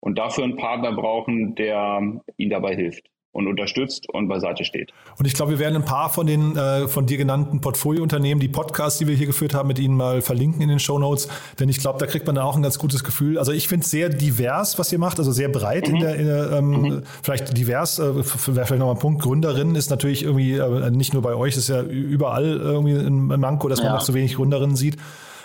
und 0.00 0.18
dafür 0.18 0.44
einen 0.44 0.56
Partner 0.56 0.92
brauchen, 0.92 1.54
der 1.54 2.22
ihnen 2.36 2.50
dabei 2.50 2.74
hilft 2.74 3.10
und 3.36 3.46
unterstützt 3.46 4.08
und 4.08 4.28
beiseite 4.28 4.64
steht. 4.64 4.92
Und 5.18 5.26
ich 5.26 5.34
glaube, 5.34 5.52
wir 5.52 5.58
werden 5.58 5.76
ein 5.76 5.84
paar 5.84 6.08
von 6.08 6.26
den 6.26 6.56
äh, 6.56 6.88
von 6.88 7.06
dir 7.06 7.18
genannten 7.18 7.60
Portfoliounternehmen, 7.60 8.40
die 8.40 8.48
Podcasts, 8.48 8.98
die 8.98 9.06
wir 9.06 9.14
hier 9.14 9.26
geführt 9.26 9.52
haben, 9.52 9.68
mit 9.68 9.78
Ihnen 9.78 9.94
mal 9.94 10.22
verlinken 10.22 10.62
in 10.62 10.68
den 10.68 10.78
Show 10.78 10.98
Notes, 10.98 11.28
denn 11.60 11.68
ich 11.68 11.78
glaube, 11.78 11.98
da 11.98 12.06
kriegt 12.06 12.26
man 12.26 12.36
da 12.36 12.44
auch 12.44 12.56
ein 12.56 12.62
ganz 12.62 12.78
gutes 12.78 13.04
Gefühl. 13.04 13.38
Also 13.38 13.52
ich 13.52 13.68
finde 13.68 13.84
es 13.84 13.90
sehr 13.90 14.08
divers, 14.08 14.78
was 14.78 14.90
ihr 14.90 14.98
macht, 14.98 15.18
also 15.18 15.32
sehr 15.32 15.48
breit 15.48 15.88
mhm. 15.88 15.96
in 15.96 16.00
der, 16.00 16.16
in 16.16 16.26
der 16.26 16.52
ähm, 16.52 16.70
mhm. 16.70 17.02
vielleicht 17.22 17.56
divers, 17.56 17.98
äh, 17.98 18.14
wäre 18.14 18.24
vielleicht 18.66 18.70
nochmal 18.78 18.94
ein 18.94 19.00
Punkt. 19.00 19.22
Gründerin 19.22 19.74
ist 19.74 19.90
natürlich 19.90 20.22
irgendwie 20.22 20.54
äh, 20.54 20.90
nicht 20.90 21.12
nur 21.12 21.22
bei 21.22 21.34
euch, 21.34 21.56
ist 21.56 21.68
ja 21.68 21.82
überall 21.82 22.56
irgendwie 22.56 22.94
ein 22.94 23.26
Manko, 23.26 23.68
dass 23.68 23.80
man 23.80 23.88
ja. 23.88 23.94
noch 23.94 24.00
so 24.00 24.14
wenig 24.14 24.36
Gründerinnen 24.36 24.76
sieht. 24.76 24.96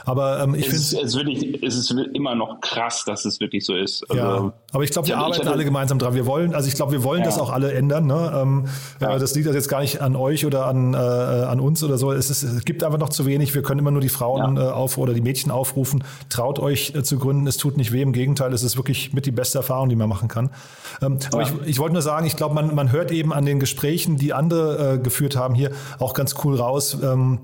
Aber 0.05 0.41
ähm, 0.41 0.55
ich 0.55 0.67
es, 0.67 0.89
finde 0.89 1.05
es, 1.05 1.15
wirklich, 1.15 1.63
es 1.63 1.75
ist 1.75 1.91
immer 2.13 2.35
noch 2.35 2.61
krass, 2.61 3.03
dass 3.05 3.25
es 3.25 3.39
wirklich 3.39 3.65
so 3.65 3.75
ist. 3.75 4.03
Also, 4.09 4.21
ja, 4.21 4.53
aber 4.73 4.83
ich 4.83 4.91
glaube, 4.91 5.07
wir 5.07 5.17
arbeiten 5.17 5.41
hatte, 5.41 5.51
alle 5.51 5.65
gemeinsam 5.65 5.99
dran. 5.99 6.13
Wir 6.13 6.25
wollen, 6.25 6.55
also 6.55 6.67
ich 6.67 6.75
glaube, 6.75 6.91
wir 6.91 7.03
wollen 7.03 7.19
ja. 7.19 7.25
das 7.25 7.39
auch 7.39 7.51
alle 7.51 7.73
ändern. 7.73 8.07
Ne? 8.07 8.31
Ähm, 8.35 8.65
ja. 8.99 9.17
Das 9.17 9.35
liegt 9.35 9.47
jetzt 9.47 9.69
gar 9.69 9.81
nicht 9.81 10.01
an 10.01 10.15
euch 10.15 10.45
oder 10.45 10.65
an, 10.65 10.93
äh, 10.93 10.97
an 10.97 11.59
uns 11.59 11.83
oder 11.83 11.97
so. 11.97 12.11
Es, 12.11 12.29
ist, 12.29 12.43
es, 12.43 12.65
gibt 12.65 12.83
einfach 12.83 12.99
noch 12.99 13.09
zu 13.09 13.25
wenig. 13.25 13.53
Wir 13.53 13.63
können 13.63 13.79
immer 13.79 13.91
nur 13.91 14.01
die 14.01 14.09
Frauen 14.09 14.57
ja. 14.57 14.69
äh, 14.69 14.71
auf 14.71 14.97
oder 14.97 15.13
die 15.13 15.21
Mädchen 15.21 15.51
aufrufen. 15.51 16.03
Traut 16.29 16.59
euch 16.59 16.93
äh, 16.95 17.03
zu 17.03 17.19
gründen. 17.19 17.47
Es 17.47 17.57
tut 17.57 17.77
nicht 17.77 17.91
weh. 17.91 18.01
Im 18.01 18.13
Gegenteil, 18.13 18.53
es 18.53 18.63
ist 18.63 18.77
wirklich 18.77 19.13
mit 19.13 19.25
die 19.25 19.31
beste 19.31 19.59
Erfahrung, 19.59 19.89
die 19.89 19.95
man 19.95 20.09
machen 20.09 20.27
kann. 20.27 20.49
Ähm, 21.01 21.19
aber 21.31 21.43
ich, 21.43 21.51
ich 21.65 21.79
wollte 21.79 21.93
nur 21.93 22.01
sagen, 22.01 22.25
ich 22.25 22.35
glaube, 22.35 22.55
man, 22.55 22.73
man 22.73 22.91
hört 22.91 23.11
eben 23.11 23.33
an 23.33 23.45
den 23.45 23.59
Gesprächen, 23.59 24.17
die 24.17 24.33
andere 24.33 24.95
äh, 24.95 24.97
geführt 24.99 25.35
haben, 25.35 25.55
hier 25.55 25.71
auch 25.99 26.13
ganz 26.13 26.35
cool 26.43 26.55
raus. 26.55 26.97
Ähm, 27.01 27.39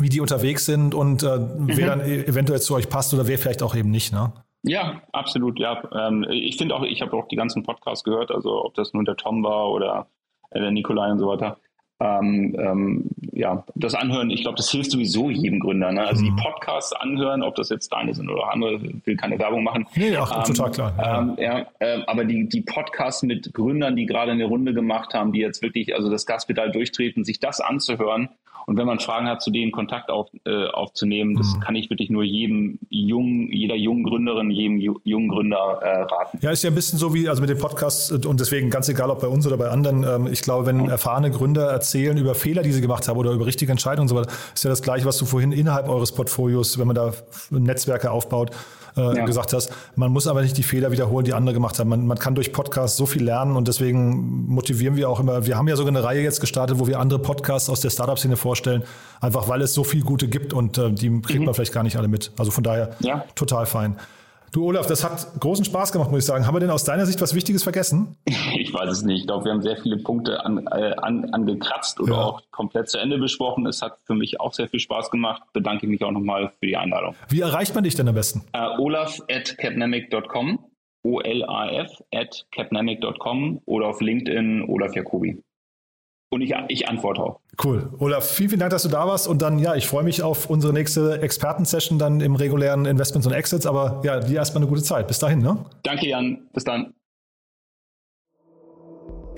wie 0.00 0.08
die 0.08 0.20
unterwegs 0.20 0.66
sind 0.66 0.94
und 0.94 1.22
äh, 1.22 1.38
mhm. 1.38 1.68
wer 1.68 1.86
dann 1.86 2.00
e-, 2.00 2.24
eventuell 2.24 2.60
zu 2.60 2.74
euch 2.74 2.88
passt 2.88 3.12
oder 3.14 3.26
wer 3.26 3.38
vielleicht 3.38 3.62
auch 3.62 3.74
eben 3.74 3.90
nicht, 3.90 4.12
ne? 4.12 4.32
Ja, 4.62 5.00
absolut, 5.12 5.58
ja. 5.60 5.82
Ähm, 5.94 6.26
ich 6.28 6.56
finde 6.56 6.74
auch, 6.74 6.82
ich 6.82 7.00
habe 7.00 7.16
auch 7.16 7.28
die 7.28 7.36
ganzen 7.36 7.62
Podcasts 7.62 8.02
gehört, 8.02 8.32
also 8.32 8.64
ob 8.64 8.74
das 8.74 8.92
nun 8.94 9.04
der 9.04 9.16
Tom 9.16 9.44
war 9.44 9.70
oder 9.70 10.08
äh, 10.50 10.60
der 10.60 10.72
Nikolai 10.72 11.10
und 11.12 11.18
so 11.18 11.28
weiter. 11.28 11.56
Ähm, 11.98 12.54
ähm, 12.58 13.10
ja, 13.32 13.64
das 13.74 13.94
Anhören, 13.94 14.28
ich 14.28 14.42
glaube, 14.42 14.56
das 14.56 14.70
hilft 14.70 14.90
sowieso 14.90 15.30
jedem 15.30 15.60
Gründer. 15.60 15.92
Ne? 15.92 16.06
Also 16.06 16.22
mhm. 16.22 16.36
die 16.36 16.42
Podcasts 16.42 16.92
anhören, 16.92 17.42
ob 17.42 17.54
das 17.54 17.70
jetzt 17.70 17.90
deine 17.90 18.14
sind 18.14 18.28
oder 18.28 18.52
andere, 18.52 18.80
will 19.04 19.16
keine 19.16 19.38
Werbung 19.38 19.64
machen. 19.64 19.86
Nee, 19.94 20.14
auch 20.16 20.30
ähm, 20.36 20.44
total 20.44 20.70
klar. 20.72 20.94
Ja, 20.98 21.20
ähm, 21.20 21.36
ja 21.38 21.66
äh, 21.78 22.02
aber 22.06 22.24
die, 22.24 22.48
die 22.48 22.60
Podcasts 22.60 23.22
mit 23.22 23.54
Gründern, 23.54 23.96
die 23.96 24.04
gerade 24.04 24.32
eine 24.32 24.44
Runde 24.44 24.74
gemacht 24.74 25.14
haben, 25.14 25.32
die 25.32 25.40
jetzt 25.40 25.62
wirklich 25.62 25.94
also 25.94 26.10
das 26.10 26.26
Gaspedal 26.26 26.70
durchtreten, 26.70 27.24
sich 27.24 27.40
das 27.40 27.60
anzuhören 27.60 28.28
und 28.66 28.76
wenn 28.76 28.86
man 28.86 28.98
Fragen 28.98 29.28
hat, 29.28 29.42
zu 29.42 29.52
denen 29.52 29.70
Kontakt 29.70 30.10
auf, 30.10 30.28
äh, 30.44 30.66
aufzunehmen, 30.66 31.36
das 31.36 31.54
mhm. 31.54 31.60
kann 31.60 31.76
ich 31.76 31.88
wirklich 31.88 32.10
nur 32.10 32.24
jedem 32.24 32.80
jungen, 32.90 33.52
jeder 33.52 33.76
jungen 33.76 34.02
Gründerin, 34.02 34.50
jedem 34.50 34.80
jungen 35.04 35.28
Gründer 35.28 35.78
äh, 35.80 36.02
raten. 36.02 36.38
Ja, 36.42 36.50
ist 36.50 36.64
ja 36.64 36.70
ein 36.70 36.74
bisschen 36.74 36.98
so 36.98 37.14
wie, 37.14 37.28
also 37.28 37.40
mit 37.40 37.48
dem 37.48 37.58
Podcast 37.58 38.26
und 38.26 38.40
deswegen 38.40 38.68
ganz 38.68 38.88
egal, 38.88 39.10
ob 39.10 39.20
bei 39.20 39.28
uns 39.28 39.46
oder 39.46 39.56
bei 39.56 39.68
anderen. 39.68 40.02
Ähm, 40.02 40.32
ich 40.32 40.42
glaube, 40.42 40.66
wenn 40.66 40.88
erfahrene 40.88 41.30
Gründer 41.30 41.70
erzählen 41.70 42.18
über 42.18 42.34
Fehler, 42.34 42.62
die 42.62 42.72
sie 42.72 42.80
gemacht 42.80 43.06
haben 43.06 43.18
oder 43.18 43.30
über 43.30 43.46
richtige 43.46 43.70
Entscheidungen 43.70 44.02
und 44.02 44.08
so 44.08 44.16
weiter, 44.16 44.32
ist 44.52 44.64
ja 44.64 44.70
das 44.70 44.82
Gleiche, 44.82 45.06
was 45.06 45.16
du 45.18 45.26
vorhin 45.26 45.52
innerhalb 45.52 45.88
eures 45.88 46.10
Portfolios, 46.10 46.76
wenn 46.76 46.88
man 46.88 46.96
da 46.96 47.12
Netzwerke 47.50 48.10
aufbaut, 48.10 48.50
äh, 48.96 49.16
ja. 49.16 49.24
gesagt 49.24 49.52
hast. 49.52 49.72
Man 49.94 50.12
muss 50.12 50.26
aber 50.26 50.42
nicht 50.42 50.56
die 50.56 50.62
Fehler 50.62 50.90
wiederholen, 50.90 51.24
die 51.24 51.34
andere 51.34 51.54
gemacht 51.54 51.78
haben. 51.78 51.88
Man, 51.88 52.06
man 52.06 52.18
kann 52.18 52.34
durch 52.34 52.52
Podcasts 52.52 52.96
so 52.96 53.06
viel 53.06 53.24
lernen 53.24 53.56
und 53.56 53.68
deswegen 53.68 54.46
motivieren 54.48 54.96
wir 54.96 55.10
auch 55.10 55.20
immer. 55.20 55.46
Wir 55.46 55.56
haben 55.56 55.68
ja 55.68 55.76
sogar 55.76 55.90
eine 55.90 56.02
Reihe 56.02 56.22
jetzt 56.22 56.40
gestartet, 56.40 56.78
wo 56.78 56.86
wir 56.86 56.98
andere 56.98 57.20
Podcasts 57.20 57.68
aus 57.68 57.80
der 57.80 57.90
Startup-Szene 57.90 58.36
vorstellen, 58.36 58.82
einfach 59.20 59.48
weil 59.48 59.62
es 59.62 59.74
so 59.74 59.84
viel 59.84 60.02
gute 60.02 60.28
gibt 60.28 60.52
und 60.52 60.78
äh, 60.78 60.92
die 60.92 61.20
kriegt 61.20 61.40
mhm. 61.40 61.46
man 61.46 61.54
vielleicht 61.54 61.72
gar 61.72 61.82
nicht 61.82 61.96
alle 61.96 62.08
mit. 62.08 62.32
Also 62.38 62.50
von 62.50 62.64
daher 62.64 62.96
ja. 63.00 63.24
total 63.34 63.66
fein. 63.66 63.96
Du, 64.52 64.66
Olaf, 64.66 64.86
das 64.86 65.04
hat 65.04 65.40
großen 65.40 65.64
Spaß 65.64 65.92
gemacht, 65.92 66.10
muss 66.10 66.20
ich 66.20 66.24
sagen. 66.24 66.46
Haben 66.46 66.54
wir 66.54 66.60
denn 66.60 66.70
aus 66.70 66.84
deiner 66.84 67.06
Sicht 67.06 67.20
was 67.20 67.34
Wichtiges 67.34 67.62
vergessen? 67.62 68.16
Ich 68.58 68.72
weiß 68.72 68.90
es 68.90 69.02
nicht. 69.02 69.20
Ich 69.20 69.26
glaube, 69.26 69.44
wir 69.44 69.52
haben 69.52 69.62
sehr 69.62 69.76
viele 69.76 69.98
Punkte 69.98 70.44
an, 70.44 70.66
äh, 70.66 70.94
an, 70.96 71.24
angekratzt 71.32 72.00
oder 72.00 72.14
ja. 72.14 72.20
auch 72.20 72.42
komplett 72.50 72.88
zu 72.88 72.98
Ende 72.98 73.18
besprochen. 73.18 73.66
Es 73.66 73.80
hat 73.80 73.98
für 74.04 74.14
mich 74.14 74.40
auch 74.40 74.52
sehr 74.52 74.68
viel 74.68 74.80
Spaß 74.80 75.10
gemacht. 75.10 75.42
Bedanke 75.52 75.86
ich 75.86 75.90
mich 75.90 76.02
auch 76.02 76.10
nochmal 76.10 76.52
für 76.58 76.66
die 76.66 76.76
Einladung. 76.76 77.14
Wie 77.28 77.40
erreicht 77.40 77.74
man 77.74 77.84
dich 77.84 77.94
denn 77.94 78.08
am 78.08 78.14
besten? 78.14 78.42
Uh, 78.56 78.80
olaf 78.82 79.20
at 79.30 79.56
capnamic.com 79.58 80.58
O-L-A-F 81.06 82.02
at 82.12 82.46
capnamic.com 82.50 83.60
oder 83.64 83.86
auf 83.86 84.00
LinkedIn 84.00 84.64
Olaf 84.68 84.94
Jacobi. 84.94 85.40
Und 86.30 86.40
ich, 86.40 86.52
ich 86.68 86.88
antworte 86.88 87.22
auch. 87.22 87.40
Cool. 87.62 87.90
Olaf, 87.98 88.28
vielen, 88.28 88.50
vielen 88.50 88.60
Dank, 88.60 88.70
dass 88.70 88.82
du 88.82 88.88
da 88.88 89.06
warst. 89.06 89.28
Und 89.28 89.42
dann, 89.42 89.58
ja, 89.58 89.74
ich 89.76 89.86
freue 89.86 90.02
mich 90.02 90.22
auf 90.22 90.50
unsere 90.50 90.72
nächste 90.72 91.20
Expertensession 91.20 91.98
dann 91.98 92.20
im 92.20 92.34
regulären 92.34 92.84
Investments 92.84 93.26
und 93.26 93.32
Exits. 93.32 93.66
Aber 93.66 94.02
ja, 94.04 94.20
dir 94.20 94.36
erstmal 94.36 94.62
eine 94.62 94.68
gute 94.68 94.82
Zeit. 94.82 95.06
Bis 95.06 95.18
dahin, 95.18 95.38
ne? 95.38 95.64
Danke, 95.82 96.08
Jan. 96.08 96.48
Bis 96.52 96.64
dann. 96.64 96.92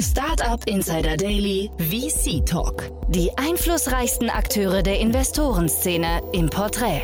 Startup 0.00 0.64
Insider 0.66 1.16
Daily 1.16 1.70
VC 1.78 2.46
Talk. 2.46 2.84
Die 3.08 3.30
einflussreichsten 3.36 4.30
Akteure 4.30 4.82
der 4.82 5.00
Investorenszene 5.00 6.22
im 6.32 6.48
Porträt. 6.48 7.02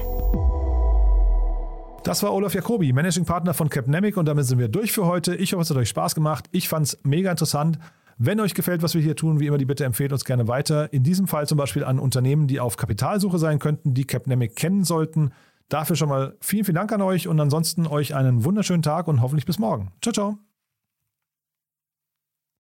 Das 2.04 2.22
war 2.22 2.32
Olaf 2.34 2.54
Jacobi, 2.54 2.92
Managing 2.92 3.24
Partner 3.24 3.54
von 3.54 3.68
Capnemic 3.68 4.16
und 4.16 4.26
damit 4.26 4.44
sind 4.44 4.58
wir 4.58 4.68
durch 4.68 4.92
für 4.92 5.06
heute. 5.06 5.34
Ich 5.34 5.54
hoffe, 5.54 5.62
es 5.62 5.70
hat 5.70 5.76
euch 5.76 5.88
Spaß 5.88 6.14
gemacht. 6.14 6.44
Ich 6.52 6.68
fand 6.68 6.86
es 6.86 6.98
mega 7.02 7.30
interessant. 7.30 7.78
Wenn 8.18 8.40
euch 8.40 8.54
gefällt, 8.54 8.82
was 8.82 8.94
wir 8.94 9.02
hier 9.02 9.16
tun, 9.16 9.40
wie 9.40 9.46
immer 9.46 9.58
die 9.58 9.64
Bitte 9.64 9.84
empfehlt 9.84 10.12
uns 10.12 10.24
gerne 10.24 10.48
weiter. 10.48 10.92
In 10.92 11.02
diesem 11.02 11.26
Fall 11.26 11.46
zum 11.46 11.58
Beispiel 11.58 11.84
an 11.84 11.98
Unternehmen, 11.98 12.46
die 12.46 12.60
auf 12.60 12.76
Kapitalsuche 12.76 13.38
sein 13.38 13.58
könnten, 13.58 13.94
die 13.94 14.06
Capnemic 14.06 14.56
kennen 14.56 14.84
sollten. 14.84 15.32
Dafür 15.68 15.96
schon 15.96 16.08
mal 16.08 16.36
vielen, 16.40 16.64
vielen 16.64 16.76
Dank 16.76 16.92
an 16.92 17.02
euch 17.02 17.26
und 17.26 17.40
ansonsten 17.40 17.86
euch 17.86 18.14
einen 18.14 18.44
wunderschönen 18.44 18.82
Tag 18.82 19.08
und 19.08 19.22
hoffentlich 19.22 19.46
bis 19.46 19.58
morgen. 19.58 19.92
Ciao, 20.02 20.12
ciao. 20.12 20.53